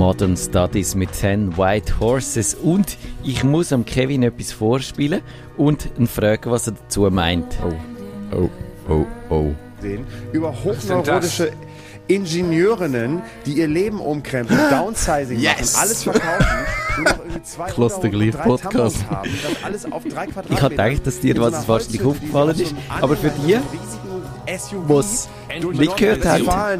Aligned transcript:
Modern 0.00 0.34
Studies 0.34 0.94
mit 0.94 1.14
10 1.14 1.58
White 1.58 2.00
Horses 2.00 2.54
und 2.54 2.96
ich 3.22 3.44
muss 3.44 3.70
am 3.70 3.84
Kevin 3.84 4.22
etwas 4.22 4.50
vorspielen 4.50 5.20
und 5.58 5.90
ihn 5.98 6.06
fragen, 6.06 6.50
was 6.50 6.68
er 6.68 6.72
dazu 6.72 7.02
meint. 7.10 7.58
Oh, 7.62 8.34
oh, 8.34 8.48
oh, 8.88 9.04
oh. 9.28 9.54
Über 10.32 10.54
hochneurotische 10.64 11.52
Ingenieurinnen, 12.08 13.20
die 13.44 13.58
ihr 13.58 13.68
Leben 13.68 14.00
umkrempeln, 14.00 14.58
Downsizing 14.70 15.38
Yes. 15.38 15.74
machen, 15.74 15.82
alles 15.82 16.02
verkaufen, 16.02 16.46
drei 18.32 18.48
Podcast. 18.48 19.04
Haben. 19.10 19.28
Ich 20.48 20.62
habe 20.62 20.70
gedacht, 20.70 21.06
dass 21.06 21.20
dir 21.20 21.36
was 21.38 21.68
wahrscheinlich 21.68 22.02
aufgefallen 22.02 22.50
auf 22.52 22.58
ist, 22.58 22.74
aber 22.88 23.18
für 23.18 23.30
die, 23.46 23.58
was 24.88 25.28
nicht 25.72 25.96
gehört 25.96 26.22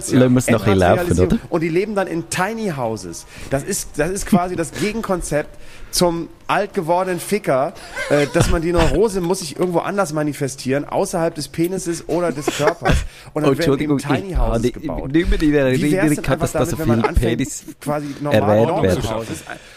ziehen. 0.00 0.18
lassen 0.18 0.32
wir 0.34 0.39
es 0.39 0.48
noch 0.48 0.66
laufen, 0.66 1.18
oder? 1.18 1.39
Und 1.48 1.61
die 1.63 1.68
leben 1.68 1.95
dann 1.95 2.07
in 2.07 2.29
Tiny 2.31 2.72
Houses. 2.76 3.26
Das 3.50 3.62
ist, 3.62 3.90
das 3.96 4.11
ist 4.11 4.26
quasi 4.26 4.57
das 4.57 4.72
Gegenkonzept 4.72 5.57
zum 5.90 6.29
alt 6.46 6.75
gewordenen 6.75 7.21
Ficker, 7.21 7.72
äh, 8.11 8.26
dass 8.32 8.50
man 8.50 8.62
die 8.62 8.72
Neurose 8.72 9.21
muss 9.21 9.40
sich 9.40 9.59
irgendwo 9.59 9.81
anders 9.81 10.12
manifestieren, 10.12 10.85
außerhalb 10.85 11.35
des 11.35 11.48
Penises 11.48 12.09
oder 12.09 12.32
des 12.32 12.46
Körpers. 12.46 12.95
Und 13.35 13.43
dann 13.43 13.54
Oh, 13.54 13.59
werden 13.59 13.81
eben 13.81 13.98
Tiny 13.98 14.31
ich 14.31 14.39
Houses 14.39 14.73
gebaut. 14.73 15.11
Wie 15.12 15.31
wär's 15.31 15.43
Erinnerung 15.43 16.14
denn 16.14 16.23
gehabt, 16.23 16.43
dass 16.43 16.54
einfach 16.54 16.61
da 16.61 16.67
so 16.67 16.76
damit, 16.76 16.79
wenn 16.79 16.89
man 16.89 17.04
anfängt, 17.04 17.48
quasi 17.81 18.07
normal 18.21 18.67
Normal 18.67 18.82
werden? 18.82 19.03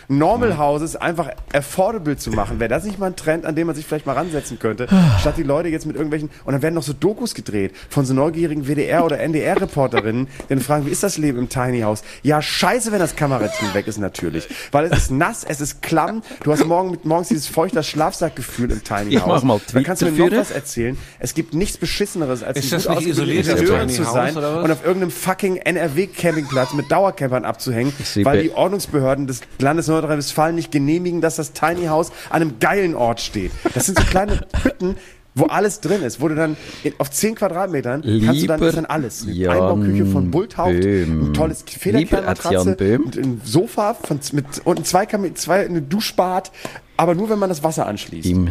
Normal 0.08 0.58
Houses 0.58 0.96
einfach 0.96 1.30
affordable 1.54 2.18
zu 2.18 2.32
machen. 2.32 2.60
Wäre 2.60 2.70
das 2.70 2.84
nicht 2.84 3.00
mal 3.00 3.08
ein 3.08 3.16
Trend, 3.16 3.46
an 3.46 3.56
dem 3.56 3.68
man 3.68 3.76
sich 3.76 3.86
vielleicht 3.86 4.06
mal 4.06 4.14
ransetzen 4.14 4.60
könnte? 4.60 4.88
Statt 5.20 5.36
die 5.38 5.44
Leute 5.44 5.70
jetzt 5.70 5.86
mit 5.86 5.96
irgendwelchen, 5.96 6.30
und 6.46 6.54
dann 6.54 6.62
werden 6.62 6.76
noch 6.76 6.84
so 6.84 6.94
Dokus 6.94 7.34
gedreht 7.36 7.74
von 7.90 8.06
so 8.06 8.14
neugierigen 8.14 8.66
WDR- 8.68 9.04
oder 9.04 9.20
NDR-Reporterinnen, 9.20 10.28
die 10.28 10.48
dann 10.50 10.60
fragen, 10.60 10.86
wie 10.86 10.92
ist 10.92 11.04
das 11.04 11.18
Leben 11.18 11.38
im 11.40 11.50
Tiny 11.50 11.82
House? 11.82 12.04
Ja, 12.22 12.42
scheiße, 12.42 12.92
wenn 12.92 13.00
das 13.00 13.16
Kamerateam 13.16 13.74
weg 13.74 13.88
ist 13.88 13.98
natürlich. 13.98 14.48
Weil 14.72 14.86
es 14.86 14.98
ist 14.98 15.12
nass, 15.12 15.44
es 15.44 15.62
ist 15.62 15.82
klamm, 15.82 16.22
du 16.44 16.52
hast 16.52 16.66
morgen 16.66 16.92
mit 16.92 17.06
morgens 17.06 17.30
dieses 17.30 17.48
feuchter 17.48 17.84
Schlafsackgefühl 17.84 18.72
im 18.72 18.84
Tiny 18.84 19.16
Ich 19.16 19.22
House. 19.22 19.28
mach 19.28 19.44
mal 19.44 19.62
Dann 19.74 19.84
kannst 19.84 20.02
du 20.02 20.12
mir 20.12 20.30
noch 20.30 20.38
was 20.38 20.52
erzählen. 20.52 20.98
Es 21.20 21.34
gibt 21.34 21.54
nichts 21.54 21.78
Beschisseneres, 21.78 22.44
als 22.44 22.58
Ist 22.60 22.66
ein 22.66 22.70
das 22.72 22.88
gut 22.88 23.00
nicht 23.00 23.12
ausgebildeter 23.12 23.52
Ingenieur 23.58 23.80
Tiny 23.82 23.94
zu 23.94 24.06
House, 24.06 24.14
sein 24.14 24.38
oder 24.38 24.56
was? 24.58 24.64
und 24.66 24.72
auf 24.72 24.84
irgendeinem 24.86 25.12
fucking 25.12 25.58
NRW-Campingplatz 25.58 26.74
mit 26.74 26.92
Dauercampern 26.92 27.46
abzuhängen, 27.46 27.94
weil 28.24 28.44
die 28.44 28.52
Ordnungsbehörden 28.52 29.28
des 29.28 29.42
Landes 29.60 29.88
Nordrhein-Westfalen 29.94 30.56
nicht 30.56 30.72
genehmigen, 30.72 31.22
dass 31.22 31.38
das 31.38 31.54
Tiny 31.54 31.86
House 31.86 32.12
an 32.30 32.42
einem 32.42 32.60
geilen 32.60 32.96
Ort 32.96 33.22
steht. 33.22 33.52
Das 33.74 33.86
sind 33.86 33.98
so 33.98 34.06
kleine 34.06 34.42
Hütten, 34.64 34.96
wo 35.36 35.46
alles 35.46 35.80
drin 35.80 36.04
ist, 36.04 36.22
wo 36.22 36.28
du 36.28 36.36
dann 36.36 36.58
in, 36.84 36.94
auf 37.00 37.10
10 37.10 37.36
Quadratmetern 37.36 38.02
kannst 38.02 38.14
du 38.14 38.48
dann, 38.48 38.60
Lieber 38.60 38.68
ist 38.68 38.78
dann 38.78 38.86
alles. 38.86 39.24
Eine 39.24 39.32
Jan 39.34 39.52
Einbauküche 39.54 40.06
von 40.06 40.32
Bulthaupt, 40.32 40.80
Böhm. 40.80 41.28
ein 41.28 41.34
tolles 41.34 41.66
Lieber 41.66 41.80
Federkernmatratze, 41.80 42.78
ein 42.80 43.42
Sofa 43.44 43.96
von, 43.96 44.20
mit, 44.34 44.46
und 44.64 44.80
ein 44.80 44.86
zwei, 44.86 45.06
zwei, 45.34 45.66
eine 45.66 45.82
Duschbad, 45.82 46.52
aber 46.98 47.16
nur 47.16 47.30
wenn 47.30 47.40
man 47.40 47.50
das 47.50 47.64
Wasser 47.64 47.88
anschließt. 47.88 48.30
Im 48.30 48.50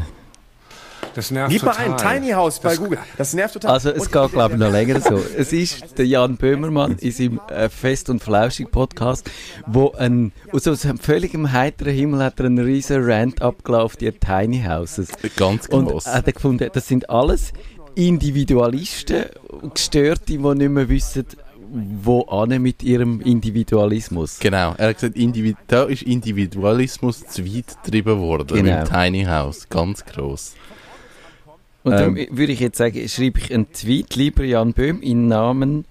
Das 1.14 1.30
nervt 1.30 1.52
Gib 1.52 1.62
mal 1.62 1.76
ein 1.76 1.96
Tiny 1.96 2.30
House 2.32 2.58
bei 2.60 2.70
Das- 2.70 2.78
Google. 2.78 2.98
Das 3.18 3.34
nervt 3.34 3.54
total. 3.54 3.72
Also 3.72 3.90
es 3.90 4.06
Und 4.06 4.12
geht 4.12 4.32
glaube 4.32 4.54
ich 4.54 4.60
noch 4.60 4.70
länger 4.70 5.00
so. 5.00 5.20
Es 5.36 5.52
ist 5.52 5.98
der 5.98 6.06
Jan 6.06 6.36
Böhmermann 6.36 6.96
in 7.00 7.12
seinem 7.12 7.40
äh, 7.48 7.68
Fest 7.68 8.08
und 8.10 8.22
Flauschig 8.22 8.70
Podcast, 8.70 9.30
wo 9.66 9.92
ein, 9.92 10.32
aus 10.52 10.64
so 10.64 10.70
einem 10.88 10.98
völligem 10.98 11.52
heiteren 11.52 11.92
Himmel 11.94 12.22
hat 12.22 12.40
er 12.40 12.46
einen 12.46 12.58
riesen 12.64 13.02
Rant 13.04 13.42
abgelaufen, 13.42 13.98
die 14.00 14.10
Tiny 14.12 14.62
Houses. 14.66 15.08
Ganz 15.36 15.66
Und 15.66 15.86
gross. 15.86 16.06
hat 16.06 16.26
er 16.26 16.32
gefunden, 16.32 16.68
das 16.72 16.88
sind 16.88 17.10
alles 17.10 17.52
Individualisten, 17.94 19.24
Gestörte, 19.74 20.24
die 20.26 20.38
nicht 20.38 20.70
mehr 20.70 20.88
wissen, 20.88 21.26
wo 22.02 22.22
ane 22.28 22.58
mit 22.58 22.82
ihrem 22.82 23.20
Individualismus. 23.20 24.38
Genau, 24.38 24.74
er 24.78 24.88
hat 24.90 24.96
gesagt, 24.96 25.16
Individ 25.16 25.56
da 25.66 25.84
ist 25.84 26.02
Individualismus 26.02 27.26
zu 27.26 27.44
weit 27.46 27.82
getrieben 27.82 28.18
worden 28.20 28.46
Genau. 28.48 28.80
im 28.80 28.84
Tiny 28.88 29.24
House, 29.24 29.68
ganz 29.68 30.04
gross. 30.04 30.54
Und 31.84 31.92
darum 31.92 32.16
Ähm. 32.16 32.28
würde 32.30 32.52
ich 32.52 32.60
jetzt 32.60 32.78
sagen, 32.78 33.08
schreibe 33.08 33.40
ich 33.40 33.52
einen 33.52 33.72
Tweet, 33.72 34.14
lieber 34.16 34.44
Jan 34.44 34.72
Böhm, 34.72 35.02
im 35.02 35.26
Namen 35.28 35.84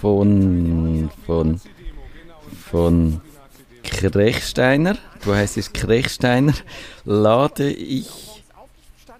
von, 0.00 1.10
von, 1.26 1.60
von 2.70 3.20
Krechsteiner, 3.82 4.96
du 5.24 5.34
heißt 5.34 5.56
es 5.58 5.72
Krechsteiner, 5.72 6.54
lade 7.04 7.70
ich 7.70 8.42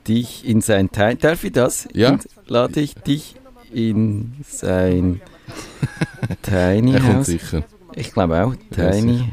dich 0.07 0.47
in 0.47 0.61
sein 0.61 0.91
Tiny, 0.91 1.17
darf 1.17 1.45
ich 1.45 1.53
das? 1.53 1.89
Ja. 1.95 2.11
In, 2.11 2.21
lade 2.47 2.81
ich 2.81 2.95
dich 2.95 3.37
in 3.73 4.35
sein 4.49 5.21
Tiny 6.43 6.95
Er 6.95 7.01
kommt 7.01 7.15
House. 7.17 7.27
sicher. 7.27 7.63
Ich 7.95 8.13
glaube 8.13 8.43
auch, 8.45 8.55
Tiny 8.75 9.25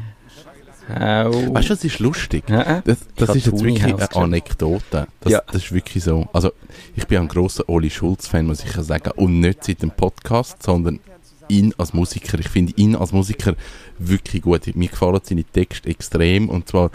House. 0.88 1.34
Weißt 1.54 1.68
du, 1.68 1.72
was 1.72 1.84
ist 1.84 1.98
lustig? 1.98 2.44
Ja, 2.48 2.80
Das, 2.84 2.98
das 3.16 3.28
habe 3.28 3.38
ist 3.38 3.46
jetzt 3.46 3.62
wirklich 3.64 3.84
eine. 3.84 4.16
Anekdote. 4.16 5.06
Das, 5.20 5.32
Ja. 5.32 5.42
das 5.46 5.56
ist 5.64 5.72
wirklich 5.72 6.04
so. 6.04 6.28
Also, 6.32 6.52
ich 6.94 7.06
bin 7.06 7.18
ein 7.18 7.28
großer 7.28 7.68
Oli 7.68 7.90
Schulz-Fan, 7.90 8.46
muss 8.46 8.64
ich 8.64 8.74
ja 8.74 8.82
sagen. 8.82 9.10
Und 9.16 9.40
nicht 9.40 9.64
seit 9.64 9.82
dem 9.82 9.90
Podcast, 9.90 10.62
sondern 10.62 11.00
ihn 11.48 11.74
als 11.78 11.92
Musiker. 11.92 12.38
Ich 12.38 12.48
finde 12.48 12.72
ihn 12.76 12.94
als 12.96 13.12
Musiker 13.12 13.54
wirklich 13.98 14.42
gut. 14.42 14.74
Mir 14.76 14.88
gefallen 14.88 15.20
seine 15.22 15.44
Texte 15.44 15.88
extrem. 15.88 16.48
Und 16.48 16.68
zwar, 16.68 16.90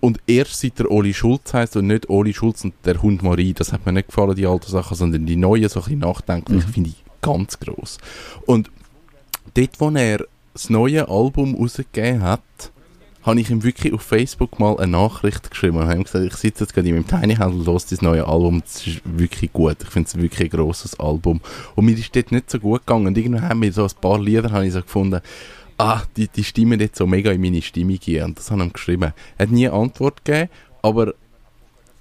und 0.00 0.18
erst 0.26 0.60
seit 0.60 0.78
der 0.78 0.90
Oli 0.90 1.14
Schulz 1.14 1.54
heißt 1.54 1.76
und 1.76 1.86
nicht 1.86 2.08
Oli 2.10 2.34
Schulz 2.34 2.64
und 2.64 2.74
der 2.84 3.00
Hund 3.02 3.22
Marie. 3.22 3.52
Das 3.54 3.72
hat 3.72 3.86
mir 3.86 3.92
nicht 3.92 4.08
gefallen, 4.08 4.34
die 4.34 4.46
alten 4.46 4.70
Sachen, 4.70 4.96
sondern 4.96 5.24
die 5.26 5.36
neuen, 5.36 5.68
so 5.68 5.80
ein 5.80 5.84
bisschen 5.84 5.98
nachdenklich, 6.00 6.66
Mhm. 6.66 6.72
finde 6.72 6.90
ich 6.90 6.96
ganz 7.22 7.58
gross. 7.58 7.98
Und 8.46 8.70
dort, 9.54 9.80
wo 9.80 9.90
er 9.90 10.24
das 10.52 10.70
neue 10.70 11.08
Album 11.08 11.54
rausgegeben 11.54 12.22
hat, 12.22 12.40
habe 13.28 13.40
ich 13.40 13.50
ihm 13.50 13.62
wirklich 13.62 13.92
auf 13.92 14.02
Facebook 14.02 14.58
mal 14.58 14.78
eine 14.78 14.92
Nachricht 14.92 15.50
geschrieben 15.50 15.76
und 15.76 15.84
habe 15.84 15.96
ihm 15.96 16.04
gesagt, 16.04 16.24
ich 16.24 16.34
sitze 16.34 16.64
jetzt 16.64 16.72
gerade 16.74 16.88
in 16.88 16.94
meinem 16.94 17.06
Tiny 17.06 17.36
House 17.36 17.54
und 17.54 17.66
höre 17.66 17.74
das 17.74 18.02
neue 18.02 18.26
Album, 18.26 18.62
das 18.62 18.86
ist 18.86 19.00
wirklich 19.04 19.52
gut, 19.52 19.76
ich 19.82 19.88
finde 19.88 20.08
es 20.08 20.16
wirklich 20.16 20.50
ein 20.50 20.58
grosses 20.58 20.98
Album. 20.98 21.40
Und 21.74 21.84
mir 21.84 21.92
ist 21.92 22.16
dort 22.16 22.32
nicht 22.32 22.50
so 22.50 22.58
gut 22.58 22.86
gegangen. 22.86 23.08
Und 23.08 23.18
irgendwann 23.18 23.48
haben 23.48 23.62
wir 23.62 23.72
so 23.72 23.84
ein 23.84 23.90
paar 24.00 24.18
Lieder 24.18 24.50
habe 24.50 24.66
ich 24.66 24.72
so 24.72 24.80
gefunden, 24.80 25.20
ah, 25.76 26.02
die, 26.16 26.28
die 26.28 26.42
stimmen 26.42 26.80
jetzt 26.80 26.96
so 26.96 27.06
mega 27.06 27.30
in 27.30 27.40
meine 27.40 27.60
Stimmung 27.60 27.98
ein. 28.06 28.22
Und 28.24 28.38
das 28.38 28.50
habe 28.50 28.62
ich 28.62 28.68
ihm 28.68 28.72
geschrieben. 28.72 29.12
Er 29.36 29.42
hat 29.46 29.52
nie 29.52 29.68
eine 29.68 29.76
Antwort 29.76 30.24
gegeben, 30.24 30.50
aber 30.80 31.12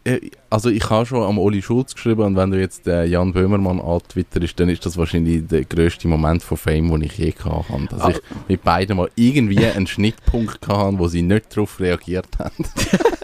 äh, 0.05 0.21
also 0.49 0.69
ich 0.69 0.89
habe 0.89 1.05
schon 1.05 1.23
am 1.23 1.37
Oli 1.37 1.61
Schulz 1.61 1.93
geschrieben 1.93 2.21
und 2.21 2.35
wenn 2.35 2.51
du 2.51 2.59
jetzt 2.59 2.87
äh, 2.87 3.05
Jan 3.05 3.33
Böhmermann 3.33 3.79
antwitterst, 3.79 4.59
dann 4.59 4.69
ist 4.69 4.85
das 4.85 4.97
wahrscheinlich 4.97 5.47
der 5.47 5.65
grösste 5.65 6.07
Moment 6.07 6.43
von 6.43 6.57
Fame, 6.57 6.89
den 6.91 7.03
ich 7.03 7.17
je 7.17 7.31
gehabt 7.31 7.69
habe. 7.69 7.87
Dass 7.89 8.09
ich 8.09 8.21
mit 8.47 8.63
beiden 8.63 8.97
mal 8.97 9.09
irgendwie 9.15 9.65
einen 9.65 9.87
Schnittpunkt 9.87 10.61
gehabt 10.61 10.81
habe, 10.81 10.99
wo 10.99 11.07
sie 11.07 11.21
nicht 11.21 11.55
darauf 11.55 11.79
reagiert 11.79 12.27
haben. 12.39 12.65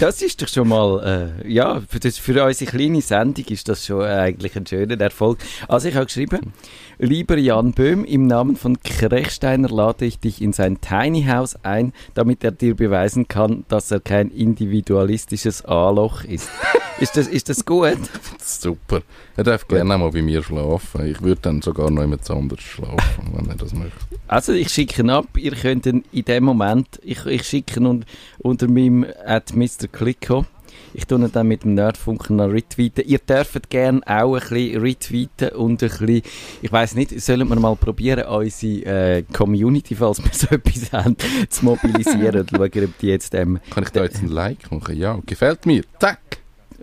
Das 0.00 0.22
ist 0.22 0.42
doch 0.42 0.48
schon 0.48 0.68
mal, 0.68 1.34
äh, 1.42 1.52
ja, 1.52 1.80
für, 1.88 2.00
das, 2.00 2.18
für 2.18 2.44
unsere 2.44 2.70
kleine 2.70 3.00
Sendung 3.00 3.44
ist 3.46 3.68
das 3.68 3.86
schon 3.86 4.02
äh, 4.02 4.06
eigentlich 4.06 4.56
ein 4.56 4.66
schöner 4.66 5.00
Erfolg. 5.00 5.38
Also 5.68 5.88
ich 5.88 5.94
habe 5.94 6.06
geschrieben, 6.06 6.52
lieber 6.98 7.38
Jan 7.38 7.72
Böhm, 7.72 8.04
im 8.04 8.26
Namen 8.26 8.56
von 8.56 8.80
Krechsteiner 8.80 9.68
lade 9.68 10.04
ich 10.04 10.18
dich 10.18 10.42
in 10.42 10.52
sein 10.52 10.80
Tiny 10.80 11.24
House 11.24 11.56
ein, 11.62 11.92
damit 12.14 12.44
er 12.44 12.52
dir 12.52 12.74
beweisen 12.74 13.28
kann, 13.28 13.64
dass 13.68 13.90
er 13.90 14.00
kein 14.00 14.30
individualistisches 14.30 15.64
A-Loch 15.64 16.24
ist. 16.24 16.33
Ist, 17.00 17.16
das, 17.16 17.26
ist 17.26 17.48
das 17.48 17.64
gut? 17.64 17.98
Super. 18.38 19.02
Er 19.36 19.44
darf 19.44 19.66
gerne 19.66 19.98
mal 19.98 20.10
bei 20.10 20.22
mir 20.22 20.42
schlafen. 20.42 21.06
Ich 21.06 21.20
würde 21.22 21.40
dann 21.42 21.62
sogar 21.62 21.90
noch 21.90 22.02
jemand 22.02 22.28
anders 22.30 22.60
schlafen, 22.60 23.32
wenn 23.32 23.48
er 23.48 23.56
das 23.56 23.72
möchte. 23.74 23.98
Also 24.28 24.52
ich 24.52 24.68
schicke 24.70 25.02
ihn 25.02 25.10
ab, 25.10 25.26
ihr 25.36 25.52
könnt 25.52 25.86
ihn 25.86 26.04
in 26.12 26.24
dem 26.24 26.44
Moment, 26.44 27.00
ich, 27.02 27.24
ich 27.26 27.44
schicke 27.44 27.80
ihn 27.80 27.86
un, 27.86 28.04
unter 28.38 28.68
meinem 28.68 29.06
at 29.24 29.54
Mr. 29.54 29.88
Klicko. 29.90 30.46
Ich 30.94 31.06
tue 31.06 31.28
dann 31.28 31.48
mit 31.48 31.64
dem 31.64 31.74
Nerdfunken 31.74 32.36
noch 32.36 32.48
retweeten. 32.48 33.04
Ihr 33.06 33.18
dürft 33.18 33.68
gerne 33.68 34.00
auch 34.06 34.34
ein 34.34 34.40
bisschen 34.40 34.80
retweeten 34.80 35.48
und 35.50 35.82
ein 35.82 35.88
bisschen, 35.88 36.22
ich 36.62 36.72
weiß 36.72 36.94
nicht, 36.94 37.20
sollen 37.20 37.48
wir 37.48 37.56
mal 37.56 37.74
probieren, 37.76 38.24
unsere 38.26 39.16
äh, 39.18 39.22
Community, 39.32 39.96
falls 39.96 40.22
wir 40.22 40.30
so 40.32 40.46
etwas 40.54 40.92
haben, 40.92 41.16
zu 41.48 41.64
mobilisieren 41.64 42.40
und 42.40 42.50
schauen, 42.56 42.84
ob 42.84 42.98
die 42.98 43.08
jetzt 43.08 43.34
ähm, 43.34 43.58
Kann 43.70 43.84
ich 43.84 43.90
da 43.90 44.04
jetzt 44.04 44.22
ein 44.22 44.28
Like 44.28 44.70
machen? 44.70 44.96
Ja, 44.96 45.18
gefällt 45.26 45.66
mir. 45.66 45.82
Zack! 45.98 46.20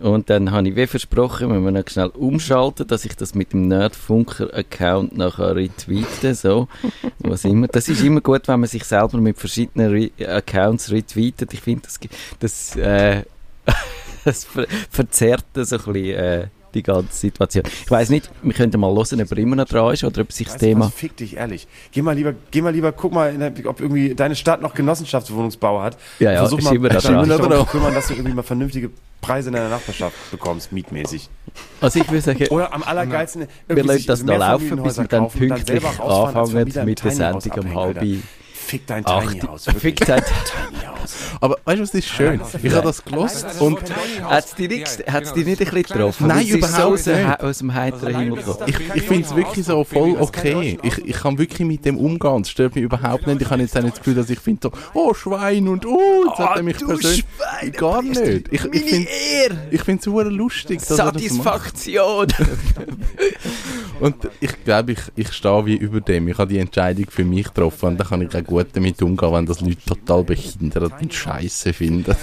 Und 0.01 0.31
dann 0.31 0.51
habe 0.51 0.67
ich 0.67 0.75
wie 0.75 0.87
versprochen, 0.87 1.51
wenn 1.51 1.63
wir 1.63 1.71
noch 1.71 1.87
schnell 1.87 2.07
umschalten, 2.07 2.87
dass 2.87 3.05
ich 3.05 3.15
das 3.15 3.35
mit 3.35 3.53
dem 3.53 3.67
Nerdfunker-Account 3.67 5.15
nachher 5.15 5.55
retweeten 5.55 6.33
so, 6.33 6.67
was 7.19 7.45
immer. 7.45 7.67
Das 7.67 7.87
ist 7.87 8.03
immer 8.03 8.19
gut, 8.19 8.47
wenn 8.47 8.59
man 8.59 8.69
sich 8.69 8.83
selber 8.83 9.19
mit 9.19 9.37
verschiedenen 9.37 9.91
Re 9.91 10.09
Accounts 10.27 10.91
retweetet. 10.91 11.53
Ich 11.53 11.61
finde, 11.61 11.83
das, 11.83 11.99
das, 12.39 12.75
äh, 12.77 13.23
das 14.25 14.45
ver 14.45 14.67
verzerrt 14.89 15.45
so 15.53 15.75
ein 15.75 15.93
bisschen 15.93 15.95
äh, 15.95 16.47
die 16.73 16.83
ganze 16.83 17.13
Situation. 17.13 17.63
Ich 17.83 17.91
weiß 17.91 18.09
nicht, 18.09 18.29
wir 18.41 18.53
könnten 18.53 18.79
mal 18.79 18.93
hören, 18.93 19.21
ob 19.21 19.31
er 19.31 19.37
immer 19.37 19.55
noch 19.55 19.65
dran 19.65 19.93
ist 19.93 20.03
oder 20.03 20.21
ob 20.21 20.31
sich 20.31 20.47
das 20.47 20.55
Weißt 20.55 20.63
Thema... 20.63 20.85
was, 20.85 20.93
fick 20.93 21.15
dich, 21.17 21.37
ehrlich. 21.37 21.67
Geh 21.91 22.01
mal 22.01 22.15
lieber, 22.15 22.33
geh 22.51 22.61
mal 22.61 22.73
lieber, 22.73 22.91
guck 22.91 23.11
mal, 23.11 23.37
der, 23.37 23.51
ob 23.65 23.81
irgendwie 23.81 24.15
deine 24.15 24.35
Stadt 24.35 24.61
noch 24.61 24.73
Genossenschaftswohnungsbau 24.73 25.81
hat. 25.81 25.97
Ja, 26.19 26.31
ja, 26.31 26.39
Versuch 26.39 26.59
ist 26.59 26.65
mal, 26.65 26.75
immer 26.75 26.89
da 26.89 26.99
dran. 26.99 27.27
darum 27.27 27.67
kümmern, 27.67 27.93
dass 27.93 28.07
du 28.07 28.13
irgendwie 28.13 28.33
mal 28.33 28.43
vernünftige 28.43 28.89
Preise 29.21 29.49
in 29.49 29.55
deiner 29.55 29.69
Nachbarschaft 29.69 30.15
bekommst, 30.31 30.71
mietmäßig. 30.71 31.29
Also 31.79 31.99
ich 31.99 32.09
würde 32.09 32.21
sagen, 32.21 32.47
Oder 32.49 32.73
am 32.73 32.83
allergeilsten, 32.83 33.47
wir 33.67 33.83
lassen 33.83 34.07
das 34.07 34.23
noch 34.23 34.37
laufen, 34.37 34.81
bis 34.81 34.97
wir 34.97 35.05
dann 35.05 35.29
pünktlich 35.29 35.83
anfangen 35.85 36.85
mit 36.85 37.03
der 37.03 37.11
Sendung 37.11 37.51
um 37.59 37.75
halb. 37.75 38.03
Fick 38.71 38.87
dein 38.87 39.03
Ach, 39.05 39.25
Tiny 39.25 39.41
House. 39.41 39.65
Fick 39.79 39.97
dein- 40.05 40.23
Tiny 40.23 40.85
House. 40.85 41.15
Aber 41.41 41.57
weißt 41.65 41.79
du, 41.79 41.83
was 41.83 41.93
ist 41.93 42.07
schön? 42.07 42.39
Ich 42.63 42.71
habe 42.73 42.87
das 42.87 43.03
gelost 43.03 43.45
und 43.59 43.79
Hat 44.23 44.45
es 44.45 44.55
dich 44.55 44.69
nicht, 44.69 45.11
hat's 45.11 45.33
dich 45.33 45.45
nicht 45.45 45.59
ein 45.59 45.65
bisschen 45.65 45.83
getroffen? 45.83 46.27
Nein, 46.27 46.47
überhaupt 46.47 46.77
so 46.77 46.83
aus, 46.83 47.03
dem- 47.03 47.27
nicht. 47.27 47.39
aus 47.41 47.57
dem 47.57 47.73
heiteren 47.73 48.15
Himmel 48.17 48.37
gekommen. 48.37 48.59
ich, 48.67 48.79
ich 48.95 49.01
finde 49.01 49.27
es 49.27 49.35
wirklich 49.35 49.65
so 49.65 49.83
voll 49.83 50.15
okay. 50.17 50.77
Ich, 50.83 50.97
ich 50.99 51.17
kann 51.17 51.37
wirklich 51.37 51.67
mit 51.67 51.83
dem 51.83 51.97
umgehen. 51.97 52.43
Es 52.43 52.49
stört 52.49 52.75
mich 52.75 52.85
überhaupt 52.85 53.27
nicht. 53.27 53.41
Ich 53.41 53.49
habe 53.49 53.61
jetzt 53.61 53.77
auch 53.77 53.81
nicht 53.81 53.97
das 53.97 53.99
Gefühl, 53.99 54.15
dass 54.15 54.29
ich 54.29 54.39
finde 54.39 54.69
so, 54.69 54.71
oh 54.93 55.13
Schwein 55.13 55.67
und 55.67 55.85
oh, 55.85 56.25
jetzt 56.29 56.39
hat 56.39 56.55
er 56.55 56.63
mich 56.63 56.77
du 56.77 56.87
persönlich... 56.87 57.25
Schwein, 57.37 57.71
Gar 57.73 58.01
nicht. 58.03 58.47
Ich, 58.51 58.63
ich 58.63 58.83
finde 58.83 59.07
ich 59.69 59.81
finde 59.83 59.99
es 59.99 60.05
super 60.05 60.23
lustig. 60.23 60.79
Satisfaktion! 60.79 62.27
Und 63.99 64.15
ich 64.39 64.63
glaube, 64.63 64.93
ich, 64.93 64.99
ich 65.15 65.31
stehe 65.31 65.63
wie 65.67 65.75
über 65.75 66.01
dem. 66.01 66.27
Ich 66.27 66.37
habe 66.39 66.51
die 66.51 66.57
Entscheidung 66.57 67.05
für 67.07 67.23
mich 67.23 67.45
getroffen 67.45 67.89
und 67.89 67.99
dann 67.99 68.07
kann 68.07 68.21
ich 68.23 68.35
auch 68.35 68.43
gut 68.43 68.60
damit 68.73 69.01
umgehen, 69.01 69.33
wenn 69.33 69.45
das 69.45 69.61
Leute 69.61 69.83
total 69.85 70.23
behindert 70.23 70.93
und 71.01 71.13
scheiße 71.13 71.73
finden. 71.73 72.15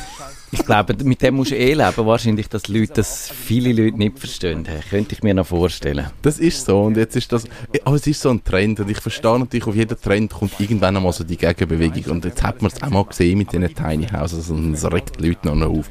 Ich 0.50 0.64
glaube, 0.64 0.94
mit 1.04 1.20
dem 1.20 1.34
musst 1.34 1.50
du 1.50 1.56
eh 1.56 1.74
leben. 1.74 2.06
Wahrscheinlich, 2.06 2.48
dass 2.48 2.68
Leute, 2.68 2.94
das 2.94 3.30
viele 3.30 3.72
Leute 3.72 3.98
nicht 3.98 4.18
verstehen. 4.18 4.66
Könnte 4.88 5.14
ich 5.14 5.22
mir 5.22 5.34
noch 5.34 5.46
vorstellen. 5.46 6.06
Das 6.22 6.38
ist 6.38 6.64
so 6.64 6.84
und 6.84 6.96
jetzt 6.96 7.16
ist 7.16 7.30
das, 7.32 7.44
aber 7.84 7.96
es 7.96 8.06
ist 8.06 8.22
so 8.22 8.30
ein 8.30 8.42
Trend 8.42 8.80
und 8.80 8.90
ich 8.90 9.00
verstehe 9.00 9.38
natürlich, 9.38 9.66
auf 9.66 9.74
jeden 9.74 10.00
Trend 10.00 10.32
kommt 10.32 10.58
irgendwann 10.58 10.96
einmal 10.96 11.12
so 11.12 11.24
die 11.24 11.36
Gegenbewegung 11.36 12.12
und 12.12 12.24
jetzt 12.24 12.42
hat 12.42 12.62
man 12.62 12.70
es 12.74 12.82
auch 12.82 12.88
mal 12.88 13.04
gesehen 13.04 13.38
mit 13.38 13.52
diesen 13.52 13.74
Tiny 13.74 14.06
Houses 14.06 14.48
und 14.48 14.72
es 14.72 14.90
regt 14.90 15.20
die 15.20 15.28
Leute 15.28 15.46
noch 15.46 15.54
noch 15.54 15.68
auf. 15.68 15.90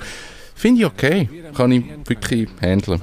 Finde 0.55 0.81
ich 0.81 0.87
okay, 0.87 1.29
kann 1.53 1.71
ich 1.71 1.83
wirklich 2.05 2.49
handeln. 2.59 3.01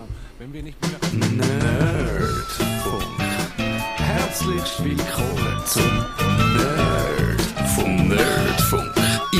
Herzlich 3.96 4.84
willkommen 4.84 5.62
zum 5.66 6.13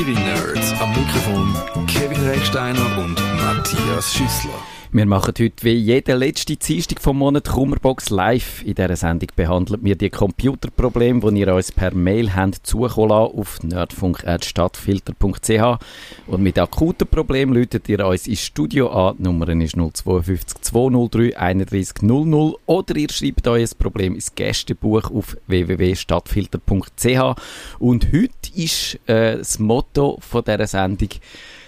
Ihre 0.07 0.21
Nerds 0.21 0.73
am 0.81 0.91
Mikrofon 0.91 1.55
Kevin 1.87 2.21
Recksteiner 2.27 2.99
und 2.99 3.19
Matthias 3.37 4.13
Schüssler. 4.13 4.74
Wir 4.97 5.07
machen 5.07 5.35
heute 5.37 5.65
wie 5.65 5.73
jede 5.73 6.15
letzte 6.15 6.55
Dienstag 6.55 7.01
vom 7.01 7.19
Monat 7.19 7.49
Kummerbox 7.49 8.11
live. 8.11 8.63
In 8.63 8.77
dieser 8.77 8.95
Sendung 8.95 9.29
behandeln 9.35 9.81
wir 9.83 9.97
die 9.97 10.09
Computerprobleme, 10.09 11.33
die 11.33 11.41
ihr 11.41 11.53
uns 11.53 11.73
per 11.73 11.93
Mail 11.93 12.33
habt 12.33 12.65
zukommen 12.65 13.09
lassen 13.09 13.37
auf 13.37 13.61
nerdfunk.stadtfilter.ch 13.65 15.85
und 16.29 16.43
mit 16.45 16.61
akuten 16.61 17.09
Problemen 17.09 17.55
läutet 17.55 17.89
ihr 17.89 18.07
uns 18.07 18.29
ins 18.29 18.43
Studio 18.43 18.89
an. 18.89 19.17
Die 19.19 19.25
Nummer 19.25 19.49
ist 19.49 19.75
052 19.75 20.61
203 20.61 21.39
31 21.39 22.03
00 22.03 22.55
oder 22.67 22.97
ihr 22.97 23.11
schreibt 23.11 23.49
ein 23.49 23.69
Problem 23.77 24.15
ins 24.15 24.33
Gästebuch 24.33 25.11
auf 25.11 25.37
www.stadtfilter.ch 25.49 27.35
und 27.81 28.13
heute 28.13 28.31
ist 28.55 29.01
äh, 29.09 29.39
das 29.39 29.59
Motto 29.59 30.19
von 30.21 30.45
dieser 30.45 30.69
Sendung 30.69 31.09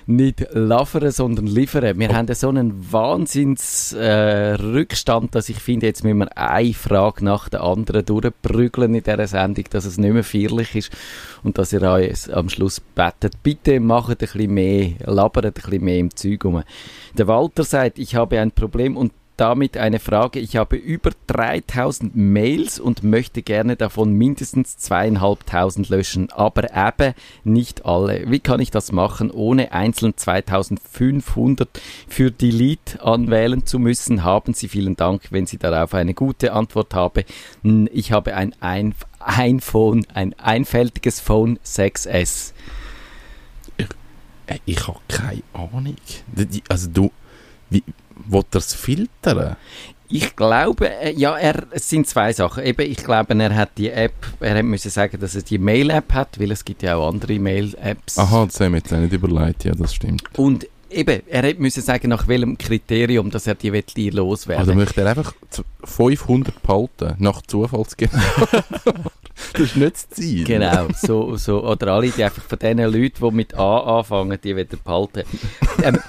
nicht 0.07 0.47
liefern, 0.53 1.11
sondern 1.11 1.47
liefern. 1.47 1.99
Wir 1.99 2.09
haben 2.15 2.33
so 2.33 2.49
einen 2.49 2.93
Wahnsinns 2.93 3.93
äh, 3.93 4.57
dass 5.31 5.49
ich 5.49 5.59
finde, 5.59 5.87
jetzt 5.87 6.05
müssen 6.05 6.19
wir 6.19 6.39
eine 6.39 6.75
Frage 6.75 7.25
nach 7.25 7.49
der 7.49 7.63
anderen 7.63 8.05
durchprügeln 8.05 8.95
in 8.95 9.03
dieser 9.03 9.27
Sendung, 9.27 9.65
dass 9.71 9.85
es 9.85 9.99
nicht 9.99 10.13
mehr 10.13 10.25
feierlich 10.25 10.77
ist 10.77 10.93
und 11.43 11.59
dass 11.59 11.73
ihr 11.73 11.83
euch 11.83 12.33
am 12.33 12.49
Schluss 12.49 12.81
bettet, 12.81 13.43
bitte 13.43 13.81
macht 13.81 14.11
ein 14.11 14.17
bisschen 14.17 14.55
mehr, 14.55 14.93
labert 15.05 15.47
ein 15.47 15.53
bisschen 15.53 15.85
mehr 15.85 15.99
im 15.99 16.15
Zeug 16.15 16.45
rum. 16.45 16.63
Der 17.19 17.27
Walter 17.27 17.65
sagt, 17.65 17.99
ich 17.99 18.15
habe 18.15 18.39
ein 18.39 18.53
Problem 18.53 18.97
und 18.97 19.13
damit 19.37 19.77
eine 19.77 19.99
Frage. 19.99 20.41
Ich 20.41 20.57
habe 20.57 20.77
über 20.77 21.11
3000 21.27 22.17
Mails 22.17 22.81
und 22.81 23.03
möchte 23.03 23.43
gerne 23.43 23.77
davon 23.77 24.13
mindestens 24.13 24.79
zweieinhalbtausend 24.79 25.89
löschen, 25.89 26.31
aber 26.33 26.71
eben 26.75 27.15
nicht 27.45 27.85
alle. 27.85 28.31
Wie 28.31 28.41
kann 28.41 28.61
ich 28.61 28.71
das 28.71 28.93
machen, 28.93 29.31
ohne 29.31 29.73
einzeln 29.73 30.17
2500 30.17 31.69
für 32.09 32.31
Delete 32.31 33.03
anwählen 33.03 33.67
zu 33.67 33.79
müssen? 33.79 34.25
Haben 34.25 34.55
Sie 34.55 34.69
vielen 34.69 34.97
Dank, 34.97 35.29
wenn 35.31 35.47
Sie 35.47 35.59
darauf 35.59 35.95
eine 35.95 36.15
gute 36.15 36.53
Antwort 36.53 36.95
haben. 36.95 37.25
Hm, 37.63 37.89
Ich 37.93 38.13
habe 38.13 38.35
ein, 38.35 38.55
ein 38.61 38.95
iPhone, 39.21 40.07
ein 40.15 40.35
einfältiges 40.39 41.21
Phone 41.21 41.59
6S. 41.65 42.53
Äh, 44.47 44.59
Ich 44.65 44.87
habe 44.87 45.01
keine 45.09 45.43
Ahnung. 45.53 45.97
Also 46.69 46.89
du, 46.89 47.13
wie, 47.71 47.83
wollt 48.27 48.47
er 48.55 48.59
es 48.59 48.75
filtern? 48.75 49.57
Ich 50.09 50.37
glaube, 50.37 50.89
äh, 50.89 51.13
ja, 51.15 51.37
er, 51.37 51.65
es 51.73 51.89
sind 51.89 52.07
zwei 52.07 52.33
Sachen. 52.33 52.63
Eben, 52.65 52.89
ich 52.89 52.99
glaube, 52.99 53.35
er 53.37 53.55
hat 53.57 53.71
die 53.77 53.91
App, 53.91 54.15
er 54.39 54.63
müssen 54.63 54.91
sagen, 54.91 55.19
dass 55.19 55.35
er 55.35 55.43
die 55.43 55.59
Mail-App 55.59 56.13
hat, 56.13 56.39
weil 56.39 56.53
es 56.53 56.65
gibt 56.65 56.83
ja 56.85 56.95
auch 56.97 57.09
andere 57.09 57.39
Mail-Apps. 57.41 58.17
Aha, 58.19 58.47
das 58.47 58.61
haben 58.61 58.73
wir 58.73 58.79
jetzt 58.79 58.93
nicht 58.93 59.13
überlegt, 59.13 59.65
ja, 59.65 59.73
das 59.75 59.93
stimmt. 59.95 60.23
Und 60.39 60.69
eben, 60.91 61.23
er 61.27 61.49
hat 61.49 61.59
müssen 61.59 61.83
sagen, 61.83 62.09
nach 62.11 62.29
welchem 62.29 62.57
Kriterium, 62.57 63.33
dass 63.33 63.49
er 63.49 63.57
die 63.57 63.73
will, 63.73 63.83
die 63.97 64.07
Also 64.11 64.19
loswerden. 64.19 64.77
möchte 64.77 65.01
er 65.01 65.09
einfach 65.09 65.33
z- 65.51 65.65
500 65.83 66.63
behalten, 66.63 67.15
nach 67.19 67.43
Zufallsgenerator. 67.43 68.49
das 69.55 69.61
ist 69.61 69.77
nicht 69.77 69.95
das 69.97 70.09
Ziel. 70.11 70.45
Genau, 70.45 70.87
so, 71.03 71.37
so, 71.37 71.65
oder 71.65 71.95
alle, 71.95 72.11
die 72.11 72.23
einfach 72.23 72.43
von 72.45 72.59
den 72.61 72.79
Leuten, 72.79 73.29
die 73.29 73.31
mit 73.35 73.55
A 73.57 73.99
anfangen, 73.99 74.39
die 74.43 74.55
will 74.55 74.69
er 74.71 74.77
behalten. 74.79 75.25
ähm, 75.83 75.99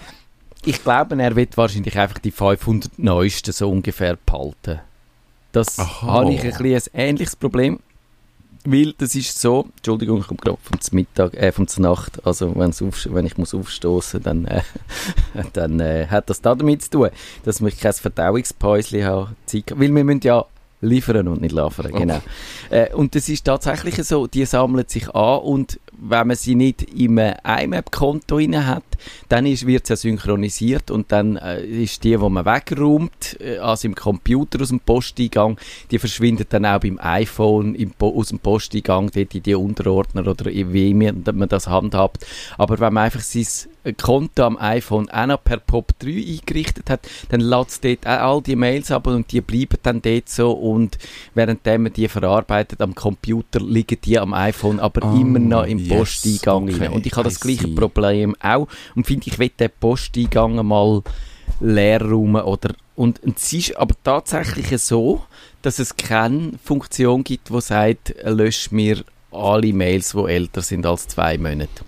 ich 0.66 0.84
glaube, 0.84 1.22
er 1.22 1.36
wird 1.36 1.58
wahrscheinlich 1.58 1.98
einfach 1.98 2.20
die 2.20 2.32
500 2.32 3.00
neuesten 3.00 3.52
so 3.52 3.70
ungefähr 3.70 4.18
behalten. 4.26 4.80
Das 5.52 5.80
Aha. 5.80 6.08
habe 6.08 6.34
ich 6.34 6.44
ein, 6.44 6.66
ein 6.66 6.82
ähnliches 6.94 7.36
Problem. 7.36 7.80
Weil 8.70 8.94
das 8.98 9.16
ist 9.16 9.40
so, 9.40 9.68
Entschuldigung, 9.78 10.20
ich 10.20 10.28
komme 10.28 10.42
gerade 10.42 10.58
vom 10.62 10.78
Mittag, 10.92 11.34
äh, 11.36 11.54
vom 11.54 11.68
Nacht, 11.78 12.26
also 12.26 12.54
wenn's 12.58 12.82
auf, 12.82 13.08
wenn 13.10 13.26
ich 13.26 13.38
muss 13.38 13.54
aufstoßen, 13.54 14.22
dann, 14.22 14.44
äh, 14.44 14.62
dann 15.54 15.80
äh, 15.80 16.08
hat 16.08 16.30
das 16.30 16.42
damit 16.42 16.82
zu 16.84 16.90
tun, 16.90 17.10
dass 17.46 17.62
ich 17.62 17.80
kein 17.80 17.94
Verdauungspäuschen 17.94 19.06
habe, 19.06 19.36
weil 19.54 19.96
wir 19.96 20.04
müssen 20.04 20.20
ja 20.22 20.46
liefern 20.82 21.30
und 21.30 21.42
nicht 21.42 21.54
liefern, 21.54 21.92
genau. 21.94 22.22
Äh, 22.70 22.94
und 22.94 23.16
das 23.16 23.30
ist 23.30 23.46
tatsächlich 23.46 23.96
so, 24.04 24.28
die 24.28 24.46
sammeln 24.46 24.86
sich 24.88 25.08
an 25.16 25.40
und 25.40 25.80
wenn 26.00 26.28
man 26.28 26.36
sie 26.36 26.56
nicht 26.56 26.84
im 26.84 27.18
äh, 27.18 27.36
IMAP-Konto 27.44 28.40
hat, 28.40 28.84
dann 29.30 29.46
wird 29.46 29.84
es 29.84 29.90
ja 29.90 29.96
synchronisiert 29.96 30.92
und 30.92 31.12
dann 31.12 31.38
äh, 31.38 31.64
ist 31.66 32.04
die, 32.04 32.12
die 32.12 32.18
man 32.18 32.46
wegräumt, 32.46 33.38
äh, 33.40 33.58
also 33.58 33.88
im 33.88 33.96
Computer 33.96 34.62
aus 34.62 34.70
dem 34.70 34.80
Posteingang, 34.80 35.58
die 35.92 36.00
verschwindet 36.00 36.54
dann 36.54 36.66
auch 36.66 36.80
beim 36.80 37.00
iPhone 37.02 37.76
im 37.76 37.92
Po- 37.92 38.16
aus 38.16 38.30
dem 38.30 38.40
Posteingang, 38.40 39.12
dort 39.14 39.36
in 39.36 39.44
die 39.44 39.56
Unterordner 39.56 40.28
oder 40.28 40.46
wie 40.46 40.94
man 40.94 41.24
man 41.34 41.50
das 41.50 41.68
handhabt. 41.68 42.26
Aber 42.58 42.80
wenn 42.80 42.94
man 42.94 43.06
einfach 43.06 43.22
sein 43.22 43.46
Konto 43.96 44.44
am 44.44 44.58
iPhone 44.58 45.10
auch 45.10 45.26
noch 45.28 45.44
per 45.44 45.58
POP3 45.60 46.40
eingerichtet 46.40 46.90
hat, 46.90 47.08
dann 47.30 47.40
lädt 47.42 47.68
es 47.70 47.80
dort 47.80 48.06
auch 48.06 48.36
all 48.36 48.42
die 48.42 48.56
Mails 48.56 48.92
ab 48.92 49.08
und 49.08 49.32
die 49.32 49.42
bleiben 49.42 49.78
dann 49.84 50.02
dort 50.02 50.30
so 50.30 50.52
und 50.52 50.98
während 51.34 51.66
man 51.66 51.94
die 51.94 52.08
verarbeitet 52.08 52.82
am 52.82 52.96
Computer, 52.96 53.60
liegen 53.62 53.98
die 54.04 54.20
am 54.20 54.34
iPhone 54.34 54.80
aber 54.80 55.04
Ah, 55.04 55.12
immer 55.20 55.40
noch 55.40 55.64
im 55.66 55.87
yes, 55.88 55.98
Posteingang 55.98 56.64
okay, 56.64 56.86
rein. 56.86 56.94
Und 56.94 57.06
ich 57.06 57.14
habe 57.14 57.24
das 57.24 57.40
gleiche. 57.40 57.68
Problem 57.70 58.36
auch 58.42 58.68
und 58.96 59.06
finde, 59.06 59.28
ich 59.28 59.40
will 59.40 59.50
den 59.50 59.70
Posteingang 59.80 60.66
mal 60.66 61.02
leer 61.60 62.02
räumen 62.02 62.44
oder 62.44 62.74
und 62.96 63.22
es 63.24 63.54
ist 63.54 63.78
aber 63.78 63.96
tatsächlich 64.04 64.76
so, 64.82 65.24
dass 65.62 65.78
es 65.78 65.96
keine 65.96 66.54
Funktion 66.64 67.24
gibt, 67.24 67.50
die 67.50 67.62
sagt, 67.62 68.16
lösch 68.24 68.72
mir 68.72 69.04
alle 69.32 69.72
Mails, 69.72 70.14
die 70.14 70.32
älter 70.32 70.62
sind 70.62 70.86
als 70.86 71.08
zwei 71.08 71.38
Monate. 71.38 71.84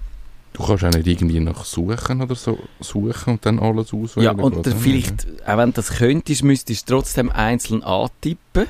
Du 0.54 0.66
kannst 0.66 0.84
auch 0.84 0.92
nicht 0.92 1.08
irgendwie 1.08 1.40
nach 1.40 1.64
Suchen 1.64 2.22
oder 2.22 2.36
so 2.36 2.60
suchen 2.80 3.34
und 3.34 3.46
dann 3.46 3.60
alles 3.60 3.94
auswählen. 3.94 4.38
Ja, 4.38 4.44
und 4.44 4.68
vielleicht, 4.68 5.26
auch 5.48 5.58
wenn 5.58 5.70
du 5.70 5.76
das 5.76 5.90
könntest, 5.92 6.44
müsstest 6.44 6.90
du 6.90 6.96
trotzdem 6.96 7.32
einzeln 7.32 7.82
antippen. 7.82 8.68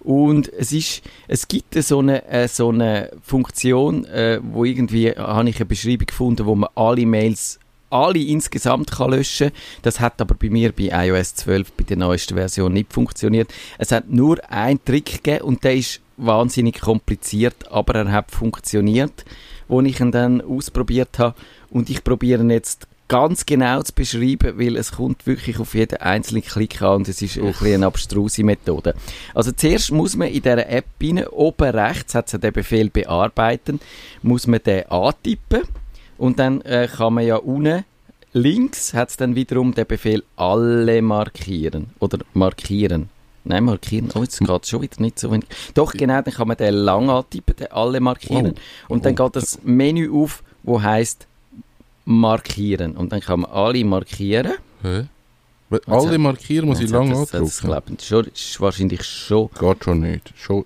Und 0.00 0.52
es 0.52 0.72
ist, 0.72 1.02
es 1.26 1.48
gibt 1.48 1.74
so 1.74 1.98
eine, 1.98 2.26
äh, 2.28 2.48
so 2.48 2.68
eine 2.68 3.10
Funktion, 3.22 4.04
äh, 4.06 4.40
wo 4.42 4.64
irgendwie, 4.64 5.10
habe 5.10 5.48
ich 5.48 5.56
eine 5.56 5.66
Beschreibung 5.66 6.06
gefunden, 6.06 6.46
wo 6.46 6.54
man 6.54 6.70
alle 6.74 7.04
Mails 7.04 7.58
alle 7.90 8.18
insgesamt 8.18 8.90
kann 8.90 9.10
löschen. 9.10 9.50
Das 9.82 10.00
hat 10.00 10.20
aber 10.20 10.34
bei 10.34 10.50
mir 10.50 10.72
bei 10.72 10.90
iOS 11.06 11.34
12 11.36 11.72
bei 11.72 11.84
der 11.84 11.96
neuesten 11.96 12.34
Version 12.34 12.72
nicht 12.72 12.92
funktioniert. 12.92 13.52
Es 13.78 13.92
hat 13.92 14.10
nur 14.10 14.38
einen 14.50 14.84
Trick 14.84 15.22
gegeben 15.22 15.44
und 15.44 15.64
der 15.64 15.76
ist 15.76 16.00
wahnsinnig 16.16 16.80
kompliziert, 16.80 17.70
aber 17.70 17.94
er 17.94 18.12
hat 18.12 18.30
funktioniert, 18.30 19.24
wo 19.68 19.80
ich 19.80 20.00
ihn 20.00 20.12
dann 20.12 20.40
ausprobiert 20.40 21.18
habe. 21.18 21.34
Und 21.70 21.90
ich 21.90 22.04
probiere 22.04 22.44
jetzt 22.44 22.86
ganz 23.08 23.46
genau 23.46 23.82
zu 23.82 23.92
beschreiben, 23.94 24.58
weil 24.58 24.76
es 24.76 24.92
kommt 24.92 25.26
wirklich 25.26 25.58
auf 25.58 25.74
jeden 25.74 25.98
einzelnen 25.98 26.42
Klick 26.42 26.80
an 26.82 26.96
und 26.96 27.08
es 27.08 27.20
ist 27.22 27.38
ein 27.38 27.46
bisschen 27.46 27.74
eine 27.74 27.86
abstruse 27.86 28.44
Methode. 28.44 28.94
Also 29.34 29.50
zuerst 29.52 29.90
muss 29.92 30.14
man 30.16 30.28
in 30.28 30.42
dieser 30.42 30.68
App 30.68 30.84
rein, 31.02 31.26
oben 31.26 31.70
rechts 31.70 32.14
hat 32.14 32.32
es 32.32 32.38
den 32.40 32.52
Befehl 32.52 32.90
bearbeiten, 32.90 33.80
muss 34.22 34.46
man 34.46 34.62
den 34.62 34.86
antippen 34.90 35.62
und 36.18 36.38
dann 36.38 36.60
äh, 36.62 36.88
kann 36.94 37.14
man 37.14 37.26
ja 37.26 37.36
unten 37.36 37.84
links 38.34 38.92
hat 38.92 39.08
es 39.08 39.16
dann 39.16 39.34
wiederum 39.34 39.74
den 39.74 39.86
Befehl 39.86 40.22
alle 40.36 41.00
markieren 41.02 41.90
oder 41.98 42.18
markieren. 42.34 43.08
Nein, 43.44 43.64
markieren. 43.64 44.10
Oh, 44.14 44.20
jetzt 44.22 44.38
geht 44.40 44.62
es 44.62 44.68
schon 44.68 44.82
wieder 44.82 45.00
nicht 45.00 45.18
so 45.18 45.30
wenig. 45.32 45.46
Doch, 45.72 45.92
genau, 45.94 46.20
dann 46.20 46.34
kann 46.34 46.46
man 46.48 46.58
den 46.58 46.74
lang 46.74 47.08
antippen, 47.08 47.56
den 47.56 47.72
alle 47.72 48.00
markieren. 48.00 48.54
Oh. 48.88 48.92
Und 48.92 49.06
dann 49.06 49.14
Oh. 49.18 49.24
geht 49.24 49.36
das 49.36 49.60
Menü 49.62 50.10
auf, 50.12 50.42
wo 50.62 50.82
heißt 50.82 51.26
markieren. 52.08 52.96
Und 52.96 53.12
dann 53.12 53.20
kann 53.20 53.40
man 53.40 53.50
alle 53.50 53.84
markieren. 53.84 54.54
Hä? 54.82 55.04
Weil 55.68 55.80
Alle 55.86 56.16
markieren 56.16 56.66
muss 56.66 56.78
ich 56.78 56.84
Also, 56.86 56.96
lange 56.96 57.10
das, 57.10 57.30
das, 57.30 57.40
das, 57.40 57.64
andrücken. 57.64 57.96
ich, 58.00 58.06
schon, 58.06 58.24
ist 58.24 58.60
wahrscheinlich 58.60 59.02
schon. 59.04 59.50
Geht 59.58 59.84
schon 59.84 60.00
nicht. 60.00 60.32
Schon. 60.34 60.64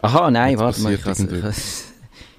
Aha, 0.00 0.30
nein, 0.30 0.56
warte 0.58 0.80
mal. 0.82 0.94
Ich, 0.94 1.00
ich, 1.06 1.18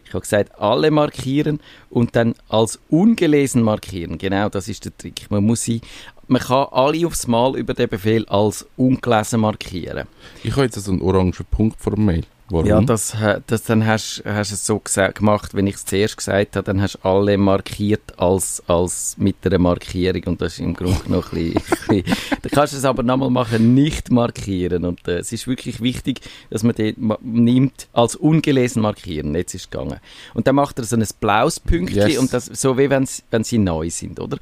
ich 0.06 0.13
habe 0.13 0.22
gesagt, 0.22 0.58
alle 0.58 0.89
markieren 0.92 1.60
und 1.89 2.15
dann 2.15 2.36
als 2.48 2.80
ungelesen 2.89 3.62
markieren. 3.62 4.18
Genau, 4.18 4.48
das 4.48 4.70
ist 4.70 4.86
der 4.86 4.98
Trick. 4.98 5.30
Man, 5.30 5.44
muss 5.44 5.63
sie, 5.63 5.82
man 6.27 6.42
kann 6.42 6.68
alle 6.72 7.06
aufs 7.06 7.27
Mal 7.27 7.58
über 7.58 7.74
den 7.74 7.89
Befehl 7.89 8.25
als 8.27 8.65
ungelesen 8.77 9.42
markieren. 9.42 10.08
Ich 10.44 10.53
habe 10.53 10.63
jetzt 10.63 10.88
einen 10.88 11.01
orangen 11.01 11.34
Punkt 11.51 11.82
vor 11.82 11.96
dem 11.96 12.06
Mail. 12.06 12.24
Warum? 12.53 12.67
Ja, 12.67 12.81
das, 12.81 13.15
das 13.48 13.63
dann 13.63 13.86
hast 13.86 14.22
du 14.24 14.29
es 14.29 14.65
so 14.65 14.79
gemacht, 15.13 15.53
wenn 15.55 15.65
ich 15.67 15.75
es 15.75 15.86
zuerst 15.86 16.17
gesagt 16.17 16.55
habe, 16.55 16.63
dann 16.65 16.81
hast 16.81 17.00
du 17.01 17.10
alle 17.10 17.38
markiert 17.38 18.17
als, 18.17 18.62
als 18.67 19.15
mit 19.17 19.36
einer 19.43 19.57
Markierung 19.57 20.22
und 20.25 20.41
das 20.41 20.53
ist 20.53 20.60
im 20.60 20.74
Grunde 20.75 21.01
noch 21.12 21.33
ein 21.33 21.53
bisschen, 21.53 22.03
Dann 22.41 22.51
kannst 22.51 22.74
du 22.74 22.77
es 22.77 22.86
aber 22.86 23.01
nochmal 23.03 23.31
machen, 23.31 23.74
nicht 23.74 24.12
markieren 24.12 24.86
und 24.86 25.07
äh, 25.07 25.17
es 25.17 25.31
ist 25.31 25.48
wirklich 25.48 25.81
wichtig, 25.81 26.22
dass 26.50 26.63
man 26.63 26.75
den 26.75 27.13
nimmt 27.22 27.88
als 27.91 28.15
ungelesen 28.15 28.81
markieren, 28.81 29.33
jetzt 29.36 29.53
ist 29.55 29.62
es 29.65 29.69
gegangen. 29.72 30.00
Und 30.33 30.45
dann 30.48 30.55
macht 30.55 30.77
er 30.77 30.86
so 30.86 30.95
ein 30.95 31.05
blaues 31.19 31.60
Pünktchen 31.60 32.07
Yes. 32.07 32.17
und 32.19 32.33
das 32.33 32.45
so 32.45 32.77
wie 32.77 32.89
wenn 32.89 33.05
sie- 33.43 33.57
neu 33.57 33.89
sind, 33.89 34.19
oder? 34.19 34.38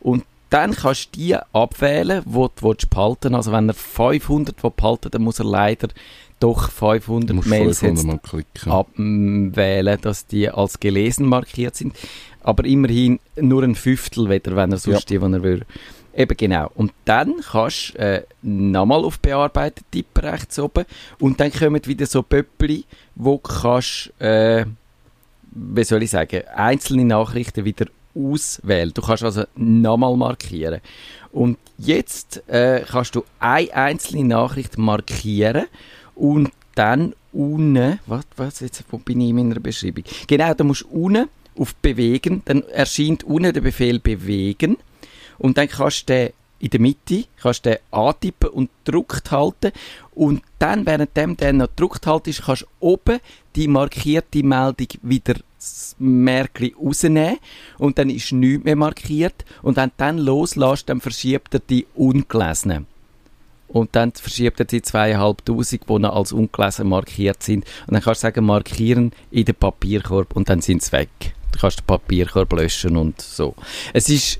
Und 0.00 0.24
dann 0.50 0.74
kannst 0.74 1.06
du 1.16 1.18
die 1.18 1.34
abwählen, 1.34 2.22
die 2.24 2.32
du 2.32 2.48
willst 2.60 2.88
behalten 2.90 3.34
Also 3.34 3.50
wenn 3.50 3.68
er 3.68 3.74
500 3.74 4.62
will 4.62 4.70
behalten 4.76 5.10
dann 5.10 5.22
muss 5.22 5.40
er 5.40 5.44
leider 5.44 5.88
doch 6.40 6.68
du 6.68 7.00
500 7.00 7.34
musst 7.36 7.48
Mails 7.48 7.78
500 7.80 8.32
jetzt 8.32 8.66
abwählen, 8.66 9.98
dass 10.00 10.26
die 10.26 10.48
als 10.50 10.80
gelesen 10.80 11.26
markiert 11.26 11.76
sind. 11.76 11.94
Aber 12.42 12.64
immerhin 12.64 13.18
nur 13.36 13.62
ein 13.62 13.74
Fünftel, 13.74 14.28
weder 14.28 14.54
wenn 14.54 14.72
er 14.72 14.78
sonst 14.78 15.10
die, 15.10 15.18
die 15.18 15.24
er 15.24 15.42
will. 15.42 15.64
Eben 16.14 16.36
genau. 16.36 16.70
Und 16.74 16.92
dann 17.04 17.34
kannst 17.50 17.94
du 17.94 17.98
äh, 17.98 18.22
nochmal 18.42 19.04
auf 19.04 19.18
Bearbeitet 19.18 19.84
tippen, 19.90 20.24
rechts 20.24 20.58
oben. 20.58 20.86
Und 21.18 21.40
dann 21.40 21.52
kommen 21.52 21.84
wieder 21.84 22.06
so 22.06 22.22
Pöppli, 22.22 22.84
wo 23.14 23.36
du 23.36 23.52
kannst, 23.52 24.12
äh, 24.20 24.64
wie 25.50 25.84
soll 25.84 26.02
ich 26.02 26.10
sagen, 26.10 26.42
einzelne 26.54 27.04
Nachrichten 27.04 27.64
wieder 27.66 27.86
auswählen. 28.14 28.92
Du 28.94 29.02
kannst 29.02 29.24
also 29.24 29.44
nochmal 29.56 30.16
markieren. 30.16 30.80
Und 31.32 31.58
jetzt 31.76 32.48
äh, 32.48 32.82
kannst 32.88 33.14
du 33.14 33.24
eine 33.38 33.74
einzelne 33.74 34.24
Nachricht 34.24 34.78
markieren 34.78 35.66
und 36.16 36.50
dann 36.74 37.14
unten, 37.32 38.00
was, 38.06 38.24
was 38.36 38.60
jetzt, 38.60 38.84
wo 38.90 38.98
bin 38.98 39.20
ich 39.20 39.30
in 39.30 39.36
meiner 39.36 39.60
Beschreibung? 39.60 40.04
Genau, 40.26 40.52
da 40.54 40.64
musst 40.64 40.82
du 40.82 40.88
unten 40.88 41.28
auf 41.58 41.74
Bewegen, 41.76 42.42
dann 42.44 42.62
erscheint 42.64 43.24
unten 43.24 43.52
der 43.52 43.60
Befehl 43.60 43.98
Bewegen 43.98 44.76
und 45.38 45.56
dann 45.56 45.68
kannst 45.68 46.08
du 46.08 46.14
den 46.14 46.30
in 46.58 46.70
der 46.70 46.80
Mitte 46.80 47.24
kannst 47.40 47.66
den 47.66 47.76
antippen 47.90 48.48
und 48.48 48.70
gedruckt 48.84 49.30
halten 49.30 49.72
und 50.14 50.42
dann, 50.58 50.86
währenddem 50.86 51.36
der 51.36 51.52
noch 51.52 51.68
gedruckt 51.68 52.06
haltest, 52.06 52.44
kannst 52.44 52.62
du 52.62 52.66
oben 52.80 53.20
die 53.54 53.68
markierte 53.68 54.42
Meldung 54.42 54.88
wieder 55.02 55.34
das 55.58 55.96
rausnehmen 56.00 57.38
und 57.78 57.98
dann 57.98 58.10
ist 58.10 58.32
nichts 58.32 58.64
mehr 58.64 58.76
markiert 58.76 59.44
und 59.62 59.76
wenn 59.76 59.90
du 59.90 59.94
dann 59.98 60.18
loslässt, 60.18 60.88
dann 60.88 61.00
verschiebt 61.00 61.54
er 61.54 61.60
die 61.60 61.86
ungelesenen. 61.94 62.86
Und 63.68 63.94
dann 63.96 64.12
verschiebt 64.12 64.60
er 64.60 64.66
die 64.66 64.80
zweieinhalbtausend, 64.80 65.82
die 65.88 65.98
noch 65.98 66.14
als 66.14 66.32
ungelesen 66.32 66.88
markiert 66.88 67.42
sind. 67.42 67.64
Und 67.86 67.94
dann 67.94 68.02
kannst 68.02 68.22
du 68.22 68.26
sagen, 68.26 68.44
markieren 68.44 69.12
in 69.30 69.44
den 69.44 69.54
Papierkorb 69.54 70.36
und 70.36 70.48
dann 70.48 70.60
sind 70.60 70.82
sie 70.82 70.92
weg. 70.92 71.08
Du 71.52 71.58
kannst 71.58 71.80
den 71.80 71.86
Papierkorb 71.86 72.52
löschen 72.52 72.96
und 72.96 73.20
so. 73.20 73.54
Es 73.92 74.08
ist, 74.08 74.38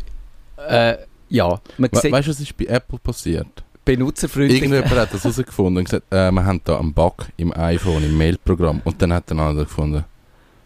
äh, 0.68 0.96
ja, 1.28 1.60
man 1.76 1.90
We 1.92 2.00
sieht 2.00 2.12
weißt 2.12 2.28
du, 2.28 2.30
was 2.30 2.40
ist 2.40 2.56
bei 2.56 2.66
Apple 2.66 2.98
passiert? 2.98 3.48
benutzerfreundlich. 3.86 4.62
Irgendjemand 4.62 5.00
hat 5.00 5.14
das 5.14 5.24
herausgefunden 5.24 5.78
und 5.78 5.84
gesagt, 5.84 6.12
äh, 6.12 6.30
wir 6.30 6.44
haben 6.44 6.60
da 6.64 6.78
einen 6.78 6.92
Bug 6.92 7.26
im 7.38 7.56
iPhone, 7.56 8.04
im 8.04 8.18
Mailprogramm. 8.18 8.82
Und 8.84 9.00
dann 9.00 9.14
hat 9.14 9.30
der 9.30 9.38
andere 9.38 9.64
gefunden, 9.64 10.04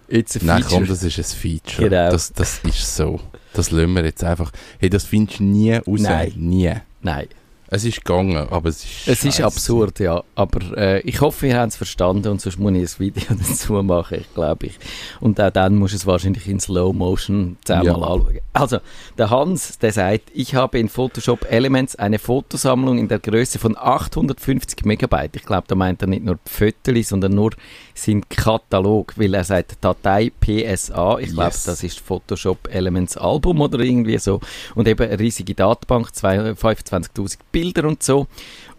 It's 0.08 0.36
a 0.36 0.40
nein 0.42 0.64
komm, 0.68 0.86
das 0.88 1.04
ist 1.04 1.18
ein 1.18 1.24
Feature. 1.24 1.88
Genau. 1.88 2.10
Das, 2.10 2.32
das 2.32 2.58
ist 2.64 2.96
so. 2.96 3.20
Das 3.52 3.70
lassen 3.70 3.94
wir 3.94 4.04
jetzt 4.04 4.24
einfach. 4.24 4.50
Hey, 4.78 4.90
das 4.90 5.04
findest 5.04 5.38
du 5.38 5.44
nie 5.44 5.74
raus. 5.74 6.00
Nein. 6.00 6.32
Nie. 6.36 6.74
Nein, 7.02 7.28
Es 7.72 7.84
ist 7.84 8.04
gegangen, 8.04 8.36
aber 8.50 8.68
es 8.68 8.82
ist 8.84 9.06
es 9.08 9.24
ist 9.24 9.40
absurd, 9.40 10.00
ja. 10.00 10.24
Aber 10.34 10.76
äh, 10.76 11.00
ich 11.02 11.20
hoffe, 11.20 11.46
ihr 11.46 11.56
habt 11.58 11.70
es 11.70 11.76
verstanden 11.76 12.28
und 12.28 12.40
sonst 12.40 12.58
muss 12.58 12.72
ich 12.72 12.82
ein 12.82 12.98
Video 12.98 13.22
dazu 13.48 13.74
machen, 13.82 14.18
ich 14.20 14.34
glaube 14.34 14.66
ich. 14.66 14.78
Und 15.20 15.40
auch 15.40 15.50
dann 15.50 15.76
muss 15.76 15.92
es 15.92 16.04
wahrscheinlich 16.04 16.48
in 16.48 16.58
Slow 16.58 16.92
Motion 16.92 17.56
zehnmal 17.64 17.86
Ja. 17.86 17.92
anschauen. 17.94 18.38
Also, 18.52 18.78
der 19.16 19.30
Hans, 19.30 19.78
der 19.78 19.92
sagt, 19.92 20.30
ich 20.34 20.56
habe 20.56 20.80
in 20.80 20.88
Photoshop 20.88 21.46
Elements 21.48 21.94
eine 21.94 22.18
Fotosammlung 22.18 22.98
in 22.98 23.06
der 23.06 23.20
Größe 23.20 23.60
von 23.60 23.76
850 23.76 24.84
Megabyte. 24.84 25.36
Ich 25.36 25.44
glaube, 25.44 25.64
da 25.68 25.76
meint 25.76 26.02
er 26.02 26.08
nicht 26.08 26.24
nur 26.24 26.38
Fotos, 26.44 27.08
sondern 27.10 27.34
nur 27.34 27.52
sein 28.00 28.22
Katalog, 28.28 29.12
weil 29.16 29.34
er 29.34 29.44
sagt 29.44 29.76
Datei 29.80 30.30
PSA. 30.40 31.18
Ich 31.18 31.30
glaube, 31.32 31.44
Yes. 31.50 31.64
das 31.64 31.82
ist 31.82 32.00
Photoshop 32.00 32.68
Elements 32.72 33.16
Album 33.16 33.60
oder 33.60 33.78
irgendwie 33.80 34.18
so. 34.18 34.40
Und 34.74 34.88
eben 34.88 35.06
eine 35.08 35.18
riesige 35.18 35.54
Datenbank, 35.54 36.14
zwei- 36.14 36.54
25.000 36.54 37.38
Bilder 37.52 37.86
und 37.86 38.02
so. 38.02 38.26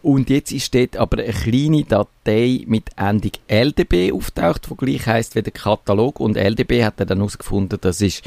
Und 0.04 0.30
jetzt 0.32 0.52
ist 0.52 0.74
dort 0.74 0.98
aber 0.98 1.22
eine 1.22 1.32
kleine 1.32 1.84
Datei 1.84 2.64
mit 2.66 2.90
Endung 2.96 3.32
LDB 3.48 4.12
auftaucht, 4.12 4.68
die 4.72 4.76
gleich 4.76 5.06
heisst 5.06 5.36
wie 5.36 5.44
der 5.44 5.54
Katalog. 5.54 6.20
Und 6.20 6.38
LDB 6.38 6.84
hat 6.84 7.00
er 7.00 7.06
dann 7.06 7.20
herausgefunden, 7.20 7.78
das 7.82 8.02
ist 8.02 8.24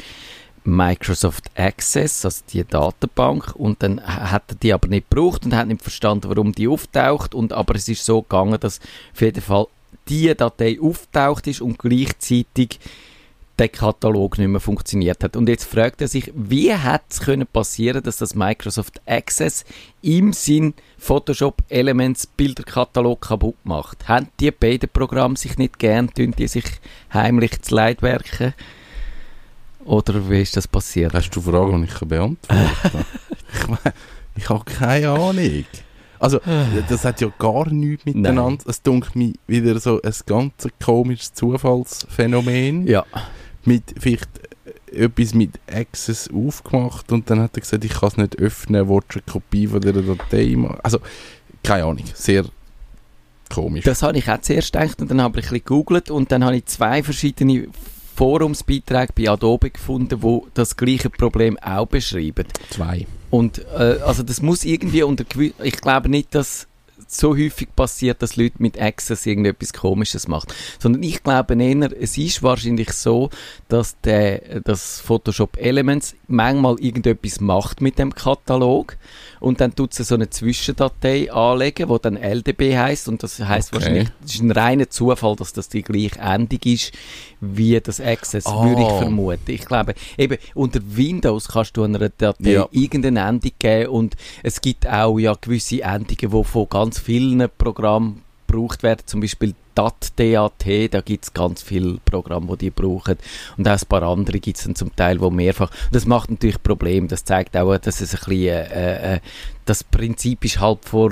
Microsoft 0.63 1.51
Access, 1.55 2.25
also 2.25 2.41
die 2.51 2.63
Datenbank. 2.63 3.53
Und 3.55 3.83
dann 3.83 4.01
hat 4.01 4.43
er 4.49 4.55
die 4.55 4.73
aber 4.73 4.87
nicht 4.87 5.09
gebraucht 5.09 5.45
und 5.45 5.53
hat 5.55 5.67
nicht 5.67 5.81
verstanden, 5.81 6.29
warum 6.29 6.53
die 6.53 6.67
auftaucht. 6.67 7.35
Und, 7.35 7.53
aber 7.53 7.75
es 7.75 7.87
ist 7.87 8.05
so 8.05 8.21
gegangen, 8.21 8.59
dass 8.59 8.79
auf 9.13 9.21
jeden 9.21 9.41
Fall 9.41 9.67
die 10.07 10.33
Datei 10.35 10.77
auftaucht 10.79 11.47
ist 11.47 11.61
und 11.61 11.79
gleichzeitig 11.79 12.79
der 13.57 13.69
Katalog 13.69 14.37
nicht 14.37 14.47
mehr 14.47 14.59
funktioniert 14.59 15.23
hat. 15.23 15.35
Und 15.35 15.47
jetzt 15.47 15.65
fragt 15.65 16.01
er 16.01 16.07
sich, 16.07 16.31
wie 16.35 16.73
hat 16.73 17.03
es 17.09 17.21
können 17.21 17.47
passieren, 17.47 18.03
dass 18.03 18.17
das 18.17 18.35
Microsoft 18.35 19.01
Access 19.05 19.63
im 20.01 20.33
Sinn 20.33 20.73
Photoshop 20.97 21.63
Elements 21.69 22.27
Bilderkatalog 22.27 23.21
kaputt 23.21 23.55
macht? 23.63 24.07
Haben 24.07 24.27
die 24.39 24.51
beiden 24.51 24.89
Programme 24.89 25.37
sich 25.37 25.57
nicht 25.57 25.79
gern, 25.79 26.13
tun 26.13 26.33
die 26.37 26.47
sich 26.47 26.65
heimlich 27.13 27.61
zu 27.61 27.75
Leid 27.75 28.01
werken? 28.01 28.53
Oder 29.85 30.29
wie 30.29 30.41
ist 30.41 30.57
das 30.57 30.67
passiert? 30.67 31.13
Hast 31.13 31.29
du 31.29 31.41
Fragen, 31.41 31.83
die 31.83 31.87
ich 31.87 31.99
beantworten 31.99 32.37
kann? 32.47 33.05
ich 33.53 33.67
meine, 33.67 33.95
ich 34.35 34.49
habe 34.49 34.65
keine 34.65 35.11
Ahnung. 35.11 35.65
Also, 36.25 36.39
das 36.89 37.05
hat 37.05 37.21
ja 37.21 37.31
gar 37.37 37.69
nichts 37.69 38.05
miteinander. 38.05 38.63
Es 38.67 38.81
dunkelt 38.81 39.15
mir 39.15 39.33
wieder 39.47 39.79
so 39.79 40.01
ein 40.01 40.13
ganz 40.25 40.67
komisches 40.83 41.33
Zufallsphänomen. 41.33 42.87
Ja, 42.87 43.05
Mit 43.63 43.95
vielleicht 43.99 44.29
äh, 44.91 45.05
etwas 45.05 45.33
mit 45.33 45.59
Access 45.71 46.29
aufgemacht 46.31 47.11
und 47.11 47.29
dann 47.29 47.39
hat 47.39 47.55
er 47.55 47.61
gesagt, 47.61 47.83
ich 47.85 47.93
kann 47.93 48.09
es 48.09 48.17
nicht 48.17 48.39
öffnen, 48.39 48.87
willst 48.89 49.15
du 49.15 49.19
eine 49.19 49.23
Kopie 49.31 49.67
von 49.67 49.81
dieser 49.81 50.01
Datei 50.01 50.55
machen? 50.55 50.79
Also, 50.83 50.99
keine 51.63 51.83
Ahnung, 51.85 52.05
sehr 52.13 52.45
komisch. 53.53 53.83
das 53.83 54.01
habe 54.01 54.17
ich 54.17 54.29
auch 54.29 54.41
zuerst 54.41 54.73
gedacht 54.73 55.01
und 55.01 55.11
dann 55.11 55.21
habe 55.21 55.39
ich 55.39 55.45
ein 55.45 55.49
bisschen 55.49 55.65
gegoogelt 55.65 56.11
und 56.11 56.31
dann 56.31 56.43
habe 56.43 56.57
ich 56.57 56.65
zwei 56.65 57.03
verschiedene 57.03 57.67
Forumsbeiträge 58.15 59.13
bei 59.15 59.29
Adobe 59.29 59.69
gefunden, 59.69 60.21
wo 60.21 60.47
das 60.53 60.77
gleiche 60.77 61.09
Problem 61.09 61.57
auch 61.59 61.85
beschreiben. 61.85 62.45
Zwei. 62.69 63.05
Und 63.29 63.65
äh, 63.77 63.99
also 64.05 64.23
das 64.23 64.41
muss 64.41 64.63
irgendwie 64.63 65.03
unter 65.03 65.25
ich 65.39 65.81
glaube 65.81 66.09
nicht, 66.09 66.33
dass 66.33 66.67
so 67.07 67.35
häufig 67.35 67.67
passiert, 67.75 68.21
dass 68.21 68.35
Leute 68.35 68.55
mit 68.59 68.79
Access 68.81 69.25
irgendetwas 69.25 69.73
Komisches 69.73 70.27
machen. 70.27 70.47
Sondern 70.79 71.03
ich 71.03 71.23
glaube 71.23 71.61
eher, 71.61 71.91
es 72.01 72.17
ist 72.17 72.41
wahrscheinlich 72.41 72.91
so, 72.91 73.29
dass 73.67 73.99
der, 74.01 74.61
das 74.61 74.99
Photoshop 75.01 75.57
Elements 75.57 76.15
manchmal 76.27 76.79
irgendetwas 76.79 77.41
macht 77.41 77.81
mit 77.81 77.99
dem 77.99 78.13
Katalog 78.13 78.97
und 79.45 79.61
dann 79.61 79.75
tut 79.75 79.97
es 79.97 80.07
so 80.07 80.15
eine 80.15 80.27
Zwischendatei 80.27 81.31
anlegen, 81.31 81.87
wo 81.87 81.99
dann 81.99 82.17
LDB 82.17 82.75
heißt 82.75 83.07
und 83.07 83.21
das 83.21 83.39
heißt 83.39 83.69
Okay. 83.69 83.75
wahrscheinlich, 83.75 84.07
es 84.25 84.33
ist 84.35 84.41
ein 84.41 84.49
reiner 84.49 84.89
Zufall, 84.89 85.35
dass 85.35 85.53
das 85.53 85.69
die 85.69 85.83
gleiche 85.83 86.17
Endung 86.19 86.59
ist 86.65 86.91
wie 87.41 87.79
das 87.79 88.01
Access, 88.01 88.47
Ah. 88.47 88.63
würde 88.65 88.81
ich 88.81 88.87
vermuten. 88.87 89.51
Ich 89.51 89.65
glaube, 89.65 89.93
eben 90.17 90.37
unter 90.55 90.79
Windows 90.83 91.47
kannst 91.49 91.77
du 91.77 91.83
einer 91.83 92.09
Datei 92.09 92.53
Ja. 92.53 92.67
irgendeine 92.71 93.19
Endung 93.19 93.51
geben 93.59 93.89
und 93.91 94.15
es 94.41 94.61
gibt 94.61 94.87
auch 94.87 95.19
ja 95.19 95.35
gewisse 95.39 95.83
Endungen, 95.83 96.17
die 96.19 96.43
von 96.43 96.67
ganz 96.67 96.97
vielen 96.97 97.47
Programmen 97.57 98.23
gebraucht 98.47 98.81
werden, 98.81 99.01
zum 99.05 99.21
Beispiel 99.21 99.53
DAT, 99.75 100.93
da 100.93 101.01
gibt 101.01 101.25
es 101.25 101.33
ganz 101.33 101.61
viele 101.61 101.99
Programme, 102.05 102.57
die 102.57 102.65
die 102.65 102.69
brauchen. 102.71 103.17
Und 103.57 103.67
auch 103.67 103.73
ein 103.73 103.87
paar 103.87 104.03
andere 104.03 104.39
gibt 104.39 104.57
es 104.57 104.63
dann 104.63 104.75
zum 104.75 104.95
Teil, 104.95 105.19
wo 105.19 105.29
mehrfach, 105.29 105.69
und 105.69 105.95
das 105.95 106.05
macht 106.05 106.31
natürlich 106.31 106.61
Probleme, 106.61 107.07
das 107.07 107.23
zeigt 107.23 107.55
auch, 107.55 107.77
dass 107.77 108.01
es 108.01 108.13
ein 108.13 108.19
bisschen, 108.19 108.71
äh, 108.71 109.15
äh, 109.15 109.19
das 109.65 109.83
Prinzip 109.83 110.45
ist 110.45 110.59
halt 110.59 110.79
vor 110.85 111.11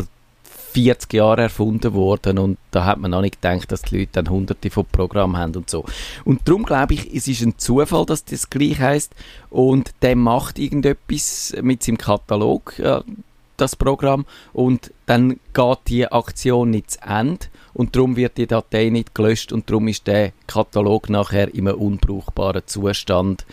40 0.73 1.13
Jahren 1.13 1.39
erfunden 1.39 1.93
worden 1.93 2.39
und 2.39 2.57
da 2.71 2.85
hat 2.85 2.97
man 2.97 3.11
noch 3.11 3.21
nicht 3.21 3.41
gedacht, 3.41 3.71
dass 3.71 3.83
die 3.83 3.99
Leute 3.99 4.13
dann 4.13 4.29
hunderte 4.29 4.71
von 4.71 4.85
Programmen 4.85 5.37
haben 5.37 5.55
und 5.55 5.69
so. 5.69 5.85
Und 6.25 6.47
darum 6.47 6.63
glaube 6.63 6.95
ich, 6.95 7.13
es 7.13 7.27
ist 7.27 7.41
ein 7.41 7.59
Zufall, 7.59 8.07
dass 8.07 8.25
das 8.25 8.49
gleich 8.49 8.79
heißt 8.79 9.13
und 9.51 9.91
der 10.01 10.15
macht 10.15 10.57
irgendetwas 10.57 11.55
mit 11.61 11.83
seinem 11.83 11.99
Katalog, 11.99 12.79
äh, 12.79 13.01
das 13.57 13.75
Programm, 13.75 14.25
und 14.51 14.93
dann 15.05 15.39
geht 15.53 15.79
die 15.87 16.11
Aktion 16.11 16.71
nicht 16.71 16.91
zu 16.91 16.99
Ende 17.01 17.47
und 17.73 17.95
darum 17.95 18.15
wird 18.15 18.37
die 18.37 18.47
Datei 18.47 18.89
nicht 18.89 19.15
gelöscht 19.15 19.51
und 19.51 19.69
darum 19.69 19.87
ist 19.87 20.07
der 20.07 20.31
Katalog 20.47 21.09
nachher 21.09 21.53
in 21.53 21.67
einem 21.67 21.79
unbrauchbaren 21.79 22.63
Zustand. 22.65 23.45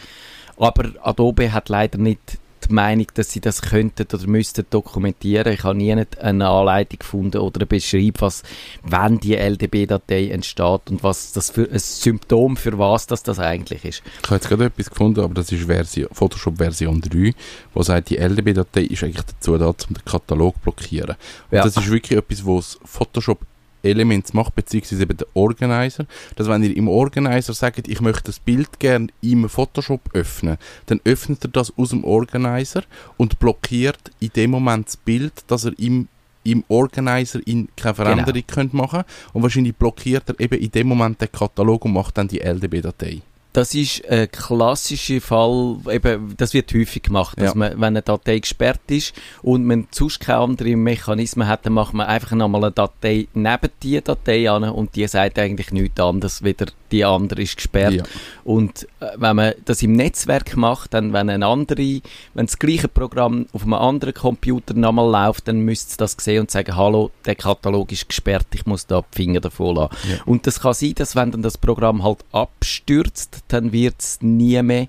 Aber 0.57 0.91
Adobe 1.03 1.53
hat 1.53 1.69
leider 1.69 1.99
nicht 1.99 2.40
die 2.69 2.73
Meinung, 2.75 3.07
dass 3.15 3.31
sie 3.33 3.41
das 3.41 3.63
könnten 3.63 4.07
oder 4.13 4.27
müssten 4.27 4.65
dokumentieren. 4.71 5.53
Ich 5.53 5.65
habe 5.65 5.77
nie 5.77 5.93
eine 5.93 6.07
Anleitung 6.49 6.99
gefunden 6.99 7.39
oder 7.39 7.61
eine 7.61 7.67
Beschreibung, 7.67 8.21
was, 8.21 8.43
wenn 8.85 9.19
die 9.21 9.35
LDB-Datei 9.37 10.29
entsteht 10.31 10.91
und 10.91 11.03
was 11.03 11.33
das 11.33 11.51
für 11.51 11.69
ein 11.71 11.79
Symptom 11.79 12.57
für 12.57 12.79
was 12.79 13.07
das, 13.07 13.23
das 13.23 13.39
eigentlich 13.39 13.85
ist. 13.85 14.03
Ich 14.23 14.27
habe 14.29 14.37
jetzt 14.37 14.49
gerade 14.49 14.65
etwas 14.67 14.91
gefunden, 14.91 15.21
aber 15.21 15.35
das 15.35 15.51
ist 15.53 15.65
Version, 15.65 16.09
Photoshop 16.13 16.57
Version 16.59 17.01
3, 17.01 17.33
wo 17.75 17.83
sagt, 17.83 18.11
die 18.11 18.19
LDB-Datei 18.19 18.83
ist 18.83 19.03
eigentlich 19.03 19.25
dazu 19.27 19.57
da, 19.59 19.67
um 19.69 19.75
den 19.89 20.05
Katalog 20.05 20.55
zu 20.57 20.61
blockieren. 20.63 21.17
Und 21.51 21.57
Ja. 21.57 21.65
das 21.65 21.77
ist 21.77 21.91
wirklich 21.91 22.19
etwas, 22.19 22.45
was 22.47 22.79
Photoshop 22.85 23.41
Elements 23.83 24.33
macht, 24.33 24.55
beziehungsweise 24.55 25.03
eben 25.03 25.17
der 25.17 25.27
Organizer, 25.35 26.07
dass 26.37 26.49
wenn 26.49 26.63
ihr 26.63 26.77
im 26.77 26.89
Organizer 26.89 27.53
sagt, 27.53 27.89
ich 27.89 28.01
möchte 28.01 28.25
das 28.25 28.39
Bild 28.39 28.79
gerne 28.79 29.09
im 29.21 29.49
Photoshop 29.49 30.01
öffnen, 30.13 30.59
dann 30.87 31.01
öffnet 31.05 31.45
er 31.45 31.51
das 31.51 31.73
aus 31.77 31.91
dem 31.91 32.05
Organizer 32.05 32.83
und 33.17 33.39
blockiert 33.39 34.11
in 34.21 34.31
dem 34.35 34.51
Moment 34.51 34.89
das 34.89 34.97
Bild, 34.97 35.33
dass 35.47 35.65
er 35.65 35.79
im 35.79 36.09
im 36.43 36.65
Organizer 36.69 37.39
in 37.47 37.69
keine 37.77 37.95
Veränderung 37.95 38.43
könnt 38.47 38.73
machen 38.73 39.05
und 39.35 39.43
wahrscheinlich 39.43 39.77
blockiert 39.77 40.29
er 40.29 40.41
eben 40.41 40.59
in 40.59 40.71
dem 40.71 40.89
Moment 40.89 41.21
den 41.21 41.31
Katalog 41.31 41.85
und 41.85 41.93
macht 41.93 42.17
dann 42.17 42.29
die 42.29 42.41
LDB-Datei. 42.41 43.21
Das 43.53 43.75
ist 43.75 44.09
ein 44.09 44.31
klassischer 44.31 45.21
Fall, 45.21 45.79
eben, 45.91 46.35
das 46.37 46.55
wird 46.55 46.73
häufig 46.73 47.03
gemacht, 47.03 47.37
dass 47.41 47.51
Ja. 47.55 47.59
man, 47.59 47.73
wenn 47.73 47.85
eine 47.85 48.03
Datei 48.03 48.39
gesperrt 48.39 48.81
ist 48.89 49.13
und 49.43 49.65
man 49.65 49.89
sonst 49.91 50.21
keine 50.21 50.39
anderen 50.39 50.83
Mechanismen 50.83 51.49
hat, 51.49 51.67
dann 51.67 51.73
macht 51.73 51.93
man 51.93 52.07
einfach 52.07 52.33
nochmal 52.33 52.63
eine 52.65 52.73
Datei 52.73 53.27
neben 53.35 53.71
die 53.83 54.01
Datei 54.01 54.49
an 54.51 54.65
und 54.65 54.95
die 54.95 55.07
sagt 55.09 55.39
eigentlich 55.39 55.73
nichts 55.73 56.01
anderes, 56.01 56.45
wieder 56.45 56.67
die 56.93 57.05
andere 57.05 57.43
ist 57.43 57.57
gesperrt. 57.57 57.93
Ja. 57.95 58.03
Und 58.45 58.85
äh, 59.01 59.07
wenn 59.17 59.37
man 59.37 59.55
das 59.65 59.83
im 59.83 59.93
Netzwerk 59.93 60.57
macht, 60.57 60.93
dann 60.95 61.13
wenn 61.13 61.31
ein 61.31 61.43
andere, 61.43 62.01
wenn 62.35 62.47
das 62.47 62.59
gleiche 62.59 62.89
Programm 62.89 63.47
auf 63.53 63.63
einem 63.63 63.75
anderen 63.75 64.15
Computer 64.15 64.75
nochmal 64.75 65.11
läuft, 65.27 65.47
dann 65.49 65.61
müsste 65.61 65.97
das 65.99 66.17
sehen 66.19 66.41
und 66.43 66.51
sagen, 66.51 66.75
hallo, 66.77 67.11
der 67.27 67.37
Katalog 67.37 67.93
ist 67.93 68.09
gesperrt, 68.09 68.47
ich 68.55 68.67
muss 68.67 68.87
da 68.87 69.03
die 69.13 69.17
Finger 69.17 69.41
davon 69.41 69.77
lassen. 69.77 69.97
Ja. 70.11 70.17
Und 70.27 70.47
das 70.47 70.61
kann 70.61 70.75
sein, 70.75 70.95
dass 70.97 71.15
wenn 71.15 71.31
dann 71.31 71.43
das 71.43 71.59
Programm 71.59 72.03
halt 72.03 72.19
abstürzt, 72.33 73.39
dann 73.53 73.73
wird 73.73 73.97
es 73.99 74.19
nie 74.23 74.63
mehr 74.63 74.87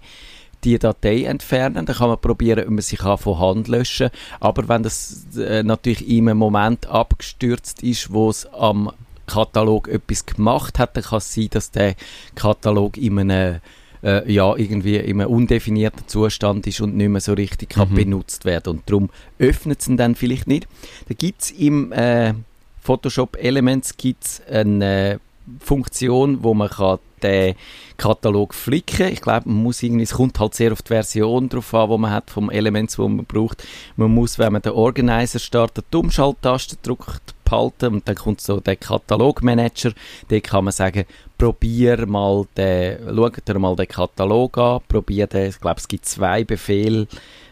die 0.63 0.77
Datei 0.77 1.24
entfernen. 1.24 1.86
Dann 1.86 1.96
kann 1.96 2.10
man 2.10 2.20
probieren, 2.20 2.63
ob 2.65 2.70
man 2.70 2.82
sich 2.82 3.00
kann 3.00 3.18
von 3.18 3.39
Hand 3.39 3.68
löschen 3.68 4.10
Aber 4.39 4.68
wenn 4.70 4.84
das 4.84 5.25
äh, 5.38 5.63
natürlich 5.63 6.08
in 6.08 6.30
einem 6.30 6.38
Moment 6.38 6.88
abgestürzt 6.88 7.84
ist, 7.84 8.13
wo 8.13 8.30
es 8.30 8.46
am 8.53 8.91
Katalog 9.27 9.88
etwas 9.88 10.25
gemacht 10.25 10.77
hat, 10.77 10.96
dann 10.96 11.03
kann 11.03 11.18
es 11.20 11.34
sein, 11.34 11.48
dass 11.51 11.72
der 11.72 11.96
Katalog 12.36 12.98
in 12.98 13.18
einem 13.20 13.60
äh, 14.03 14.32
ja, 14.32 14.56
irgendwie 14.56 14.98
in 14.98 15.22
einem 15.22 15.32
undefinierten 15.32 16.08
Zustand 16.08 16.65
ist 16.65 16.82
und 16.82 16.96
nicht 16.98 17.10
mehr 17.10 17.22
so 17.22 17.34
richtig 17.34 17.70
kann 17.70 17.89
Mhm. 17.91 17.96
benutzt 17.96 18.46
werden. 18.46 18.77
Und 18.77 18.89
darum 18.89 19.10
öffnet 19.39 19.82
es 19.82 19.88
ihn 19.88 19.98
dann 19.98 20.15
vielleicht 20.15 20.48
nicht. 20.48 20.68
Da 21.08 21.13
gibt 21.13 21.41
es 21.44 21.51
im 21.51 21.91
äh, 21.91 22.34
Photoshop 22.82 23.38
Elements 23.38 23.98
gibt's 23.98 24.41
eine 24.50 25.20
Funktion, 25.60 26.44
wo 26.44 26.53
man 26.56 26.70
kann 26.70 26.98
den 27.22 27.56
Katalog 27.98 28.54
flicken. 28.54 29.10
Ich 29.10 29.22
glaube, 29.22 29.50
man 29.50 29.64
muss 29.64 29.84
irgendwie, 29.84 30.03
es 30.03 30.14
kommt 30.14 30.40
halt 30.40 30.55
sehr 30.55 30.72
auf 30.72 30.81
die 30.81 30.90
Version 30.90 31.50
drauf 31.50 31.74
an, 31.74 31.90
wo 31.90 31.98
man 31.98 32.12
hat 32.12 32.29
vom 32.29 32.50
Elements, 32.50 32.98
wo 32.98 33.07
man 33.07 33.25
braucht. 33.25 33.64
Man 33.96 34.14
muss, 34.14 34.40
wenn 34.40 34.53
man 34.53 34.62
den 34.62 34.74
Organizer 34.74 35.40
startet, 35.40 35.86
die 35.92 35.98
Umschalttaste 35.98 36.77
drückt 36.81 37.34
behalten 37.51 37.94
und 37.96 38.07
dann 38.07 38.16
kommt 38.16 38.42
so 38.42 38.60
der 38.60 38.75
Katalogmanager. 38.75 39.92
Da 40.29 40.40
kann 40.40 40.66
man 40.66 40.72
sagen, 40.72 41.05
probier 41.38 42.05
mal 42.05 42.46
den, 42.55 42.98
schaut 43.16 43.48
dir 43.48 43.60
mal 43.60 43.75
den 43.75 43.88
Katalog 43.88 44.57
an, 44.57 44.81
probier 44.88 45.27
den, 45.27 45.50
ich 45.50 45.60
glaube, 45.60 45.79
es 45.79 45.88
gibt 45.88 46.05
zwei 46.05 46.44
Befehle. 46.44 47.07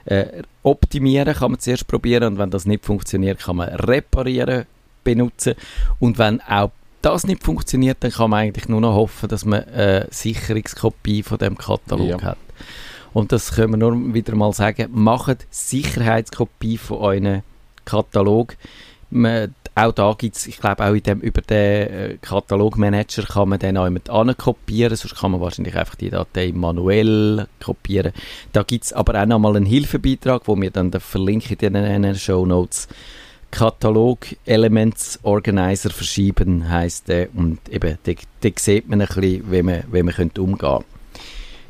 Äh, 0.06 0.44
optimieren 0.64 1.36
kann 1.36 1.52
man 1.52 1.60
zuerst 1.60 1.88
probieren 1.88 2.34
und 2.34 2.38
wenn 2.40 2.50
das 2.50 2.66
nicht 2.66 2.86
funktioniert, 2.86 3.40
kann 3.40 3.58
man 3.58 3.70
reparieren 3.70 4.66
benutzen 5.04 5.54
und 6.00 6.18
wenn 6.18 6.42
auch 6.42 6.72
das 7.02 7.26
nicht 7.26 7.44
funktioniert, 7.44 7.98
dann 8.02 8.12
kann 8.12 8.30
man 8.30 8.40
eigentlich 8.42 8.68
nur 8.68 8.82
noch 8.82 8.94
hoffen, 8.96 9.30
dass 9.30 9.46
man 9.46 9.64
eine 9.66 10.08
Sicherungskopie 10.12 11.24
von 11.24 11.38
dem 11.38 11.58
Katalog 11.58 12.22
Ja. 12.22 12.22
hat. 12.22 12.38
Und 13.14 13.32
das 13.32 13.54
können 13.54 13.74
wir 13.74 13.78
nur 13.78 14.14
wieder 14.14 14.36
mal 14.36 14.54
sagen, 14.54 14.88
macht 14.92 15.48
Sicherheitskopie 15.50 16.78
von 16.78 16.98
euren 16.98 17.44
Katalog. 17.86 18.56
Man, 19.10 19.56
auch 19.74 19.92
da 19.94 20.14
gibt 20.18 20.36
es, 20.36 20.46
ich 20.46 20.60
glaube 20.60 20.86
auch 20.86 20.94
in 20.94 21.02
dem, 21.02 21.20
über 21.22 21.42
den 21.42 21.88
äh, 21.88 22.18
Katalogmanager 22.22 23.24
kann 23.24 23.50
man 23.50 23.60
den 23.60 23.78
auch 23.78 23.90
mit 23.90 24.10
kopieren, 24.38 24.96
sonst 24.96 25.16
kann 25.16 25.32
man 25.32 25.42
wahrscheinlich 25.42 25.76
einfach 25.76 25.96
die 25.96 26.10
Datei 26.10 26.52
manuell 26.54 27.48
kopieren. 27.64 28.12
Da 28.52 28.64
gibt 28.64 28.86
es 28.86 28.94
aber 28.94 29.20
auch 29.20 29.26
nochmal 29.26 29.56
einen 29.56 29.66
Hilfebeitrag, 29.66 30.44
wo 30.46 30.56
wir 30.60 30.70
dann 30.70 30.92
verlinken 30.92 31.58
in 31.76 32.04
den 32.04 32.16
Show 32.16 32.46
Notes. 32.46 32.88
Katalog 33.52 34.28
Elements 34.46 35.20
Organizer 35.24 35.90
verschieben 35.90 36.70
heißt 36.70 37.08
der 37.08 37.30
und 37.34 37.60
eben 37.70 37.98
da, 38.04 38.50
sieht 38.56 38.88
man 38.88 39.02
ein 39.02 39.08
bisschen, 39.08 39.52
wie 39.52 39.62
man, 39.62 39.84
wie 39.92 40.04
man 40.04 40.14
könnte 40.14 40.42
umgehen 40.42 40.84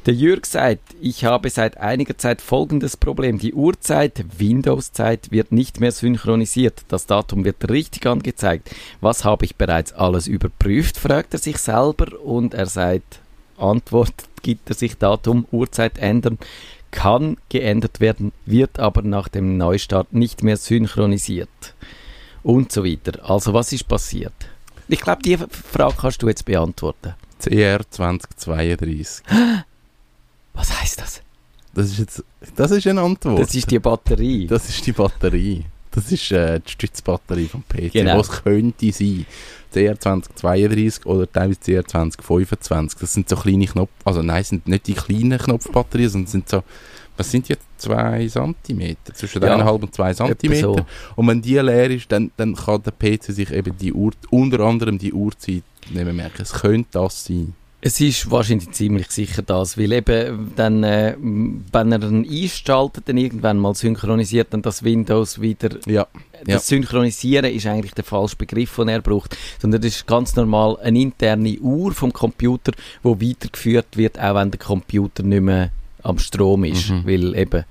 der 0.09 0.13
Jürg 0.13 0.47
sagt, 0.47 0.95
ich 1.01 1.25
habe 1.25 1.51
seit 1.51 1.77
einiger 1.77 2.17
Zeit 2.17 2.41
folgendes 2.41 2.97
Problem. 2.97 3.37
Die 3.37 3.53
Uhrzeit, 3.53 4.25
Windows-Zeit, 4.39 5.31
wird 5.31 5.51
nicht 5.51 5.79
mehr 5.79 5.91
synchronisiert. 5.91 6.81
Das 6.87 7.05
Datum 7.05 7.45
wird 7.45 7.69
richtig 7.69 8.07
angezeigt. 8.07 8.71
Was 9.01 9.23
habe 9.23 9.45
ich 9.45 9.55
bereits 9.55 9.93
alles 9.93 10.27
überprüft, 10.27 10.97
fragt 10.97 11.33
er 11.33 11.39
sich 11.39 11.57
selber 11.57 12.19
und 12.23 12.55
er 12.55 12.65
sagt, 12.65 13.19
Antwort 13.57 14.13
gibt 14.41 14.69
er 14.69 14.75
sich 14.75 14.97
Datum, 14.97 15.45
Uhrzeit 15.51 15.99
ändern, 15.99 16.39
kann 16.91 17.37
geändert 17.49 17.99
werden, 17.99 18.31
wird 18.45 18.79
aber 18.79 19.01
nach 19.01 19.27
dem 19.27 19.57
Neustart 19.57 20.13
nicht 20.13 20.43
mehr 20.43 20.57
synchronisiert. 20.57 21.49
Und 22.43 22.71
so 22.71 22.85
weiter. 22.85 23.29
Also 23.29 23.53
was 23.53 23.71
ist 23.73 23.87
passiert? 23.87 24.33
Ich 24.87 25.01
glaube, 25.01 25.21
die 25.21 25.37
Frage 25.37 25.95
kannst 25.99 26.21
du 26.23 26.27
jetzt 26.27 26.45
beantworten. 26.45 27.13
CR 27.39 27.81
2032. 27.89 29.23
Was 30.53 30.81
heißt 30.81 30.99
das? 30.99 31.21
Das 31.73 31.87
ist 31.87 31.99
jetzt, 31.99 32.23
das 32.55 32.71
ist 32.71 32.87
eine 32.87 33.01
Antwort. 33.01 33.39
Das 33.39 33.53
ist 33.53 33.69
die 33.69 33.79
Batterie. 33.79 34.47
Das 34.47 34.67
ist 34.67 34.85
die 34.85 34.91
Batterie. 34.91 35.65
Das 35.99 36.11
ist 36.11 36.31
äh, 36.31 36.59
die 36.59 36.71
Stützbatterie 36.71 37.47
vom 37.47 37.63
PC. 37.63 37.91
Genau. 37.91 38.19
Was 38.19 38.29
könnte 38.43 38.91
sein? 38.91 39.25
CR 39.71 39.99
2032 39.99 41.05
oder 41.05 41.31
teilweise 41.31 41.59
CR 41.59 41.85
2025. 41.85 42.99
Das 42.99 43.13
sind 43.13 43.29
so 43.29 43.35
kleine 43.35 43.65
Knopf... 43.65 43.89
Also 44.03 44.21
nein, 44.21 44.43
sind 44.43 44.67
nicht 44.67 44.87
die 44.87 44.93
kleinen 44.93 45.37
Knopfbatterien, 45.37 46.09
sondern 46.09 46.27
sind 46.27 46.49
so... 46.49 46.63
Was 47.17 47.29
sind 47.29 47.49
jetzt? 47.49 47.63
Zwei 47.77 48.27
Zentimeter? 48.27 49.13
Zwischen 49.13 49.41
Ja, 49.43 49.55
und 49.69 49.93
zwei 49.93 50.13
Zentimeter. 50.13 50.61
so. 50.61 50.85
Und 51.15 51.27
wenn 51.27 51.41
die 51.41 51.57
leer 51.57 51.91
ist, 51.91 52.11
dann, 52.11 52.31
dann 52.37 52.55
kann 52.55 52.81
der 52.81 52.91
PC 52.91 53.25
sich 53.25 53.51
eben 53.51 53.77
die 53.77 53.93
Uhr... 53.93 54.11
Unter 54.29 54.61
anderem 54.61 54.97
die 54.97 55.13
Uhrzeit 55.13 55.63
nicht 55.89 55.93
mehr 55.93 56.13
merken. 56.13 56.41
Es 56.41 56.53
könnte 56.53 56.89
das 56.93 57.25
sein. 57.25 57.53
Es 57.81 58.01
ist 58.01 58.29
wahrscheinlich 58.29 58.71
ziemlich 58.71 59.09
sicher 59.09 59.41
das, 59.41 59.77
weil 59.77 59.93
eben 59.93 60.51
dann, 60.57 60.83
äh, 60.83 61.15
wenn 61.17 61.91
er 61.93 62.03
ihn 62.03 62.27
einschaltet, 62.29 63.07
dann 63.07 63.15
irgendwann 63.17 63.57
mal 63.57 63.73
synchronisiert 63.73 64.47
dann 64.51 64.61
das 64.61 64.83
Windows 64.83 65.39
wieder. 65.39 65.69
Ja. 65.85 66.05
Das 66.45 66.47
Ja. 66.47 66.59
Synchronisieren 66.59 67.45
ist 67.53 67.65
eigentlich 67.67 67.93
der 67.93 68.03
falsche 68.03 68.35
Begriff, 68.35 68.75
den 68.75 68.89
er 68.89 69.01
braucht, 69.01 69.37
sondern 69.61 69.81
das 69.81 69.93
ist 69.95 70.07
ganz 70.07 70.35
normal 70.35 70.77
eine 70.81 70.99
interne 70.99 71.57
Uhr 71.59 71.93
vom 71.93 72.11
Computer, 72.11 72.73
wo 73.01 73.19
weitergeführt 73.21 73.95
wird, 73.95 74.19
auch 74.19 74.35
wenn 74.35 74.51
der 74.51 74.59
Computer 74.59 75.23
nicht 75.23 75.41
mehr 75.41 75.69
am 76.03 76.19
Strom 76.19 76.65
ist, 76.65 76.89
Mhm. 76.89 77.05
weil 77.05 77.35
eben 77.35 77.63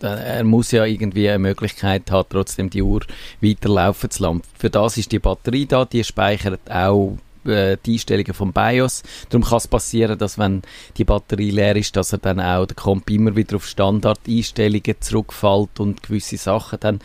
er 0.00 0.44
muss 0.44 0.70
ja 0.70 0.84
irgendwie 0.84 1.28
eine 1.28 1.38
Möglichkeit 1.40 2.10
haben, 2.10 2.26
trotzdem 2.30 2.70
die 2.70 2.82
Uhr 2.82 3.02
weiterlaufen 3.42 4.10
zu 4.10 4.22
lassen. 4.22 4.42
Für 4.58 4.70
das 4.70 4.96
ist 4.96 5.12
die 5.12 5.18
Batterie 5.18 5.66
da, 5.66 5.84
die 5.84 6.02
speichert 6.02 6.60
auch 6.70 7.18
äh, 7.46 7.76
die 7.84 7.94
Einstellungen 7.94 8.34
vom 8.34 8.52
BIOS. 8.52 9.02
Darum 9.28 9.44
kann 9.44 9.58
es 9.58 9.68
passieren, 9.68 10.18
dass 10.18 10.38
wenn 10.38 10.62
die 10.96 11.04
Batterie 11.04 11.50
leer 11.50 11.76
ist, 11.76 11.96
dass 11.96 12.12
er 12.12 12.18
dann 12.18 12.40
auch 12.40 12.66
der 12.66 12.76
Comp 12.76 13.08
immer 13.10 13.36
wieder 13.36 13.56
auf 13.56 13.66
Standardeinstellungen 13.66 14.96
zurückfällt 15.00 15.80
und 15.80 16.02
gewisse 16.02 16.36
Sachen 16.36 16.80
dann 16.80 17.00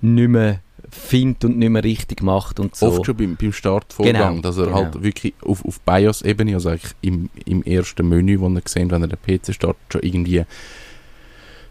nicht 0.00 0.28
mehr 0.28 0.60
findet 0.90 1.44
und 1.44 1.58
nicht 1.58 1.70
mehr 1.70 1.82
richtig 1.84 2.22
macht 2.22 2.60
und 2.60 2.76
so. 2.76 2.86
Oft 2.86 3.06
schon 3.06 3.16
beim, 3.16 3.36
beim 3.36 3.52
Startvorgang, 3.52 4.36
Genau, 4.36 4.42
dass 4.42 4.56
er 4.56 4.66
genau. 4.66 4.76
halt 4.76 5.02
wirklich 5.02 5.34
auf, 5.42 5.64
auf 5.64 5.80
BIOS-Ebene, 5.80 6.54
also 6.54 6.70
eigentlich 6.70 6.92
im, 7.02 7.30
im 7.44 7.62
ersten 7.62 8.08
Menü, 8.08 8.40
wo 8.40 8.48
er 8.48 8.60
gesehen 8.60 8.90
wenn 8.90 9.02
er 9.02 9.08
den 9.08 9.18
PC 9.18 9.54
startet, 9.54 9.82
schon 9.92 10.02
irgendwie 10.02 10.44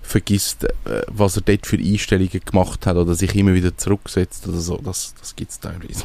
vergisst, 0.02 0.66
äh, 0.66 1.02
was 1.08 1.38
er 1.38 1.42
dort 1.42 1.66
für 1.66 1.78
Einstellungen 1.78 2.42
gemacht 2.46 2.86
hat 2.86 2.96
oder 2.96 3.16
sich 3.16 3.36
immer 3.36 3.54
wieder 3.54 3.76
zurücksetzt 3.76 4.48
oder 4.48 4.60
so. 4.60 4.78
Das, 4.78 5.16
das 5.20 5.36
gibt 5.36 5.52
es 5.52 5.60
teilweise. 5.60 6.04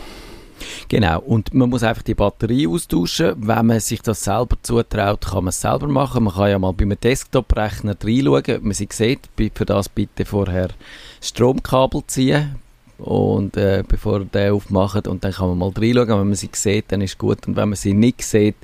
Genau, 0.88 1.20
und 1.20 1.54
man 1.54 1.70
muss 1.70 1.82
einfach 1.82 2.02
die 2.02 2.14
Batterie 2.14 2.66
austauschen. 2.66 3.34
Wenn 3.36 3.66
man 3.66 3.80
sich 3.80 4.02
das 4.02 4.24
selber 4.24 4.56
zutraut, 4.62 5.26
kann 5.26 5.44
man 5.44 5.48
es 5.48 5.60
selber 5.60 5.88
machen. 5.88 6.24
Man 6.24 6.34
kann 6.34 6.50
ja 6.50 6.58
mal 6.58 6.72
bei 6.72 6.84
einem 6.84 6.98
Desktop-Rechner 7.00 7.96
reinschauen, 8.02 8.56
ob 8.56 8.62
man 8.62 8.72
sie 8.72 8.88
sieht. 8.90 9.20
Für 9.54 9.64
das 9.64 9.88
bitte 9.88 10.24
vorher 10.24 10.68
Stromkabel 11.20 12.02
ziehen 12.06 12.56
und 12.98 13.56
äh, 13.56 13.82
bevor 13.86 14.20
der 14.24 14.54
aufmacht 14.54 15.08
und 15.08 15.24
dann 15.24 15.32
kann 15.32 15.48
man 15.48 15.58
mal 15.58 15.72
reinschauen. 15.74 16.08
Wenn 16.08 16.28
man 16.28 16.34
sie 16.34 16.50
sieht, 16.52 16.92
dann 16.92 17.00
ist 17.00 17.18
gut 17.18 17.46
und 17.46 17.56
wenn 17.56 17.70
man 17.70 17.76
sie 17.76 17.94
nicht 17.94 18.22
sieht, 18.22 18.56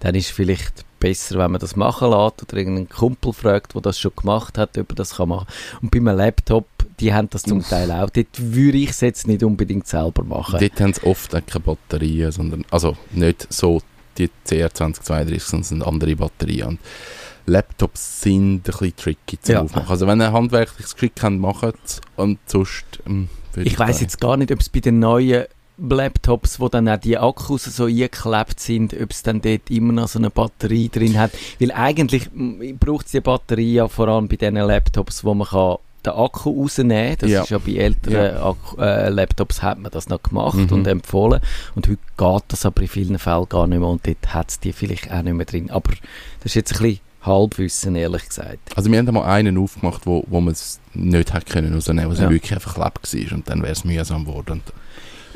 dann 0.00 0.14
ist 0.14 0.30
vielleicht 0.30 0.84
besser, 1.00 1.38
wenn 1.38 1.50
man 1.50 1.60
das 1.60 1.76
machen 1.76 2.10
lässt 2.10 2.42
oder 2.42 2.56
irgendeinen 2.56 2.88
Kumpel 2.88 3.32
fragt, 3.32 3.74
der 3.74 3.80
das 3.80 3.98
schon 3.98 4.12
gemacht 4.14 4.58
hat, 4.58 4.78
ob 4.78 4.90
er 4.90 4.94
das 4.94 5.16
kann 5.16 5.30
machen. 5.30 5.46
Und 5.82 5.90
bei 5.90 5.98
einem 5.98 6.16
Laptop, 6.16 6.66
die 7.00 7.12
haben 7.14 7.28
das 7.30 7.42
zum 7.42 7.62
Teil 7.62 7.90
auch. 7.90 8.10
Dort 8.10 8.28
würde 8.36 8.78
ich 8.78 8.90
es 8.90 9.00
jetzt 9.00 9.26
nicht 9.26 9.42
unbedingt 9.42 9.86
selber 9.86 10.22
machen. 10.22 10.58
Dort 10.60 10.80
haben 10.80 10.92
sie 10.92 11.02
oft 11.04 11.34
auch 11.34 11.44
keine 11.46 11.64
Batterien, 11.64 12.30
sondern, 12.32 12.64
also 12.70 12.96
nicht 13.12 13.46
so 13.52 13.80
die 14.18 14.30
CR2032, 14.46 15.40
sondern 15.40 15.64
sind 15.64 15.82
andere 15.82 16.16
Batterien. 16.16 16.66
Und 16.68 16.78
Laptops 17.46 18.20
sind 18.22 18.56
ein 18.58 18.62
bisschen 18.62 18.96
tricky 18.96 19.40
zu 19.40 19.52
Ja. 19.52 19.62
aufmachen. 19.62 19.88
Also 19.88 20.06
wenn 20.06 20.20
ihr 20.20 20.28
ein 20.28 20.32
handwerkliches 20.32 20.94
Geschick 20.94 21.14
habt, 21.22 21.36
macht 21.36 21.74
es. 21.84 22.00
Und 22.16 22.38
sonst 22.46 22.84
ähm, 23.06 23.28
Ich 23.56 23.78
weiß 23.78 24.00
jetzt 24.00 24.20
gar 24.20 24.36
nicht, 24.36 24.52
ob 24.52 24.60
es 24.60 24.68
bei 24.68 24.80
den 24.80 24.98
neuen 24.98 25.44
Laptops, 25.78 26.60
wo 26.60 26.68
dann 26.68 26.88
auch 26.88 26.98
die 26.98 27.16
Akkus 27.16 27.64
so 27.64 27.86
eingeklebt 27.86 28.60
sind, 28.60 28.92
ob 29.00 29.10
es 29.10 29.22
dann 29.22 29.40
dort 29.40 29.70
immer 29.70 29.94
noch 29.94 30.08
so 30.08 30.18
eine 30.18 30.28
Batterie 30.30 30.90
drin 30.90 31.18
hat. 31.18 31.32
Weil 31.58 31.72
eigentlich 31.72 32.28
mm, 32.32 32.76
braucht 32.78 33.06
es 33.06 33.12
die 33.12 33.20
Batterie 33.20 33.74
ja 33.74 33.88
vor 33.88 34.08
allem 34.08 34.28
bei 34.28 34.36
diesen 34.36 34.56
Laptops, 34.56 35.24
wo 35.24 35.32
man 35.34 35.48
kann 35.48 35.76
den 36.02 36.12
Akku 36.12 36.62
rausnehmen 36.62 37.16
Das 37.18 37.30
Ja. 37.30 37.42
ist 37.42 37.50
ja 37.50 37.58
bei 37.58 37.72
älteren 37.72 38.34
Ja. 38.36 38.46
Akku, 38.50 38.80
äh, 38.80 39.08
Laptops 39.08 39.62
hat 39.62 39.78
man 39.78 39.90
das 39.90 40.08
noch 40.08 40.22
gemacht 40.22 40.56
Mhm. 40.56 40.72
und 40.72 40.86
empfohlen. 40.86 41.40
Und 41.74 41.88
heute 41.88 41.98
geht 42.16 42.42
das 42.48 42.66
aber 42.66 42.82
in 42.82 42.88
vielen 42.88 43.18
Fällen 43.18 43.48
gar 43.48 43.66
nicht 43.66 43.78
mehr 43.78 43.88
und 43.88 44.06
dort 44.06 44.34
hat 44.34 44.50
es 44.50 44.60
die 44.60 44.72
vielleicht 44.72 45.10
auch 45.12 45.22
nicht 45.22 45.34
mehr 45.34 45.46
drin. 45.46 45.70
Aber 45.70 45.90
das 46.40 46.46
ist 46.46 46.54
jetzt 46.54 46.72
ein 46.76 46.82
bisschen 46.82 47.00
Halbwissen, 47.22 47.96
ehrlich 47.96 48.26
gesagt. 48.28 48.58
Also 48.76 48.90
wir 48.90 48.98
haben 48.98 49.12
mal 49.14 49.24
einen 49.24 49.58
aufgemacht, 49.58 50.06
wo, 50.06 50.24
wo 50.28 50.40
man 50.40 50.52
es 50.52 50.80
nicht 50.94 51.32
hat 51.34 51.46
können 51.46 51.74
rausnehmen, 51.74 52.06
Ja. 52.16 52.24
es 52.24 52.30
wirklich 52.30 52.54
einfach 52.54 52.74
klebt 52.74 53.30
war 53.30 53.36
und 53.36 53.48
dann 53.48 53.62
wäre 53.62 53.72
es 53.72 53.84
mühsam 53.84 54.24
geworden. 54.24 54.62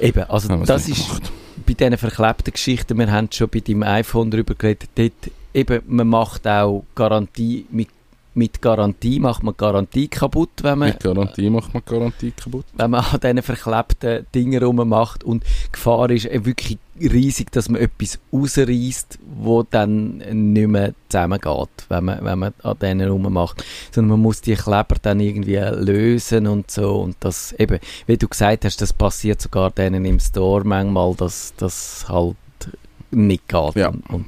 Eben, 0.01 0.25
also 0.25 0.49
das 0.65 0.89
ist 0.89 1.07
gemacht. 1.07 1.31
bei 1.67 1.75
diesen 1.75 1.99
verklebten 1.99 2.53
Geschichten, 2.53 2.99
wir 2.99 3.13
haben 3.13 3.29
schon 3.31 3.49
bei 3.49 3.61
deinem 3.61 3.83
iPhone 3.85 4.31
darüber 4.31 4.55
geredet, 4.55 4.89
dort 4.95 5.13
eben, 5.53 5.83
man 5.87 6.09
macht 6.09 6.49
auch 6.49 6.85
Garantie, 6.95 7.67
mit, 7.71 7.89
mit 8.35 8.61
Garantie 8.61 9.21
macht 9.21 9.43
man 9.43 9.55
Garantie 9.57 10.09
kaputt, 10.09 10.51
wenn 10.63 10.79
man, 10.79 10.89
Mit 10.89 11.01
Garantie 11.01 11.51
macht 11.51 11.73
man 11.73 11.83
Garantie 11.87 12.33
kaputt. 12.33 12.65
wenn 12.75 12.91
man 12.91 13.05
an 13.05 13.21
diesen 13.21 13.43
verklebten 13.43 14.27
Dingen 14.35 14.63
rummacht 14.63 15.25
und 15.25 15.45
die 15.45 15.73
Gefahr 15.73 16.11
ist 16.11 16.27
äh, 16.27 16.45
wirklich 16.45 16.79
riesig, 17.01 17.51
dass 17.51 17.69
man 17.69 17.81
etwas 17.81 18.19
rausreißt, 18.33 19.19
wo 19.37 19.63
dann 19.65 20.19
nicht 20.19 20.69
mehr 20.69 20.95
zusammengeht, 21.09 21.69
wenn 21.89 22.05
man, 22.05 22.25
wenn 22.25 22.39
man 22.39 22.55
an 22.63 22.79
denen 22.79 23.09
rummacht. 23.09 23.65
Sondern 23.93 24.11
man 24.11 24.21
muss 24.21 24.41
die 24.41 24.55
Kleber 24.55 24.97
dann 25.03 25.21
irgendwie 25.21 25.57
lösen 25.57 26.47
und 26.47 26.71
so 26.71 27.01
und 27.01 27.17
das 27.21 27.53
eben, 27.53 27.79
wie 28.07 28.17
du 28.17 28.29
gesagt 28.29 28.65
hast, 28.65 28.81
das 28.81 28.93
passiert 28.93 29.41
sogar 29.41 29.71
denen 29.71 30.05
im 30.05 30.21
Store 30.21 30.65
manchmal, 30.65 31.15
dass 31.15 31.55
das 31.57 32.07
halt 32.09 32.37
nicht 33.15 33.49
geht. 33.49 33.75
Ja. 33.77 33.89
Und, 33.89 34.09
und, 34.11 34.27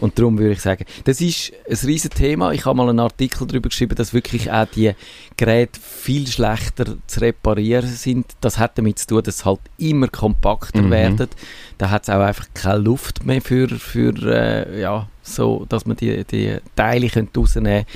und 0.00 0.18
darum 0.18 0.38
würde 0.38 0.52
ich 0.52 0.60
sagen, 0.60 0.84
das 1.04 1.20
ist 1.20 1.52
ein 1.68 1.76
riesen 1.86 2.10
Thema. 2.10 2.52
Ich 2.52 2.64
habe 2.64 2.76
mal 2.76 2.88
einen 2.88 3.00
Artikel 3.00 3.46
darüber 3.46 3.68
geschrieben, 3.68 3.94
dass 3.94 4.14
wirklich 4.14 4.50
auch 4.50 4.66
die 4.66 4.92
Geräte 5.36 5.78
viel 5.80 6.26
schlechter 6.26 6.96
zu 7.06 7.20
reparieren 7.20 7.88
sind. 7.88 8.26
Das 8.40 8.58
hat 8.58 8.78
damit 8.78 8.98
zu 8.98 9.06
tun, 9.08 9.22
dass 9.22 9.38
sie 9.38 9.44
halt 9.44 9.60
immer 9.78 10.08
kompakter 10.08 10.82
Mhm. 10.82 10.90
werden. 10.90 11.28
Da 11.78 11.90
hat 11.90 12.02
es 12.04 12.08
auch 12.10 12.20
einfach 12.20 12.46
keine 12.54 12.78
Luft 12.78 13.24
mehr 13.24 13.40
für, 13.42 13.68
für 13.68 14.14
äh, 14.26 14.80
ja, 14.80 15.08
so, 15.22 15.66
dass 15.68 15.86
man 15.86 15.96
die, 15.96 16.24
die 16.24 16.56
Teile 16.76 17.08
rausnehmen 17.36 17.84
könnte. 17.84 17.86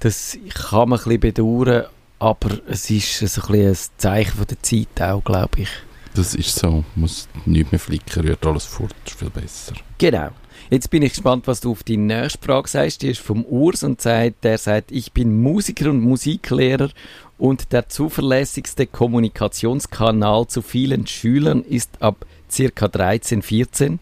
Das 0.00 0.38
kann 0.54 0.88
man 0.88 0.98
ein 0.98 1.04
bisschen 1.04 1.20
bedauern, 1.20 1.84
aber 2.18 2.58
es 2.68 2.90
ist 2.90 3.18
so 3.18 3.42
ein, 3.42 3.48
bisschen 3.52 3.70
ein 3.72 3.76
Zeichen 3.98 4.36
von 4.36 4.46
der 4.46 4.62
Zeit 4.62 5.02
auch, 5.02 5.22
glaube 5.22 5.60
ich. 5.60 5.68
Das 6.14 6.34
ist 6.34 6.54
so. 6.56 6.84
Muss 6.96 7.28
nichts 7.46 7.70
mehr 7.72 7.78
flicken, 7.78 8.22
rührt 8.26 8.44
alles 8.46 8.64
fort. 8.64 8.94
Ist 9.06 9.18
viel 9.18 9.30
besser. 9.30 9.74
Genau. 9.98 10.30
Jetzt 10.70 10.90
bin 10.90 11.02
ich 11.02 11.12
gespannt, 11.12 11.46
was 11.46 11.60
du 11.60 11.70
auf 11.72 11.82
die 11.82 11.96
nächste 11.96 12.38
Frage 12.44 12.68
sagst. 12.68 13.02
Die 13.02 13.10
ist 13.10 13.20
vom 13.20 13.44
Urs 13.44 13.82
und 13.82 14.00
sagt, 14.00 14.44
der 14.44 14.58
sagt, 14.58 14.92
ich 14.92 15.12
bin 15.12 15.40
Musiker 15.40 15.90
und 15.90 16.00
Musiklehrer 16.00 16.90
und 17.38 17.72
der 17.72 17.88
zuverlässigste 17.88 18.86
Kommunikationskanal 18.86 20.46
zu 20.48 20.62
vielen 20.62 21.06
Schülern 21.06 21.62
ist 21.64 21.90
ab 22.02 22.26
circa 22.50 22.88
13, 22.88 23.42
14. 23.42 24.00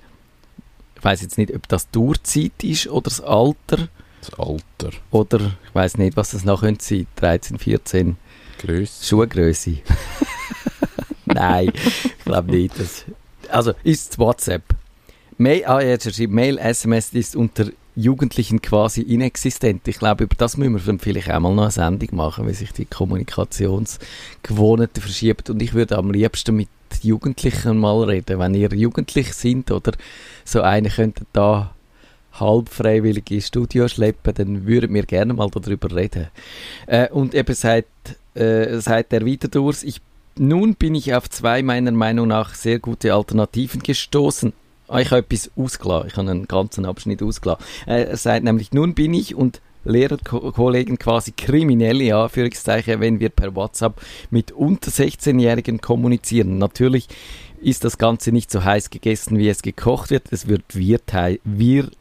Ich 0.96 1.04
weiß 1.04 1.22
jetzt 1.22 1.38
nicht, 1.38 1.54
ob 1.54 1.68
das 1.68 1.90
Durchzeit 1.90 2.64
ist 2.64 2.88
oder 2.88 3.04
das 3.04 3.20
Alter 3.20 3.88
Das 4.20 4.34
Alter. 4.38 4.90
oder 5.10 5.38
ich 5.68 5.74
weiß 5.74 5.98
nicht, 5.98 6.16
was 6.16 6.32
das 6.32 6.44
noch 6.44 6.60
könnte 6.62 6.84
sein. 6.84 7.06
13, 7.16 7.58
14. 7.58 8.16
Grösse. 8.58 9.04
Schuhgröße. 9.06 9.78
Nein, 11.38 11.72
ich 11.74 12.24
glaube 12.24 12.50
nicht. 12.50 12.78
Das, 12.78 13.04
also 13.50 13.72
ist 13.84 14.18
WhatsApp. 14.18 14.62
Mail, 15.36 15.64
ah, 15.66 15.80
jetzt 15.80 16.14
schreibt, 16.14 16.32
Mail, 16.32 16.58
SMS 16.58 17.12
ist 17.12 17.36
unter 17.36 17.66
Jugendlichen 17.94 18.60
quasi 18.60 19.02
inexistent. 19.02 19.86
Ich 19.86 19.98
glaube, 19.98 20.24
über 20.24 20.34
das 20.36 20.56
müssen 20.56 20.84
wir 20.84 20.98
vielleicht 20.98 21.30
auch 21.30 21.40
mal 21.40 21.54
noch 21.54 21.62
eine 21.62 21.70
Sendung 21.70 22.16
machen, 22.16 22.48
wie 22.48 22.54
sich 22.54 22.72
die 22.72 22.86
Kommunikationsgewohnheiten 22.86 25.02
verschieben. 25.02 25.44
Und 25.48 25.62
ich 25.62 25.74
würde 25.74 25.96
am 25.96 26.10
liebsten 26.10 26.56
mit 26.56 26.68
Jugendlichen 27.02 27.78
mal 27.78 28.02
reden. 28.04 28.38
Wenn 28.38 28.54
ihr 28.54 28.70
jugendlich 28.70 29.34
sind 29.34 29.70
oder 29.70 29.92
so 30.44 30.62
eine 30.62 30.90
könnte 30.90 31.24
da 31.32 31.74
halb 32.32 32.68
freiwillig 32.68 33.30
ins 33.30 33.48
Studio 33.48 33.88
schleppen, 33.88 34.34
dann 34.34 34.66
würden 34.66 34.94
wir 34.94 35.04
gerne 35.04 35.34
mal 35.34 35.50
darüber 35.50 35.94
reden. 35.94 36.28
Äh, 36.86 37.08
und 37.10 37.34
eben 37.34 37.54
seit, 37.54 37.86
äh, 38.34 38.78
seit 38.78 39.12
der 39.12 39.24
Wiederdurs, 39.24 39.82
ich, 39.82 40.00
nun 40.38 40.74
bin 40.74 40.94
ich 40.94 41.14
auf 41.14 41.28
zwei 41.30 41.62
meiner 41.62 41.92
Meinung 41.92 42.28
nach 42.28 42.54
sehr 42.54 42.78
gute 42.78 43.14
Alternativen 43.14 43.82
gestoßen. 43.82 44.52
Ich 44.98 45.10
habe 45.10 45.18
etwas 45.18 45.50
ausgelassen, 45.56 46.08
ich 46.08 46.16
habe 46.16 46.30
einen 46.30 46.48
ganzen 46.48 46.86
Abschnitt 46.86 47.22
ausgelassen. 47.22 47.64
Äh, 47.86 48.04
er 48.04 48.16
sagt 48.16 48.44
nämlich, 48.44 48.72
nun 48.72 48.94
bin 48.94 49.12
ich 49.12 49.34
und 49.34 49.60
Lehrerkollegen 49.84 50.98
quasi 50.98 51.32
kriminelle 51.32 52.14
Anführungszeichen, 52.14 53.00
wenn 53.00 53.20
wir 53.20 53.28
per 53.28 53.54
WhatsApp 53.54 54.00
mit 54.30 54.52
unter 54.52 54.90
16-Jährigen 54.90 55.80
kommunizieren. 55.80 56.58
Natürlich 56.58 57.08
ist 57.60 57.84
das 57.84 57.98
Ganze 57.98 58.32
nicht 58.32 58.50
so 58.50 58.64
heiß 58.64 58.90
gegessen, 58.90 59.38
wie 59.38 59.48
es 59.48 59.62
gekocht 59.62 60.10
wird. 60.10 60.32
Es 60.32 60.46
wird, 60.46 60.76
wird, 60.76 61.12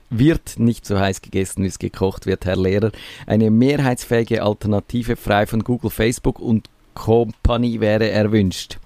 wird 0.09 0.59
nicht 0.59 0.85
so 0.85 0.99
heiß 0.99 1.21
gegessen, 1.21 1.63
wie 1.63 1.67
es 1.67 1.79
gekocht 1.79 2.25
wird, 2.25 2.45
Herr 2.45 2.57
Lehrer. 2.57 2.91
Eine 3.25 3.49
mehrheitsfähige 3.49 4.43
Alternative 4.43 5.15
frei 5.15 5.47
von 5.47 5.63
Google, 5.63 5.89
Facebook 5.89 6.39
und 6.39 6.69
Company 6.97 7.79
wäre 7.79 8.09
erwünscht. 8.09 8.79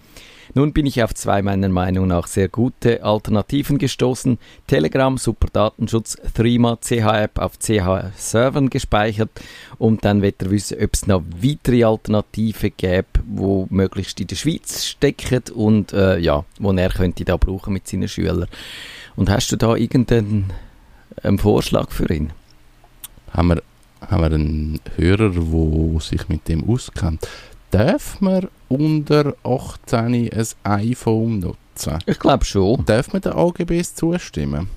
Nun 0.54 0.74
bin 0.74 0.86
ich 0.86 1.02
auf 1.02 1.14
zwei 1.16 1.42
meiner 1.42 1.70
Meinung 1.70 2.08
nach 2.08 2.28
sehr 2.28 2.50
gute 2.50 3.04
Alternativen 3.04 3.78
gestoßen. 3.78 4.38
Telegram, 4.68 5.18
super 5.18 5.48
Datenschutz, 5.52 6.18
Threema, 6.34 6.78
CH-App 6.82 7.40
auf 7.40 7.58
CH-Servern 7.58 8.70
gespeichert 8.70 9.30
und 9.78 10.04
dann 10.04 10.22
wird 10.22 10.42
er 10.44 10.52
wissen, 10.52 10.78
ob 10.84 10.94
es 10.94 11.08
noch 11.08 11.24
weitere 11.42 11.86
Alternativen 11.86 12.74
gäbe, 12.76 13.08
wo 13.26 13.66
möglichst 13.70 14.20
in 14.20 14.28
der 14.28 14.36
Schweiz 14.36 14.86
stecken 14.86 15.44
und 15.54 15.94
äh, 15.94 16.18
ja, 16.18 16.44
wo 16.60 16.74
er 16.74 16.90
könnte 16.90 17.24
da 17.24 17.38
brauchen 17.38 17.72
mit 17.72 17.88
seinen 17.88 18.10
Schülern. 18.10 18.48
Und 19.16 19.30
hast 19.30 19.54
du 19.54 19.56
da 19.56 19.76
irgendeinen 19.76 20.52
einen 21.24 21.38
Vorschlag 21.38 21.92
für 21.92 22.12
ihn? 22.14 22.34
Haben 23.32 23.48
wir, 23.50 23.64
haben 24.02 24.22
wir 24.22 24.32
einen 24.32 24.80
Hörer, 24.98 25.30
der 25.30 26.02
sich 26.02 26.28
mit 26.28 26.50
dem 26.50 26.70
auskennt? 26.70 27.26
Darf 27.72 28.20
man 28.20 28.48
unter 28.68 29.34
18 29.44 30.30
ein 30.30 30.30
iPhone 30.64 31.40
nutzen? 31.40 32.00
Ich 32.06 32.20
glaube 32.20 32.44
schon. 32.46 32.84
Darf 32.86 33.14
man 33.14 33.22
den 33.22 33.32
AGBs 33.34 33.96
zustimmen? 33.96 34.70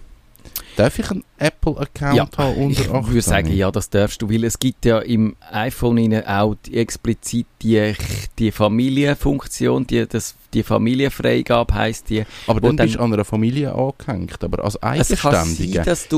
Darf 0.76 0.98
ich 0.98 1.08
einen 1.10 1.24
Apple-Account 1.38 2.16
Ja, 2.16 2.28
haben 2.36 2.54
unter 2.56 2.80
Ich 2.82 2.90
18? 2.90 3.06
würde 3.08 3.22
sagen, 3.22 3.52
ja, 3.52 3.70
das 3.70 3.90
darfst 3.90 4.20
du, 4.22 4.30
weil 4.30 4.42
es 4.44 4.58
gibt 4.58 4.84
ja 4.84 4.98
im 4.98 5.36
iPhone 5.52 6.22
auch 6.26 6.56
die, 6.66 6.76
explizit 6.76 7.46
die, 7.62 7.94
die 8.38 8.50
Familienfunktion, 8.50 9.86
die, 9.86 10.06
das, 10.06 10.34
die 10.52 10.62
Familienfreigabe 10.62 11.74
heisst 11.74 12.10
die. 12.10 12.24
Aber 12.46 12.60
dann 12.60 12.76
dann- 12.76 12.86
bist 12.86 12.96
du 12.98 13.02
an 13.02 13.12
einer 13.12 13.24
Familie 13.24 13.72
angehängt. 13.74 14.42
Aber 14.42 14.64
als 14.64 15.10
Es 15.10 15.20
kann 15.20 15.46
sein, 15.46 15.56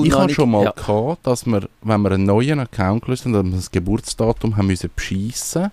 ich 0.04 0.12
habe 0.12 0.32
schon 0.32 0.50
mal 0.50 0.64
ja. 0.64 0.70
gehabt, 0.72 1.26
dass 1.26 1.46
wir, 1.46 1.68
wenn 1.82 2.00
wir 2.02 2.12
einen 2.12 2.24
neuen 2.24 2.60
Account 2.60 3.04
gelöst 3.04 3.24
haben, 3.24 3.32
dass 3.34 3.44
wir 3.44 3.50
das 3.56 3.70
Geburtsdatum 3.70 4.56
haben 4.56 4.66
müssen 4.68 4.90
beschissen, 4.94 5.70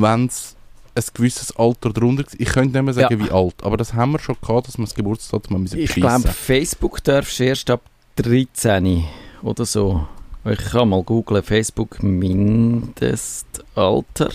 wenn 0.00 0.26
es 0.26 0.54
ein 0.94 1.04
gewisses 1.14 1.54
Alter 1.56 1.90
drunter 1.90 2.24
war. 2.24 2.32
Ich 2.38 2.48
könnte 2.48 2.76
nicht 2.78 2.84
mehr 2.84 2.94
sagen, 2.94 3.18
Ja. 3.20 3.26
wie 3.26 3.30
alt, 3.30 3.54
aber 3.62 3.76
das 3.76 3.94
haben 3.94 4.12
wir 4.12 4.18
schon 4.18 4.36
gehabt, 4.40 4.68
dass 4.68 4.78
wir 4.78 4.84
das 4.84 4.94
Geburtsdatum 4.94 5.62
müssen 5.62 5.78
Ich 5.78 5.94
glaube, 5.94 6.28
Facebook 6.28 7.02
darfst 7.04 7.38
du 7.38 7.44
erst 7.44 7.70
ab 7.70 7.82
13 8.16 9.04
oder 9.42 9.64
so. 9.66 10.06
Ich 10.44 10.58
kann 10.70 10.88
mal 10.88 11.02
googlen, 11.02 11.42
Facebook 11.42 12.02
Mindestalter. 12.02 14.30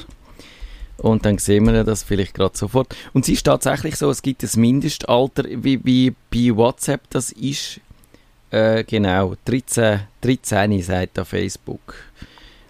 Und 0.98 1.26
dann 1.26 1.40
sehen 1.40 1.66
wir 1.66 1.84
das 1.84 2.04
vielleicht 2.04 2.36
gerade 2.36 2.56
sofort. 2.56 2.96
Und 3.14 3.24
es 3.24 3.30
ist 3.30 3.44
tatsächlich 3.44 3.96
so, 3.96 4.12
es 4.12 4.22
gibt 4.22 4.44
ein 4.44 4.62
Mindestalter, 4.62 5.46
wie, 5.48 5.84
wie 5.84 6.14
bei 6.30 6.56
WhatsApp 6.56 7.10
das 7.10 7.32
ist. 7.32 7.80
Äh, 8.52 8.84
genau, 8.84 9.34
13, 9.46 10.02
13 10.22 10.84
sagt 10.84 11.18
da 11.18 11.26
Facebook. 11.26 11.96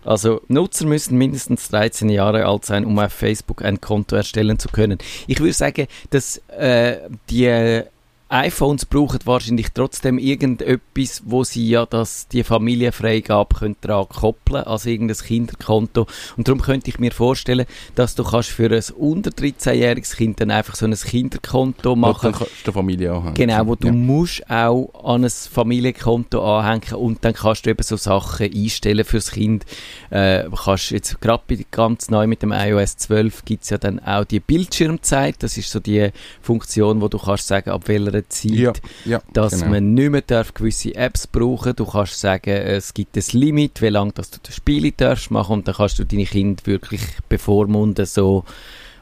Also 0.03 0.41
Nutzer 0.47 0.85
müssen 0.85 1.17
mindestens 1.17 1.69
13 1.69 2.09
Jahre 2.09 2.45
alt 2.45 2.65
sein, 2.65 2.85
um 2.85 2.97
auf 2.99 3.13
Facebook 3.13 3.63
ein 3.63 3.81
Konto 3.81 4.15
erstellen 4.15 4.59
zu 4.59 4.69
können. 4.69 4.97
Ich 5.27 5.39
würde 5.39 5.53
sagen, 5.53 5.87
dass 6.09 6.37
äh, 6.49 6.97
die 7.29 7.83
iPhones 8.31 8.85
brauchen 8.85 9.19
wahrscheinlich 9.25 9.67
trotzdem 9.73 10.17
irgendetwas, 10.17 11.21
wo 11.25 11.43
sie 11.43 11.67
ja 11.67 11.85
das, 11.85 12.27
die 12.29 12.43
Familienfreigabe 12.43 13.55
können 13.55 13.75
daran 13.81 14.07
koppeln, 14.07 14.63
also 14.63 14.89
irgendein 14.89 15.17
Kinderkonto. 15.17 16.07
Und 16.37 16.47
darum 16.47 16.61
könnte 16.61 16.89
ich 16.89 16.97
mir 16.97 17.11
vorstellen, 17.11 17.65
dass 17.95 18.15
du 18.15 18.23
kannst 18.23 18.49
für 18.49 18.71
ein 18.71 18.83
unter 18.97 19.31
13-jähriges 19.31 20.15
Kind 20.15 20.39
dann 20.39 20.49
einfach 20.49 20.75
so 20.75 20.85
ein 20.85 20.93
Kinderkonto 20.93 21.95
machen. 21.97 22.27
Und 22.27 22.35
dann 22.35 22.47
kannst 22.47 22.67
du 22.67 22.71
Familie 22.71 23.11
anhängen. 23.11 23.33
Genau, 23.33 23.67
wo 23.67 23.75
du 23.75 23.87
Ja. 23.87 23.93
musst 23.93 24.49
auch 24.49 24.89
an 25.03 25.25
ein 25.25 25.29
Familienkonto 25.29 26.41
anhängen 26.57 26.93
und 26.95 27.25
dann 27.25 27.33
kannst 27.33 27.65
du 27.65 27.69
eben 27.69 27.83
so 27.83 27.97
Sachen 27.97 28.49
einstellen 28.53 29.03
fürs 29.03 29.31
Kind. 29.31 29.65
Äh, 30.09 30.45
kannst 30.63 30.91
jetzt 30.91 31.19
gerade 31.19 31.43
ganz 31.69 32.09
neu 32.09 32.27
mit 32.27 32.41
dem 32.43 32.53
iOS 32.53 32.95
12 32.97 33.43
gibt 33.45 33.63
es 33.63 33.71
ja 33.71 33.77
dann 33.77 33.99
auch 33.99 34.23
die 34.23 34.39
Bildschirmzeit. 34.39 35.35
Das 35.39 35.57
ist 35.57 35.69
so 35.69 35.79
die 35.79 36.11
Funktion, 36.41 37.01
wo 37.01 37.07
du 37.09 37.17
kannst 37.17 37.47
sagen, 37.47 37.69
ab 37.71 37.87
welcher 37.87 38.20
Zeit 38.29 38.51
Ja, 38.51 38.73
ja, 39.05 39.21
dass 39.33 39.59
genau. 39.59 39.71
man 39.71 39.93
nicht 39.93 40.09
mehr 40.09 40.21
darf 40.21 40.53
gewisse 40.53 40.95
Apps 40.95 41.27
brauchen 41.27 41.75
Du 41.75 41.85
kannst 41.85 42.19
sagen, 42.19 42.51
es 42.51 42.93
gibt 42.93 43.15
ein 43.15 43.23
Limit, 43.31 43.81
wie 43.81 43.89
lange 43.89 44.11
dass 44.13 44.31
du 44.31 44.39
das 44.43 44.55
Spiele 44.55 44.91
darfst 44.91 45.31
machen 45.31 45.53
und 45.53 45.67
dann 45.67 45.75
kannst 45.75 45.99
du 45.99 46.05
deine 46.05 46.25
Kinder 46.25 46.65
wirklich 46.65 47.01
bevormunden 47.29 48.05
so 48.05 48.43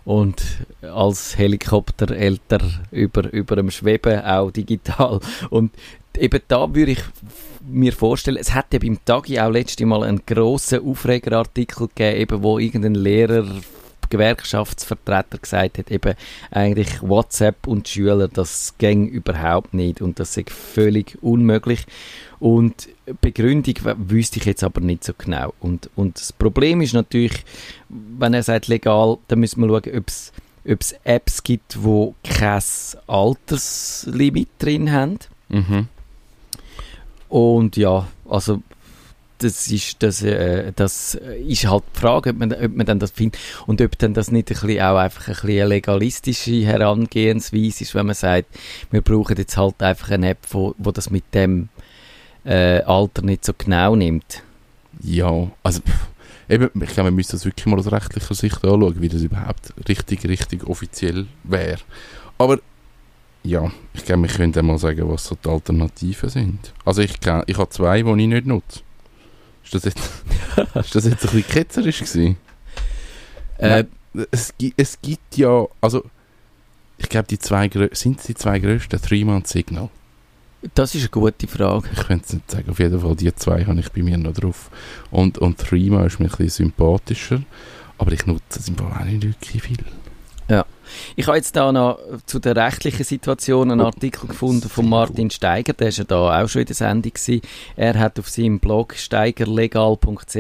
und 0.06 0.42
als 0.82 1.38
Helikopterelter 1.38 2.60
über, 2.92 3.32
über 3.32 3.56
dem 3.56 3.70
Schweben 3.70 4.22
auch 4.22 4.50
digital. 4.50 5.20
Und 5.52 5.72
eben 6.18 6.42
da 6.48 6.74
würde 6.74 6.94
ich 6.94 7.02
mir 7.68 7.94
vorstellen, 7.94 8.38
es 8.38 8.56
hat 8.56 8.74
ja 8.74 8.80
beim 8.80 8.98
Tagi 9.06 9.40
auch 9.40 9.52
letztes 9.52 9.86
Mal 9.86 10.04
einen 10.04 10.22
grossen 10.26 10.84
Aufregerartikel 10.84 11.90
gegeben, 11.90 12.22
eben, 12.22 12.44
wo 12.44 12.58
irgendein 12.58 12.96
Lehrer 12.96 13.46
Gewerkschaftsvertreter 14.10 15.38
gesagt 15.38 15.78
hat, 15.78 15.92
eben 15.92 16.16
eigentlich 16.52 17.02
WhatsApp 17.02 17.68
und 17.68 17.88
Schüler, 17.88 18.28
das 18.28 18.76
ging 18.78 19.08
überhaupt 19.08 19.74
nicht 19.74 20.02
und 20.02 20.20
das 20.20 20.36
ist 20.36 20.50
völlig 20.50 21.18
unmöglich. 21.22 21.86
Und 22.40 22.90
Begründung 23.22 23.76
wüsste 24.10 24.40
ich 24.40 24.46
jetzt 24.46 24.64
aber 24.64 24.82
nicht 24.82 25.04
so 25.04 25.14
genau. 25.18 25.54
Und, 25.60 25.90
und 25.96 26.20
das 26.20 26.32
Problem 26.32 26.82
ist 26.82 26.94
natürlich, 26.94 27.44
wenn 27.90 28.34
er 28.34 28.44
sagt 28.44 28.68
legal, 28.68 29.18
dann 29.28 29.40
müssen 29.40 29.62
wir 29.62 29.68
schauen, 29.68 29.98
ob 29.98 30.08
es 30.08 30.32
ob 30.66 30.82
es 30.82 30.94
Apps 31.04 31.44
gibt, 31.44 31.84
wo 31.84 32.16
kein 32.24 32.62
Alterslimit 33.08 34.50
drin 34.60 34.92
haben. 34.92 35.20
Mhm. 35.48 35.88
Und 37.30 37.78
ja, 37.78 38.08
also 38.28 38.62
das 39.40 39.68
ist, 39.70 40.04
das, 40.04 40.22
äh, 40.22 40.72
das 40.76 41.16
ist 41.16 41.68
halt 41.68 41.84
die 41.96 42.00
Frage, 42.00 42.32
ob 42.32 42.38
man, 42.38 42.54
ob 42.54 42.76
man 42.76 42.86
dann 42.86 43.00
das 43.00 43.12
findet 43.12 43.40
und 43.66 43.82
ob 43.82 43.98
dann 43.98 44.14
das 44.14 44.32
nicht 44.32 44.50
ein 44.50 44.60
bisschen 44.60 44.82
auch 44.82 44.98
einfach 44.98 45.28
ein 45.28 45.34
bisschen 45.34 45.50
eine 45.50 45.66
legalistische 45.66 46.66
Herangehensweise 46.66 47.84
ist, 47.84 47.96
wenn 47.96 48.06
man 48.06 48.16
sagt, 48.16 48.48
wir 48.92 49.02
brauchen 49.02 49.38
jetzt 49.38 49.58
halt 49.58 49.82
einfach 49.82 50.12
eine 50.12 50.30
App, 50.30 50.40
wo, 50.52 50.76
wo 50.78 50.92
das 50.92 51.10
mit 51.10 51.24
dem 51.34 51.70
äh, 52.46 52.82
Alter 52.82 53.22
nicht 53.22 53.46
so 53.46 53.54
genau 53.58 53.96
nimmt. 53.96 54.44
Ja, 55.02 55.50
also 55.64 55.82
eben, 56.50 56.70
ich 56.82 56.90
glaube, 56.90 57.10
wir 57.10 57.16
müssen 57.16 57.32
das 57.32 57.46
wirklich 57.46 57.66
mal 57.66 57.80
aus 57.80 57.92
rechtlicher 57.92 58.36
Sicht 58.36 58.64
anschauen, 58.64 59.02
wie 59.02 59.10
das 59.10 59.22
überhaupt 59.22 59.74
richtig, 59.88 60.26
richtig 60.26 60.68
offiziell 60.68 61.28
wäre. 61.44 61.80
Aber 62.38 62.60
ja, 63.44 63.72
ich 63.94 64.04
glaube, 64.04 64.24
wir 64.24 64.30
können 64.30 64.66
mal 64.66 64.78
sagen, 64.78 65.10
was 65.10 65.26
so 65.26 65.36
die 65.36 65.50
Alternativen 65.50 66.30
sind. 66.30 66.74
Also 66.84 67.02
ich, 67.02 67.14
ich 67.48 67.58
habe 67.58 67.70
zwei, 67.70 68.02
die 68.02 68.10
ich 68.10 68.28
nicht 68.28 68.46
nutze. 68.46 68.82
Ist 69.72 69.76
das 69.76 69.84
jetzt, 69.84 70.00
ist 70.76 70.96
das 70.96 71.06
jetzt 71.06 71.26
ein 71.26 71.32
bisschen 71.32 71.48
ketzerisch 71.48 72.00
gewesen? 72.00 72.38
Äh, 73.60 73.84
Es, 74.32 74.54
es 74.76 75.00
gibt 75.02 75.38
ja, 75.38 75.66
also 75.82 76.04
ich 76.98 77.08
glaube, 77.08 77.28
die 77.28 77.38
zwei, 77.38 77.70
sind 77.92 78.20
es 78.20 78.26
die 78.26 78.34
zwei 78.34 78.58
grössten, 78.60 79.00
Threema 79.00 79.36
und 79.36 79.48
Signal. 79.48 79.90
das 80.74 80.96
ist 80.96 81.02
eine 81.02 81.10
gute 81.10 81.48
Frage. 81.48 81.88
Ich 81.94 82.08
könnte 82.08 82.26
es 82.26 82.34
nicht 82.34 82.50
sagen, 82.52 82.70
auf 82.72 82.80
jeden 82.80 83.00
Fall, 83.00 83.16
die 83.16 83.34
zwei 83.36 83.64
habe 83.66 83.80
ich 83.80 83.92
bei 83.92 84.02
mir 84.02 84.18
noch 84.18 84.34
drauf. 84.34 84.72
Und, 85.12 85.38
und 85.38 85.60
Threema 85.60 86.04
ist 86.06 86.20
mir 86.20 86.26
ein 86.26 86.30
bisschen 86.32 86.50
sympathischer, 86.72 87.44
aber 88.00 88.12
ich 88.12 88.26
nutze 88.26 88.60
es 88.60 88.68
im 88.68 88.76
Fall 88.76 88.92
auch 88.92 89.06
nicht 89.06 89.24
wirklich 89.24 89.62
viel. 89.62 89.78
Ich 91.16 91.28
habe 91.28 91.38
jetzt 91.38 91.56
da 91.56 91.72
noch 91.72 92.00
zu 92.26 92.40
der 92.40 92.56
rechtlichen 92.56 93.04
Situation 93.04 93.72
einen 93.72 93.82
Artikel 93.82 94.28
gefunden 94.28 94.70
von 94.70 94.88
Martin 94.88 95.30
Steiger, 95.30 95.74
der 95.74 95.90
ist 95.90 95.98
ja 95.98 96.04
da 96.04 96.42
auch 96.42 96.48
schon 96.48 96.62
in 96.62 96.68
der 96.68 96.76
Sendung 96.76 97.14
gewesen. 97.14 97.42
Er 97.76 97.98
hat 97.98 98.20
auf 98.20 98.30
seinem 98.30 98.60
Blog 98.60 98.96
steigerlegal.ch 98.96 100.36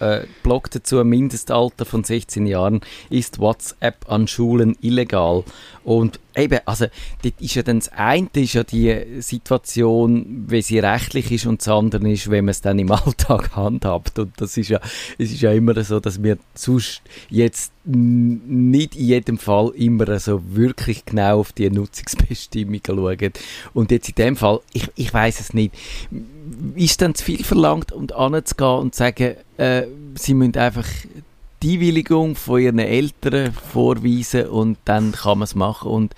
äh, 0.00 0.26
Blog 0.42 0.70
dazu, 0.70 1.04
Mindestalter 1.04 1.84
von 1.84 2.04
16 2.04 2.46
Jahren 2.46 2.80
ist 3.10 3.38
WhatsApp 3.38 4.10
an 4.10 4.28
Schulen 4.28 4.76
illegal. 4.80 5.44
Und 5.84 6.18
eben, 6.34 6.60
also 6.64 6.86
dort 7.22 7.40
ist 7.40 7.54
ja 7.54 7.62
dann 7.62 7.78
das 7.78 7.90
eine 7.92 8.28
ist 8.34 8.54
ja 8.54 8.64
die 8.64 9.20
Situation, 9.20 10.46
wie 10.48 10.62
sie 10.62 10.78
rechtlich 10.78 11.30
ist 11.30 11.46
und 11.46 11.60
das 11.60 11.68
andere 11.68 12.10
ist, 12.10 12.30
wenn 12.30 12.46
man 12.46 12.52
es 12.52 12.60
dann 12.60 12.78
im 12.78 12.90
Alltag 12.92 13.54
handhabt. 13.54 14.18
Und 14.18 14.32
das 14.40 14.56
ist 14.56 14.68
ja, 14.68 14.80
es 15.18 15.32
ist 15.32 15.42
ja 15.42 15.52
immer 15.52 15.82
so, 15.84 16.00
dass 16.00 16.22
wir 16.22 16.38
sonst 16.54 17.02
jetzt 17.28 17.72
nicht 17.84 18.96
in 18.96 19.06
jedem 19.06 19.38
Fall 19.38 19.72
immer 19.76 19.93
so 20.18 20.42
wirklich 20.54 21.04
genau 21.04 21.40
auf 21.40 21.52
die 21.52 21.70
Nutzungsbestimmungen 21.70 22.80
schauen. 22.86 23.32
Und 23.72 23.90
jetzt 23.90 24.08
in 24.08 24.14
dem 24.16 24.36
Fall, 24.36 24.60
ich, 24.72 24.88
ich 24.94 25.12
weiß 25.12 25.40
es 25.40 25.54
nicht, 25.54 25.74
ist 26.74 27.00
dann 27.00 27.14
zu 27.14 27.24
viel 27.24 27.44
verlangt, 27.44 27.92
um 27.92 28.10
anzugehen 28.10 28.78
und 28.78 28.94
zu 28.94 28.98
sagen, 28.98 29.36
äh, 29.56 29.86
sie 30.16 30.34
müssen 30.34 30.56
einfach 30.56 30.86
die 31.64 31.76
Einwilligung 31.76 32.36
von 32.36 32.60
ihren 32.60 32.78
Eltern 32.78 33.50
vorweisen 33.52 34.48
und 34.48 34.76
dann 34.84 35.12
kann 35.12 35.38
man 35.38 35.44
es 35.44 35.54
machen. 35.54 35.90
Und 35.90 36.14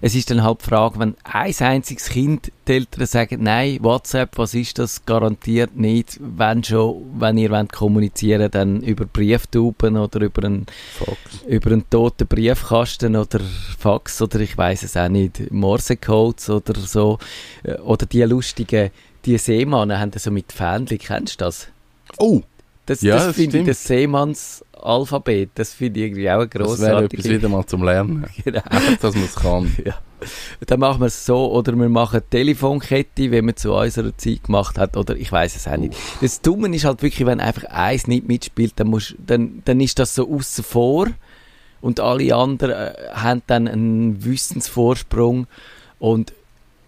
es 0.00 0.16
ist 0.16 0.30
dann 0.30 0.42
halt 0.42 0.60
die 0.60 0.64
Frage, 0.64 0.98
wenn 0.98 1.14
ein 1.22 1.54
einziges 1.56 2.08
Kind 2.08 2.50
die 2.66 2.72
Eltern 2.72 3.06
sagen, 3.06 3.44
nein, 3.44 3.78
WhatsApp, 3.80 4.36
was 4.36 4.54
ist 4.54 4.80
das, 4.80 5.06
garantiert 5.06 5.76
nicht, 5.76 6.18
wenn 6.20 6.64
schon, 6.64 6.96
wenn 7.16 7.38
ihr 7.38 7.50
wollt 7.50 7.72
kommunizieren 7.72 8.50
dann 8.50 8.82
über 8.82 9.04
Brieftauben 9.04 9.96
oder 9.96 10.20
über 10.20 10.44
einen, 10.44 10.66
Fox. 10.98 11.18
über 11.46 11.70
einen 11.70 11.88
toten 11.88 12.26
Briefkasten 12.26 13.14
oder 13.14 13.40
Fax 13.78 14.20
oder 14.20 14.40
ich 14.40 14.58
weiß 14.58 14.82
es 14.82 14.96
auch 14.96 15.08
nicht, 15.08 15.52
Morsecodes 15.52 16.50
oder 16.50 16.74
so. 16.74 17.18
Äh, 17.62 17.74
Oder 17.74 18.06
die 18.06 18.22
lustigen, 18.22 18.90
die 19.24 19.38
Seemannen 19.38 19.98
haben 19.98 20.10
so 20.16 20.32
mit 20.32 20.52
Fähnchen, 20.52 20.98
kennst 20.98 21.40
du 21.40 21.44
das? 21.44 21.68
Oh, 22.18 22.42
Das, 22.88 23.02
Ja, 23.02 23.16
das 23.16 23.26
das 23.26 23.36
finde 23.36 23.58
ich 23.58 23.66
das 23.66 23.84
Seemannsalphabet, 23.84 25.50
das 25.56 25.74
finde 25.74 26.00
ich 26.00 26.06
irgendwie 26.06 26.30
auch 26.30 26.40
eine 26.40 26.48
das 26.48 26.80
wäre 26.80 27.04
etwas 27.04 27.28
wieder 27.28 27.48
mal 27.50 27.66
zum 27.66 27.84
Lernen. 27.84 28.24
Genau. 28.44 28.62
Einfach, 28.64 28.96
dass 28.96 29.14
man 29.14 29.24
es 29.24 29.34
kann. 29.34 29.76
Ja. 29.84 29.98
Dann 30.66 30.80
machen 30.80 31.00
wir 31.00 31.06
es 31.06 31.26
so, 31.26 31.52
oder 31.52 31.76
wir 31.76 31.88
machen 31.90 32.16
eine 32.16 32.28
Telefonkette, 32.30 33.30
wie 33.30 33.42
man 33.42 33.56
zu 33.56 33.74
unserer 33.74 34.16
Zeit 34.16 34.44
gemacht 34.44 34.78
hat, 34.78 34.96
oder 34.96 35.14
ich 35.14 35.30
weiß 35.30 35.54
es 35.54 35.68
auch 35.68 35.76
nicht. 35.76 35.94
Das 36.22 36.40
Dumme 36.40 36.74
ist 36.74 36.86
halt 36.86 37.02
wirklich, 37.02 37.26
wenn 37.26 37.40
einfach 37.40 37.64
eins 37.64 38.06
nicht 38.06 38.26
mitspielt, 38.26 38.72
dann, 38.76 38.88
musst, 38.88 39.14
dann, 39.24 39.62
dann 39.66 39.80
ist 39.80 39.98
das 39.98 40.14
so 40.14 40.28
außen 40.34 40.64
vor 40.64 41.08
und 41.82 42.00
alle 42.00 42.34
anderen 42.34 42.70
äh, 42.72 42.94
haben 43.12 43.42
dann 43.46 43.68
einen 43.68 44.24
Wissensvorsprung 44.24 45.46
und 45.98 46.32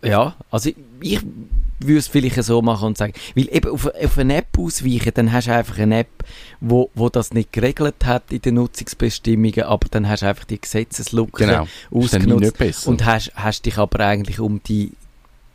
ja, 0.03 0.35
also 0.51 0.71
ich, 0.71 0.77
ich 1.03 1.21
würde 1.81 1.99
es 1.99 2.09
vielleicht 2.09 2.43
so 2.43 2.63
machen 2.63 2.89
und 2.89 2.99
sagen, 2.99 3.13
weil 3.35 3.49
eben 3.55 3.71
auf, 3.71 3.87
auf 3.87 4.19
eine 4.19 4.37
App 4.37 4.59
ausweichen, 4.59 5.13
dann 5.15 5.33
hast 5.33 5.49
du 5.49 5.55
einfach 5.55 5.79
eine 5.79 6.01
App, 6.01 6.25
wo, 6.61 6.91
wo 6.95 7.09
das 7.09 7.33
nicht 7.33 7.53
geregelt 7.53 8.05
hat 8.05 8.33
in 8.33 8.43
den 8.43 8.55
Nutzungsbestimmungen, 8.55 9.63
aber 9.63 9.89
dann 9.91 10.09
hast 10.09 10.23
du 10.23 10.27
einfach 10.27 10.45
die 10.45 10.61
Gesetzeslücke 10.61 11.47
Genau. 11.47 11.67
Ausgenutzt 11.91 12.87
und 12.87 13.05
hast, 13.05 13.33
hast 13.35 13.67
dich 13.67 13.79
aber 13.79 14.01
eigentlich 14.01 14.41
um 14.41 14.63
die, 14.63 14.93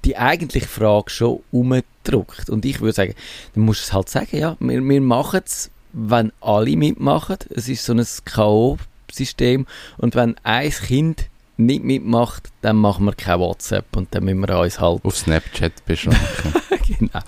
die 0.03 0.17
eigentliche 0.17 0.67
Frage 0.67 1.09
schon 1.09 1.41
umgedruckt. 1.51 2.49
Und 2.49 2.65
ich 2.65 2.81
würde 2.81 2.93
sagen, 2.93 3.13
dann 3.53 3.63
musst 3.63 3.81
du 3.81 3.83
es 3.85 3.93
halt 3.93 4.09
sagen, 4.09 4.37
ja, 4.37 4.57
wir, 4.59 4.81
wir 4.81 5.01
machen 5.01 5.41
es, 5.45 5.69
wenn 5.93 6.31
alle 6.41 6.75
mitmachen. 6.75 7.37
Es 7.49 7.69
ist 7.69 7.85
so 7.85 7.93
ein 7.93 8.05
K.O.-System. 8.25 9.65
Und 9.97 10.15
wenn 10.15 10.35
ein 10.43 10.69
Kind 10.71 11.29
nicht 11.57 11.83
mitmacht, 11.83 12.51
dann 12.61 12.77
machen 12.77 13.05
wir 13.05 13.13
kein 13.13 13.39
WhatsApp 13.39 13.95
und 13.95 14.13
dann 14.13 14.25
müssen 14.25 14.41
wir 14.47 14.59
uns 14.59 14.79
halt 14.79 15.03
Auf 15.05 15.17
Snapchat 15.17 15.85
beschränken. 15.85 16.53
genau. 16.99 17.19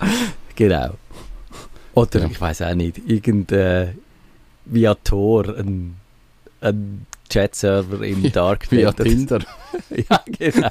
genau. 0.54 0.94
Oder 1.94 2.20
Ja. 2.20 2.26
ich 2.26 2.40
weiß 2.40 2.62
auch 2.62 2.74
nicht, 2.74 2.98
irgendein 3.06 3.98
via 4.66 4.94
Tor 4.94 5.48
ein, 5.56 5.96
ein 6.60 7.06
Chat-Server 7.28 8.02
im 8.02 8.30
Darknet. 8.32 8.80
Via. 8.80 8.92
Tinder. 8.92 9.40
Ja, 10.10 10.22
genau. 10.26 10.68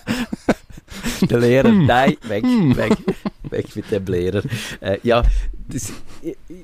Der 1.29 1.39
Lehrer, 1.39 1.71
nein, 1.71 2.17
weg, 2.23 2.43
weg. 2.43 2.97
weg 3.43 3.75
mit 3.75 3.91
dem 3.91 4.05
Lehrer. 4.05 4.41
Äh, 4.79 4.97
ja, 5.03 5.23
das, 5.67 5.93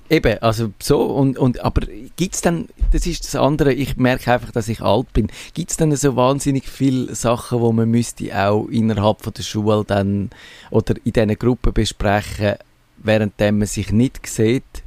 eben, 0.10 0.42
also 0.42 0.72
so, 0.82 1.02
und, 1.02 1.38
und 1.38 1.60
aber 1.64 1.86
gibt 2.16 2.36
es 2.36 2.42
dann, 2.42 2.70
das 2.92 3.06
ist 3.06 3.26
das 3.26 3.36
andere, 3.36 3.74
ich 3.74 3.98
merke 3.98 4.32
einfach, 4.34 4.52
dass 4.52 4.70
ich 4.70 4.82
alt 4.82 5.12
bin, 5.14 5.28
gibt 5.54 5.72
es 5.72 5.78
dann 5.78 5.96
so 5.96 6.16
wahnsinnig 6.16 6.68
viele 6.68 7.14
Sachen, 7.16 7.60
wo 7.60 7.72
man 7.72 7.90
müsste 7.90 8.34
auch 8.38 8.68
innerhalb 8.68 9.22
von 9.22 9.34
der 9.34 9.44
Schule 9.44 9.84
dann 9.86 10.30
oder 10.72 10.96
in 11.04 11.14
diesen 11.14 11.38
Gruppen 11.38 11.74
besprechen, 11.74 12.56
während 12.98 13.40
man 13.40 13.66
sich 13.66 13.92
nicht 13.92 14.26
sieht? 14.28 14.83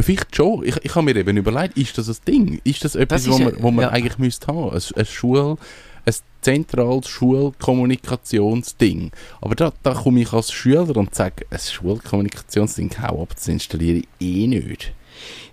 Vielleicht 0.00 0.36
schon. 0.36 0.64
Ich, 0.64 0.76
ich 0.82 0.94
habe 0.94 1.04
mir 1.04 1.16
eben 1.16 1.36
überlegt, 1.36 1.78
ist 1.78 1.96
das 1.96 2.08
ein 2.08 2.16
Ding? 2.26 2.60
Ist 2.64 2.84
das 2.84 2.94
etwas, 2.94 3.24
Das 3.24 3.34
ist 3.34 3.40
wo 3.40 3.44
man, 3.44 3.62
wo 3.62 3.70
man 3.70 3.84
ja. 3.84 3.90
eigentlich 3.90 4.18
müsste 4.18 4.48
haben? 4.48 4.70
Ein, 4.70 4.82
ein 4.94 5.06
Schul, 5.06 5.56
ein 6.04 6.14
zentrales 6.42 7.08
Schulkommunikationsding. 7.08 9.10
Aber 9.40 9.54
da, 9.54 9.72
da 9.82 9.94
komme 9.94 10.20
ich 10.20 10.32
als 10.32 10.52
Schüler 10.52 10.96
und 10.96 11.14
sage, 11.14 11.46
ein 11.50 11.58
Schulkommunikationsding, 11.58 12.90
hau 13.02 13.22
ab, 13.22 13.34
das 13.34 13.48
installiere 13.48 13.98
ich 13.98 14.06
eh 14.20 14.46
nicht. 14.46 14.92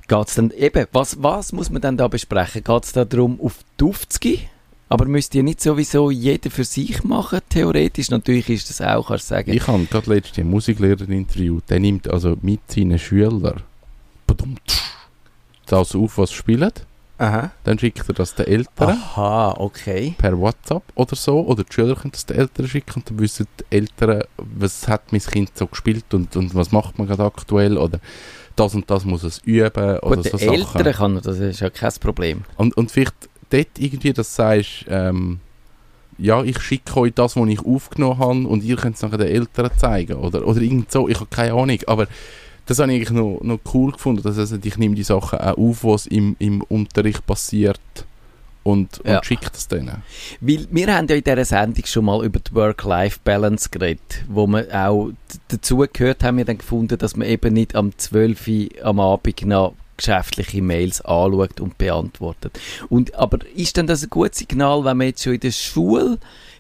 Geht's 0.10 0.36
dann 0.36 0.52
eben, 0.52 0.86
was, 0.92 1.24
was 1.24 1.54
muss 1.54 1.70
man 1.70 1.82
dann 1.82 1.96
da 1.96 2.10
besprechen? 2.10 2.66
Geht 2.66 2.84
es 2.84 2.92
da 2.92 3.06
darum, 3.06 3.40
auf 3.42 3.60
die 3.80 3.86
aufzugehen? 3.86 4.42
Aber 4.90 5.06
müsst 5.06 5.34
ihr 5.34 5.44
nicht 5.44 5.62
sowieso 5.62 6.12
jeder 6.12 6.52
für 6.52 6.66
sich 6.66 7.06
machen, 7.06 7.40
theoretisch? 7.50 8.12
Natürlich 8.12 8.50
ist 8.50 8.70
das 8.70 8.82
auch, 8.82 9.08
kannst 9.08 9.32
du 9.32 9.36
sagen. 9.36 9.52
Ich 9.52 9.66
habe 9.66 9.86
gerade 9.86 10.14
letztens 10.14 10.40
einen 10.40 10.50
Musiklehrer 10.50 11.10
interviewt, 11.10 11.64
der 11.70 11.80
nimmt 11.80 12.10
also 12.10 12.36
mit 12.42 12.60
seinen 12.70 13.00
Schülern 13.00 13.64
badum, 14.34 14.56
das 15.65 15.96
auf, 15.96 16.17
was 16.17 16.30
sie 16.30 16.36
spielen, 16.36 16.72
Aha. 17.17 17.52
dann 17.63 17.80
schickt 17.80 18.08
er 18.08 18.13
das 18.13 18.36
den 18.36 18.48
Eltern. 18.48 18.89
Aha, 18.89 19.56
okay. 19.58 20.15
per 20.17 20.38
WhatsApp 20.38 20.84
oder 20.96 21.15
so, 21.15 21.41
oder 21.41 21.63
die 21.63 21.74
Schüler 21.74 21.96
können 21.96 22.12
das 22.12 22.26
den 22.26 22.38
Eltern 22.38 22.67
schicken 22.67 22.93
und 22.96 23.10
dann 23.10 23.19
wissen 23.19 23.48
die 23.60 23.76
Eltern, 23.76 24.24
was 24.38 24.88
hat 24.88 25.12
mein 25.12 25.22
Kind 25.22 25.58
so 25.58 25.67
gespielt 25.67 26.13
und, 26.13 26.36
und 26.36 26.56
was 26.56 26.72
macht 26.72 26.98
man 26.98 27.08
gerade 27.08 27.24
aktuell 27.24 27.78
oder 27.78 28.00
das 28.56 28.76
und 28.76 28.89
das 28.89 29.06
muss 29.06 29.24
es 29.24 29.39
üben 29.39 30.00
oder 30.00 30.15
Gut, 30.17 30.26
so 30.26 30.38
den 30.38 30.62
Sachen. 30.62 30.78
Eltern 30.78 30.93
kann 30.93 31.22
das 31.22 31.39
ist 31.39 31.60
ja 31.60 31.69
kein 31.69 31.93
Problem. 32.00 32.43
Und, 32.58 32.76
und 32.78 32.91
vielleicht 32.91 33.30
dort 33.50 33.80
irgendwie, 33.80 34.13
dass 34.13 34.30
du 34.30 34.36
sagst, 34.36 34.86
ähm, 34.89 35.39
ja, 36.17 36.43
ich 36.43 36.60
schicke 36.60 37.00
euch 37.00 37.13
das, 37.13 37.36
was 37.36 37.50
ich 37.50 37.65
aufgenommen 37.65 38.19
habe 38.19 38.48
und 38.48 38.63
ihr 38.63 38.76
könnt 38.76 38.96
es 38.96 39.02
nachher 39.02 39.17
den 39.17 39.28
Eltern 39.28 39.72
zeigen 39.78 40.13
oder, 40.13 40.48
oder 40.48 40.62
irgend 40.62 40.91
so, 40.91 41.08
ich 41.10 41.19
habe 41.19 41.28
keine 41.30 41.54
Ahnung, 41.54 41.80
aber 41.88 42.08
das 42.65 42.80
habe 42.80 42.91
ich 42.93 42.97
eigentlich 42.97 43.12
noch, 43.12 43.39
noch 43.41 43.60
cool 43.73 43.91
gefunden, 43.91 44.23
dass 44.23 44.38
also 44.38 44.58
ich 44.63 44.78
nehme 44.78 44.95
die 44.95 45.04
Sachen 45.04 45.39
auch 45.39 45.58
auf, 45.58 45.84
was 45.84 46.06
im, 46.06 46.36
im 46.39 46.62
Unterricht 46.62 47.26
passiert 47.26 47.80
und, 48.63 49.02
Ja. 49.06 49.17
und 49.17 49.26
schicke 49.26 49.49
das 49.52 49.67
denen. 49.67 50.02
Weil 50.39 50.67
wir 50.71 50.95
haben 50.95 51.08
ja 51.08 51.15
in 51.15 51.23
dieser 51.23 51.45
Sendung 51.45 51.86
schon 51.86 52.06
mal 52.06 52.23
über 52.26 52.39
die 52.39 52.54
Work-Life-Balance 52.54 53.69
geredet, 53.69 54.23
wo 54.30 54.47
wir 54.47 54.67
auch 54.73 55.12
dazu 55.49 55.86
gehört 55.91 56.23
haben, 56.23 56.38
wir 56.38 56.45
dann 56.45 56.58
gefunden, 56.58 56.97
dass 56.97 57.15
man 57.17 57.28
eben 57.28 57.54
nicht 57.54 57.76
am 57.76 57.97
12 57.97 58.47
Uhr 58.47 58.67
am 58.84 58.99
Abend 58.99 59.45
noch 59.45 59.73
geschäftliche 59.97 60.62
Mails 60.62 61.02
anschaut 61.02 61.60
und 61.60 61.78
beantwortet. 61.78 62.60
Und, 62.89 63.13
aber 63.15 63.39
ist 63.54 63.78
denn 63.78 63.86
das 63.88 64.04
ein 64.04 64.10
gutes 64.10 64.39
Signal, 64.39 64.84
wenn 64.86 64.97
man 64.97 65.08
jetzt 65.08 65.23
schon 65.23 65.34
in 65.34 65.39
der 65.41 65.52
Schule 65.52 66.17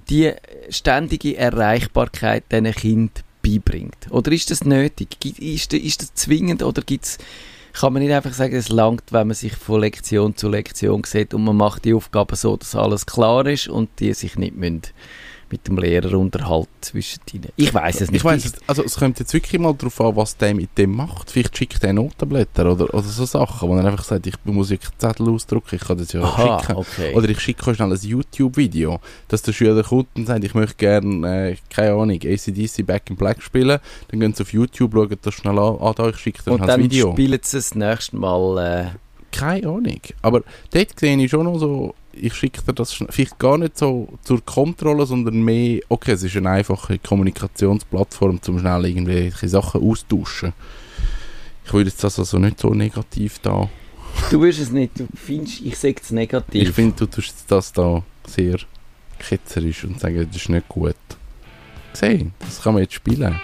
die 0.09 0.33
ständige 0.69 1.37
Erreichbarkeit 1.37 2.43
diesen 2.51 2.71
Kindern 2.73 3.23
beibringt? 3.43 4.09
Oder 4.09 4.31
ist 4.31 4.49
das 4.49 4.63
nötig? 4.63 5.17
Ist, 5.39 5.73
ist 5.73 6.01
das 6.01 6.13
zwingend 6.15 6.63
oder 6.63 6.81
gibt's 6.81 7.19
kann 7.73 7.91
man 7.91 8.03
nicht 8.03 8.13
einfach 8.13 8.33
sagen, 8.33 8.55
es 8.55 8.69
langt, 8.69 9.11
wenn 9.11 9.27
man 9.27 9.35
sich 9.35 9.55
von 9.55 9.81
Lektion 9.81 10.35
zu 10.35 10.47
Lektion 10.47 11.03
sieht 11.05 11.33
und 11.33 11.43
man 11.43 11.57
macht 11.57 11.85
die 11.85 11.95
Aufgaben 11.95 12.35
so, 12.35 12.55
dass 12.55 12.75
alles 12.75 13.07
klar 13.07 13.47
ist 13.47 13.67
und 13.67 13.89
die 13.99 14.13
sich 14.13 14.35
nicht 14.35 14.55
müssen 14.55 14.83
mit 15.53 15.67
dem 15.67 15.77
Lehrer 15.77 16.17
unterhalten 16.17 16.67
zwischen 16.81 17.21
ihnen. 17.31 17.49
Ich 17.55 17.71
weiß 17.71 18.01
es 18.01 18.09
nicht. 18.09 18.21
Ich 18.21 18.25
weiß, 18.25 18.53
also 18.65 18.83
es 18.83 18.95
kommt 18.95 19.19
jetzt 19.19 19.33
wirklich 19.33 19.61
mal 19.61 19.73
darauf 19.75 20.01
an, 20.01 20.15
was 20.15 20.35
der 20.35 20.55
mit 20.55 20.75
dem 20.79 20.95
macht. 20.95 21.29
Vielleicht 21.29 21.55
schickt 21.55 21.83
er 21.83 21.93
Notenblätter 21.93 22.71
oder, 22.71 22.91
oder 22.91 23.03
so 23.03 23.25
Sachen, 23.25 23.69
wo 23.69 23.75
er 23.75 23.85
einfach 23.85 24.03
sagt, 24.03 24.25
ich 24.25 24.33
muss 24.45 24.71
ja 24.71 24.77
Zettel 24.97 25.29
ausdrucken, 25.29 25.75
ich 25.75 25.81
kann 25.81 25.99
das 25.99 26.11
ja 26.11 26.21
Aha, 26.23 26.59
schicken. 26.59 26.75
okay. 26.75 27.13
Oder 27.13 27.29
ich 27.29 27.39
schicke 27.39 27.75
schnell 27.75 27.91
ein 27.91 27.99
YouTube-Video, 28.01 28.99
dass 29.27 29.43
der 29.43 29.53
Schüler 29.53 29.83
kommt 29.83 30.07
und 30.15 30.25
sagt, 30.25 30.43
ich 30.43 30.55
möchte 30.55 30.75
gerne, 30.75 31.51
äh, 31.51 31.57
keine 31.69 31.91
Ahnung, 31.91 32.19
ACDC 32.19 32.83
Back 32.83 33.11
in 33.11 33.15
Black 33.15 33.43
spielen. 33.43 33.79
Dann 34.07 34.19
gehen 34.19 34.33
sie 34.33 34.41
auf 34.41 34.51
YouTube, 34.51 34.93
schauen 34.93 35.15
das 35.21 35.33
schnell 35.35 35.59
an, 35.59 35.77
ah, 35.79 35.93
da, 35.95 36.09
ich 36.09 36.17
schicke 36.17 36.41
dir 36.43 36.51
und 36.53 36.67
dann 36.67 36.81
Video. 36.81 37.11
spielen 37.11 37.39
sie 37.43 37.57
das 37.57 37.75
nächste 37.75 38.17
Mal. 38.17 38.57
Äh, 38.57 38.85
Keine 39.33 39.67
Ahnung. 39.67 39.99
Aber 40.21 40.43
dort 40.71 40.99
sehe 40.99 41.17
ich 41.17 41.31
schon 41.31 41.45
noch 41.45 41.57
so, 41.57 41.95
ich 42.13 42.33
schicke 42.35 42.61
dir 42.61 42.73
das 42.73 42.93
vielleicht 42.93 43.39
gar 43.39 43.57
nicht 43.57 43.77
so 43.77 44.07
zur 44.23 44.45
Kontrolle, 44.45 45.05
sondern 45.05 45.41
mehr, 45.41 45.81
okay, 45.89 46.11
es 46.11 46.23
ist 46.23 46.37
eine 46.37 46.51
einfache 46.51 46.99
Kommunikationsplattform, 46.99 48.39
um 48.47 48.59
schnell 48.59 48.85
irgendwelche 48.85 49.47
Sachen 49.49 49.81
austauschen. 49.81 50.53
Ich 51.65 51.73
würde 51.73 51.89
jetzt 51.89 52.03
das 52.03 52.19
also 52.19 52.37
nicht 52.37 52.59
so 52.59 52.69
negativ 52.69 53.39
da. 53.39 53.69
du 54.29 54.41
wirst 54.41 54.59
es 54.59 54.71
nicht, 54.71 54.99
du 54.99 55.07
findest, 55.15 55.61
ich 55.61 55.77
sage 55.77 55.95
es 56.01 56.11
negativ. 56.11 56.69
Ich 56.69 56.75
finde, 56.75 56.95
du 56.95 57.05
tust 57.07 57.45
das 57.47 57.73
da 57.73 58.03
sehr 58.27 58.59
ketzerisch 59.17 59.83
und 59.85 59.99
sagen, 59.99 60.27
das 60.27 60.35
ist 60.35 60.49
nicht 60.49 60.69
gut. 60.69 60.95
Gesehen, 61.91 62.33
das 62.39 62.61
kann 62.61 62.73
man 62.73 62.83
jetzt 62.83 62.93
spielen. 62.93 63.39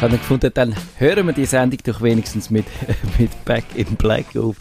Ich 0.00 0.02
habe 0.02 0.16
gefunden, 0.16 0.50
dann 0.54 0.74
hören 0.96 1.26
wir 1.26 1.34
die 1.34 1.44
Sendung 1.44 1.78
doch 1.84 2.00
wenigstens 2.00 2.48
mit, 2.48 2.64
mit 3.18 3.44
Back 3.44 3.64
in 3.74 3.96
Black 3.96 4.34
auf. 4.34 4.56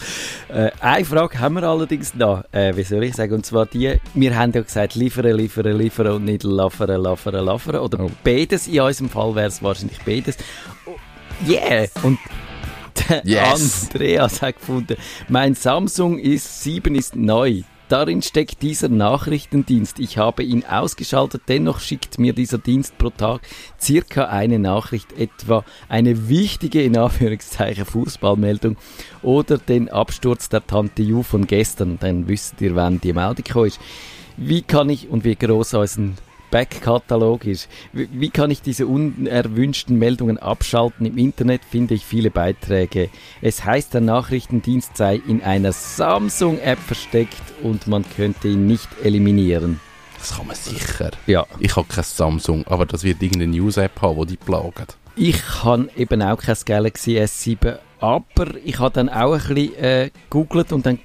Äh, 0.49 0.71
eine 0.81 1.05
Frage 1.05 1.39
haben 1.39 1.55
wir 1.55 1.63
allerdings 1.63 2.13
noch, 2.13 2.43
äh, 2.51 2.75
wie 2.75 2.83
soll 2.83 3.05
ich 3.05 3.15
sagen, 3.15 3.35
und 3.35 3.45
zwar 3.45 3.65
die, 3.65 4.01
wir 4.13 4.37
haben 4.37 4.51
ja 4.51 4.61
gesagt, 4.61 4.95
liefern, 4.95 5.33
liefern, 5.37 5.77
liefern 5.77 6.07
und 6.07 6.25
nicht 6.25 6.43
laffern, 6.43 7.01
laffern, 7.01 7.45
laffern, 7.45 7.77
oder 7.77 8.01
Oh. 8.01 8.11
beides, 8.21 8.67
in 8.67 8.81
unserem 8.81 9.09
Fall 9.09 9.33
wäre 9.33 9.47
es 9.47 9.63
wahrscheinlich 9.63 9.99
beides. 10.05 10.35
Oh, 10.85 10.95
yeah! 11.47 11.87
Und 12.03 12.19
Yes. 13.23 13.87
Andreas 13.93 14.41
hat 14.41 14.57
gefunden, 14.57 14.97
mein 15.29 15.55
Samsung 15.55 16.19
ist 16.19 16.63
7 16.63 16.95
ist 16.95 17.15
neu. 17.15 17.61
Darin 17.89 18.21
steckt 18.21 18.61
dieser 18.61 18.87
Nachrichtendienst. 18.87 19.99
Ich 19.99 20.19
habe 20.19 20.43
ihn 20.43 20.63
ausgeschaltet, 20.63 21.41
dennoch 21.47 21.79
schickt 21.79 22.19
mir 22.19 22.33
dieser 22.33 22.59
Dienst 22.59 22.95
pro 22.99 23.09
Tag 23.09 23.41
circa 23.81 24.25
eine 24.25 24.59
Nachricht, 24.59 25.11
etwa 25.13 25.65
eine 25.87 26.29
wichtige, 26.29 26.83
in 26.83 26.95
Anführungszeichen, 26.95 27.85
Fußballmeldung 27.85 28.77
oder 29.23 29.57
den 29.57 29.89
Absturz 29.89 30.49
der 30.49 30.67
Tante 30.67 31.01
Ju 31.01 31.23
von 31.23 31.47
gestern. 31.47 31.97
Dann 31.99 32.27
wisst 32.27 32.61
ihr, 32.61 32.75
wann 32.75 33.01
die 33.01 33.11
Meldung 33.11 33.65
ist. 33.65 33.79
Wie 34.37 34.61
kann 34.61 34.89
ich 34.89 35.09
und 35.09 35.23
wie 35.23 35.35
groß 35.35 35.73
unser 35.73 36.11
Backkatalog 36.51 37.45
ist. 37.45 37.69
Wie, 37.93 38.09
wie 38.11 38.29
kann 38.29 38.51
ich 38.51 38.61
diese 38.61 38.87
unerwünschten 38.87 39.97
Meldungen 39.97 40.37
abschalten? 40.37 41.05
Im 41.05 41.17
Internet 41.17 41.61
finde 41.69 41.93
ich 41.93 42.05
viele 42.05 42.31
Beiträge. 42.31 43.09
Es 43.41 43.63
heißt, 43.65 43.93
der 43.93 44.01
Nachrichtendienst 44.01 44.97
sei 44.97 45.21
in 45.27 45.41
einer 45.43 45.71
Samsung-App 45.71 46.79
versteckt 46.79 47.41
und 47.63 47.87
man 47.87 48.03
könnte 48.15 48.47
ihn 48.47 48.67
nicht 48.67 48.89
eliminieren. 49.03 49.79
Das 50.17 50.35
kann 50.35 50.47
man 50.47 50.55
sicher. 50.55 51.11
Ja, 51.27 51.45
Ich 51.59 51.75
habe 51.75 51.87
kein 51.87 52.03
Samsung, 52.03 52.65
aber 52.67 52.85
das 52.85 53.03
wird 53.03 53.21
irgendeine 53.21 53.53
News-App 53.53 54.01
haben, 54.01 54.19
die 54.21 54.35
die 54.35 54.37
plagen. 54.37 54.85
ich 55.15 55.63
habe 55.63 55.89
eben 55.95 56.21
auch 56.21 56.37
kein 56.37 56.57
Galaxy 56.65 57.17
S7, 57.17 57.77
aber 58.01 58.47
ich 58.65 58.79
habe 58.79 58.93
dann 58.93 59.07
auch 59.09 59.33
ein 59.33 59.39
bisschen 59.55 59.75
äh, 59.75 60.09
gegoogelt 60.29 60.73
und 60.73 60.85
dann 60.85 60.99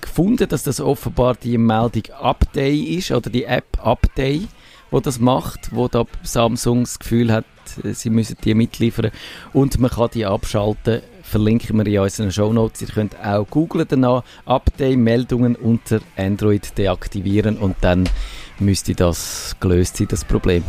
gefunden, 0.00 0.48
dass 0.48 0.62
das 0.64 0.80
offenbar 0.80 1.34
die 1.36 1.58
Meldung 1.58 2.02
Update 2.20 2.88
ist 2.88 3.10
oder 3.12 3.30
die 3.30 3.44
App 3.44 3.78
Update, 3.84 4.48
wo 4.90 5.00
das 5.00 5.18
macht, 5.18 5.74
wo 5.74 5.88
da 5.88 6.04
Samsung 6.22 6.80
das 6.80 6.98
Gefühl 6.98 7.32
hat, 7.32 7.44
äh, 7.84 7.92
sie 7.92 8.10
müssen 8.10 8.36
die 8.44 8.54
mitliefern 8.54 9.10
und 9.52 9.78
man 9.78 9.90
kann 9.90 10.10
die 10.14 10.26
abschalten. 10.26 11.02
Verlinken 11.22 11.76
wir 11.76 11.86
in 11.86 11.98
unseren 11.98 12.30
Shownotes. 12.30 12.82
Ihr 12.82 12.88
könnt 12.88 13.16
auch 13.20 13.48
googlen 13.50 13.86
danach, 13.88 14.22
Update-Meldungen 14.44 15.56
unter 15.56 16.00
Android 16.16 16.78
deaktivieren 16.78 17.58
und 17.58 17.76
dann 17.80 18.08
müsste 18.60 18.94
das 18.94 19.56
gelöst 19.58 19.96
sein, 19.96 20.06
das 20.08 20.24
Problem. 20.24 20.62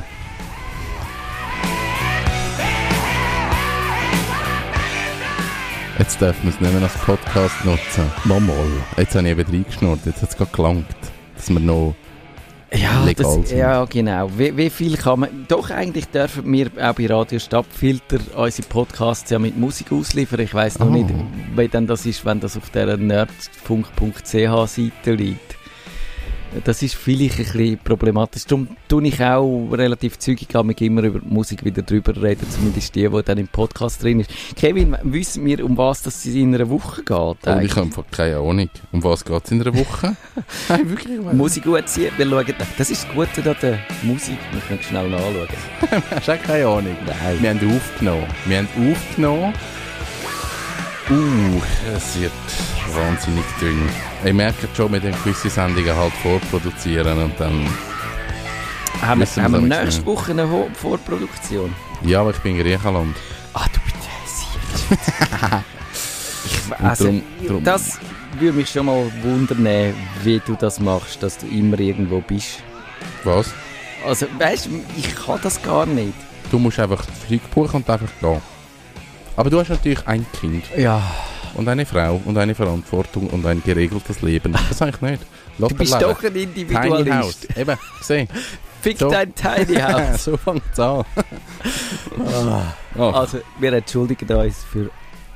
Jetzt 6.00 6.22
dürfen 6.22 6.44
wir 6.44 6.50
es 6.52 6.62
nicht 6.62 6.74
mehr 6.74 6.82
als 6.84 6.98
Podcast 6.98 7.66
nutzen. 7.66 8.12
Mal 8.26 8.40
mal. 8.40 8.68
Jetzt 8.98 9.16
habe 9.16 9.28
ich 9.28 9.32
eben 9.32 9.52
reingeschnurrt, 9.52 10.06
jetzt 10.06 10.22
hat 10.22 10.30
es 10.30 10.38
gerade 10.38 10.52
gelangt, 10.52 10.96
dass 11.36 11.50
wir 11.50 11.60
noch... 11.60 11.96
Ja, 12.74 13.04
legal 13.06 13.26
das, 13.26 13.34
sind. 13.50 13.58
ja 13.58 13.86
genau. 13.86 14.30
Wie, 14.38 14.56
wie 14.58 14.70
viel 14.70 14.98
kann 14.98 15.22
man... 15.22 15.46
Doch, 15.48 15.70
eigentlich 15.70 16.08
dürfen 16.08 16.52
wir 16.52 16.70
auch 16.82 16.94
bei 16.94 17.08
Radio 17.08 17.40
Stadtfilter 17.40 18.18
unsere 18.36 18.68
Podcasts 18.68 19.30
ja 19.30 19.40
mit 19.40 19.58
Musik 19.58 19.92
ausliefern. 19.92 20.42
Ich 20.42 20.54
weiß 20.54 20.80
noch 20.80 20.88
Oh. 20.88 20.92
nicht, 20.92 21.10
wie 21.56 21.68
denn 21.70 21.88
das 21.88 22.06
ist, 22.06 22.26
wenn 22.26 22.40
das 22.42 22.58
auf 22.58 22.70
der 22.72 22.98
nerdfunk.ch 22.98 24.24
Seite 24.68 25.13
liegt. 25.13 25.57
Das 26.63 26.81
ist 26.81 26.95
vielleicht 26.95 27.39
ein 27.39 27.45
bisschen 27.45 27.77
problematisch. 27.79 28.45
Darum 28.45 28.67
tue 28.87 29.08
ich 29.08 29.21
auch 29.23 29.69
relativ 29.71 30.17
zügig 30.17 30.48
mit 30.63 30.81
immer 30.81 31.04
über 31.04 31.19
Musik 31.23 31.63
wieder 31.63 31.81
drüber 31.81 32.19
reden, 32.21 32.50
zumindest 32.50 32.95
die, 32.95 33.08
die 33.08 33.23
dann 33.23 33.37
im 33.37 33.48
Podcast 33.48 34.04
drin 34.04 34.21
ist. 34.21 34.31
Kevin, 34.56 34.98
wissen 35.04 35.45
wir, 35.45 35.63
um 35.65 35.77
was 35.77 36.02
das 36.04 36.25
in 36.25 36.56
einer 36.56 36.69
Woche 36.69 37.04
geht? 37.04 37.48
Und 37.48 37.62
ich 37.62 37.75
habe 37.75 37.89
keine 38.12 38.37
Ahnung. 38.37 38.69
Um 38.91 39.04
was 39.04 39.23
geht 39.25 39.45
es 39.45 39.52
in 39.52 39.62
einer 39.62 39.75
Woche? 39.75 40.15
Nein, 40.69 40.89
wirklich. 40.89 41.19
Musik 41.33 41.63
gut 41.63 41.87
ziehen, 41.87 42.12
wir 42.17 42.25
schauen, 42.25 42.54
das 42.77 42.89
ist 42.89 43.04
das 43.04 43.13
Gute 43.13 43.50
an 43.50 43.58
der 43.62 43.79
Musik, 44.04 44.37
muss 44.54 44.63
man 44.69 44.81
schnell 44.81 45.10
nachschauen. 45.10 45.48
Hast 46.12 46.27
du 46.27 46.31
auch 46.31 46.43
keine 46.43 46.67
Ahnung? 46.67 46.95
Nein. 47.06 47.37
Wir 47.41 47.50
haben 47.50 47.75
aufgenommen. 47.75 48.25
Wir 48.45 48.58
haben 48.58 48.91
aufgenommen. 48.91 49.54
Uh, 51.10 51.62
es 51.95 52.19
wird 52.19 52.31
wahnsinnig 52.96 53.44
dünn. 53.62 53.90
Ich 54.23 54.33
merke 54.33 54.67
schon, 54.75 54.92
mit 54.92 55.04
den 55.04 55.13
gewisse 55.23 55.50
Sendungen 55.50 55.96
halt 55.96 56.13
vorproduzieren 56.23 57.23
und 57.23 57.40
dann... 57.40 57.67
Haben 59.02 59.21
wir, 59.21 59.44
haben 59.44 59.54
wir 59.54 59.62
nächste. 59.83 60.06
Woche 60.06 60.31
eine 60.31 60.48
Vorproduktion? 60.73 61.73
Ja, 62.04 62.21
aber 62.21 62.31
ich 62.31 62.38
bin 62.38 62.56
in 62.58 62.63
Griechenland. 62.63 63.15
Ah, 63.54 63.65
du 63.71 63.79
bitte, 63.85 63.98
ich, 66.46 66.83
also, 66.83 67.06
drum- 67.06 67.21
drum- 67.48 67.63
das 67.63 68.00
würde 68.40 68.58
mich 68.58 68.69
schon 68.69 68.85
mal 68.88 69.12
wundern, 69.21 69.94
wie 70.23 70.42
du 70.46 70.56
das 70.56 70.79
machst, 70.79 71.21
dass 71.21 71.38
du 71.38 71.46
immer 71.48 71.79
irgendwo 71.79 72.21
bist. 72.21 72.60
Was? 73.23 73.52
Also, 74.06 74.25
weißt 74.40 74.67
du, 74.67 74.83
ich 74.96 75.15
kann 75.15 75.40
das 75.44 75.62
gar 75.62 75.85
nicht. 75.85 76.13
Du 76.50 76.58
musst 76.60 76.79
einfach 76.79 77.04
Flug 77.27 77.42
buchen 77.52 77.77
und 77.77 77.90
einfach 77.90 78.08
gehen. 78.21 78.42
Aber 79.35 79.50
du 79.50 79.60
hast 79.60 79.69
natürlich 79.69 80.08
ein 80.08 80.25
Kind 80.40 80.65
Ja. 80.75 81.02
Und 81.58 81.68
eine 81.68 81.86
Frau 81.86 82.22
und 82.26 82.38
eine 82.38 82.56
Verantwortung 82.56 83.28
und 83.28 83.46
ein 83.46 83.62
geregeltes 83.64 84.22
Leben. 84.22 84.54
Das 84.70 84.78
sage 84.78 84.94
ich 84.96 85.02
nicht. 85.02 85.22
Lass 85.58 85.70
Du 85.70 85.76
bist 85.76 85.94
leben. 85.94 86.04
doch 86.04 86.24
ein 86.24 86.34
Tiny 86.34 86.44
Individualist. 86.44 87.12
House. 87.14 87.48
Eben, 87.58 87.78
seh. 88.02 88.28
Fick 88.82 88.98
So. 89.00 89.10
dein 89.10 89.34
Tiny 89.36 89.76
House. 89.82 90.24
so 90.24 90.38
fängt 90.38 90.62
es 90.72 90.80
an. 90.80 91.04
Oh. 92.98 93.02
Also, 93.04 93.40
wir 93.60 93.74
entschuldigen 93.74 94.30
uns 94.36 94.64
für 94.72 94.90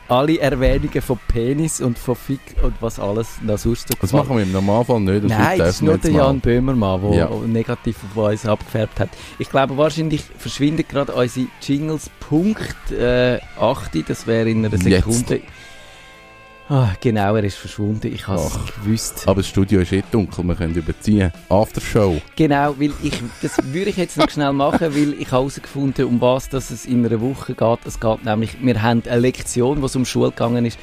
alle 0.08 0.40
Erwähnungen 0.40 1.02
von 1.02 1.18
Penis 1.28 1.80
und 1.80 1.98
von 1.98 2.16
Fick 2.16 2.42
und 2.62 2.74
was 2.82 3.00
alles 3.00 3.30
noch 3.42 3.58
sonst 3.58 3.88
so 3.88 3.94
Das 4.02 4.12
machen 4.12 4.36
wir 4.36 4.44
im 4.44 4.52
Normalfall 4.52 5.00
nicht. 5.00 5.24
und 5.24 5.30
Nein, 5.30 5.58
das 5.60 5.76
ist 5.76 5.82
nur 5.84 5.98
der. 5.98 6.12
Jan 6.12 6.40
Böhmermann, 6.42 7.02
der 7.12 7.14
Ja. 7.20 7.30
negativ 7.48 7.96
auf 8.16 8.18
uns 8.32 8.46
abgefärbt 8.46 9.00
hat. 9.00 9.10
Ich 9.40 9.50
glaube, 9.50 9.78
wahrscheinlich 9.78 10.22
verschwindet 10.38 10.90
gerade 10.90 11.14
unsere 11.14 11.48
Jingles 11.62 12.10
Punkt 12.20 12.92
äh, 12.92 13.40
8, 13.60 14.10
das 14.10 14.28
wäre 14.28 14.50
in 14.50 14.66
einer 14.66 14.76
Jetzt. 14.76 15.34
Ah, 16.74 16.94
genau, 17.02 17.36
er 17.36 17.44
ist 17.44 17.58
verschwunden. 17.58 18.14
Ich 18.14 18.28
habe 18.30 18.40
es 18.40 18.58
gewusst. 18.82 19.24
Aber 19.28 19.42
das 19.42 19.48
Studio 19.50 19.82
ist 19.82 19.92
eh 19.92 20.02
dunkel, 20.10 20.46
wir 20.46 20.56
können 20.56 20.74
überziehen. 20.74 21.30
Aftershow. 21.50 22.22
Genau, 22.38 22.74
weil 22.80 22.94
ich, 23.04 23.22
das 23.42 23.58
würde 23.74 23.90
ich 23.90 23.98
jetzt 23.98 24.16
noch 24.16 24.30
schnell 24.30 24.54
machen, 24.54 24.80
weil 24.96 25.12
ich 25.20 25.28
habe 25.32 25.42
herausgefunden, 25.42 26.06
um 26.06 26.22
was 26.22 26.48
dass 26.48 26.72
es 26.72 26.86
in 26.86 27.06
einer 27.06 27.20
Woche 27.20 27.56
geht. 27.56 27.80
Es 27.84 28.00
geht 28.00 28.24
nämlich, 28.24 28.56
wir 28.62 28.82
haben 28.82 29.04
eine 29.06 29.20
Lektion, 29.20 29.84
es 29.84 29.98
um 29.98 30.06
Schule 30.06 30.30
gegangen 30.30 30.66
ist. 30.66 30.80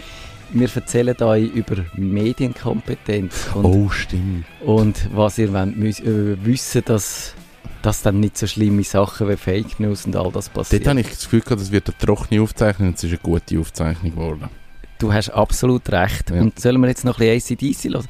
Wir 0.51 0.69
erzählen 0.75 1.17
euch 1.23 1.45
über 1.55 1.77
Medienkompetenz 1.95 3.49
und, 3.55 3.65
Oh, 3.65 3.89
stimmt. 3.89 4.45
und 4.61 5.09
was 5.15 5.39
ihr 5.39 5.55
wollt, 5.55 6.01
äh, 6.01 6.45
wissen, 6.45 6.83
dass, 6.85 7.33
dass 7.81 8.03
dann 8.03 8.21
nicht 8.21 8.37
so 8.37 8.47
schlimme 8.47 8.83
Sachen 8.83 9.27
wie 9.31 9.37
Fake 9.37 9.81
News 9.81 10.05
und 10.05 10.17
all 10.17 10.31
das 10.33 10.51
passiert. 10.51 10.83
Dort 10.83 10.91
habe 10.91 11.01
ich 11.01 11.09
das 11.09 11.25
Gefühl 11.25 11.41
gehabt, 11.41 11.63
es 11.63 11.73
wird 11.73 11.89
eine 11.89 11.97
trockene 11.97 12.43
Aufzeichnung 12.43 12.89
und 12.89 12.99
es 12.99 13.05
ist 13.05 13.11
eine 13.11 13.19
gute 13.21 13.59
Aufzeichnung 13.59 14.13
geworden. 14.13 14.51
Du 14.99 15.13
hast 15.13 15.31
absolut 15.31 15.91
recht. 15.91 16.31
Ja. 16.31 16.41
Und 16.41 16.59
sollen 16.59 16.81
wir 16.81 16.89
jetzt 16.89 17.05
noch 17.05 17.21
ein 17.21 17.39
bisschen 17.39 17.57
ACDC 17.57 17.95
hören? 17.95 18.07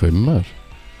Können 0.00 0.24
wir? 0.24 0.44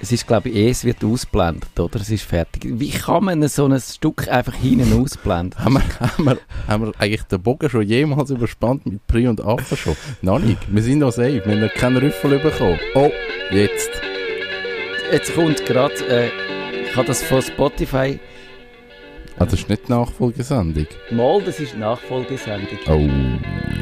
Es 0.00 0.10
ist, 0.10 0.26
glaube 0.26 0.48
ich, 0.48 0.56
eh, 0.56 0.70
es 0.70 0.84
wird 0.84 1.04
ausblendet, 1.04 1.78
oder? 1.78 2.00
Es 2.00 2.10
ist 2.10 2.24
fertig. 2.24 2.66
Wie 2.66 2.90
kann 2.90 3.24
man 3.24 3.46
so 3.46 3.66
ein 3.66 3.80
Stück 3.80 4.26
einfach 4.28 4.54
hinten 4.54 5.00
ausblenden? 5.00 5.64
Haben 5.64 5.74
wir, 5.74 5.82
haben, 6.00 6.24
wir, 6.24 6.38
haben 6.66 6.86
wir 6.86 6.92
eigentlich 6.98 7.22
den 7.22 7.40
Bogen 7.40 7.70
schon 7.70 7.82
jemals 7.82 8.30
überspannt 8.30 8.84
mit 8.84 9.06
Pri 9.06 9.28
und 9.28 9.40
After 9.40 9.76
schon? 9.76 9.96
Noch 10.20 10.40
nicht. 10.40 10.58
Wir 10.68 10.82
sind 10.82 10.98
noch 10.98 11.12
safe. 11.12 11.42
Wir 11.44 11.60
haben 11.60 11.70
keinen 11.76 11.98
Rüffel 11.98 12.40
bekommen. 12.40 12.80
Oh, 12.96 13.10
jetzt. 13.52 13.90
Jetzt 15.12 15.34
kommt 15.34 15.64
gerade, 15.66 15.94
äh, 16.08 16.30
ich 16.88 16.96
habe 16.96 17.06
das 17.06 17.22
von 17.22 17.40
Spotify. 17.40 18.18
Ah, 19.42 19.44
das 19.44 19.54
ist 19.58 19.68
nicht 19.68 19.88
die 19.88 19.92
Nachfolgesendung. 19.92 20.86
Mal, 21.10 21.42
das 21.42 21.58
ist 21.58 21.76
Nachfolgesendung. 21.76 22.78
Oh, 22.86 23.00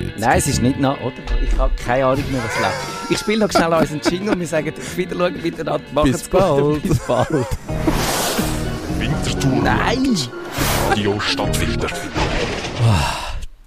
jetzt. 0.02 0.18
Nein, 0.18 0.38
es 0.38 0.46
ist 0.46 0.62
nicht 0.62 0.80
nach, 0.80 0.98
oder? 1.02 1.12
Ich 1.42 1.54
habe 1.58 1.70
keine 1.76 2.06
Ahnung 2.06 2.24
mehr, 2.32 2.40
was 2.42 2.58
läuft. 2.58 2.78
Ich 3.10 3.18
spiele 3.18 3.40
noch 3.40 3.52
schnell 3.52 3.70
unseren 3.74 4.00
Jingle 4.10 4.32
und 4.32 4.40
wir 4.40 4.46
sagen 4.46 4.72
auf 4.74 4.96
Wiederschauen 4.96 5.42
miteinander. 5.42 5.84
Macht's 5.92 6.12
Bis 6.12 6.30
gut. 6.30 6.40
bald. 6.40 6.82
Bis 6.82 6.98
bald. 7.00 7.28
Winterthur. 8.98 9.62
Nein! 9.62 10.16
Radio 10.88 11.20
Stadtfilter. 11.20 11.88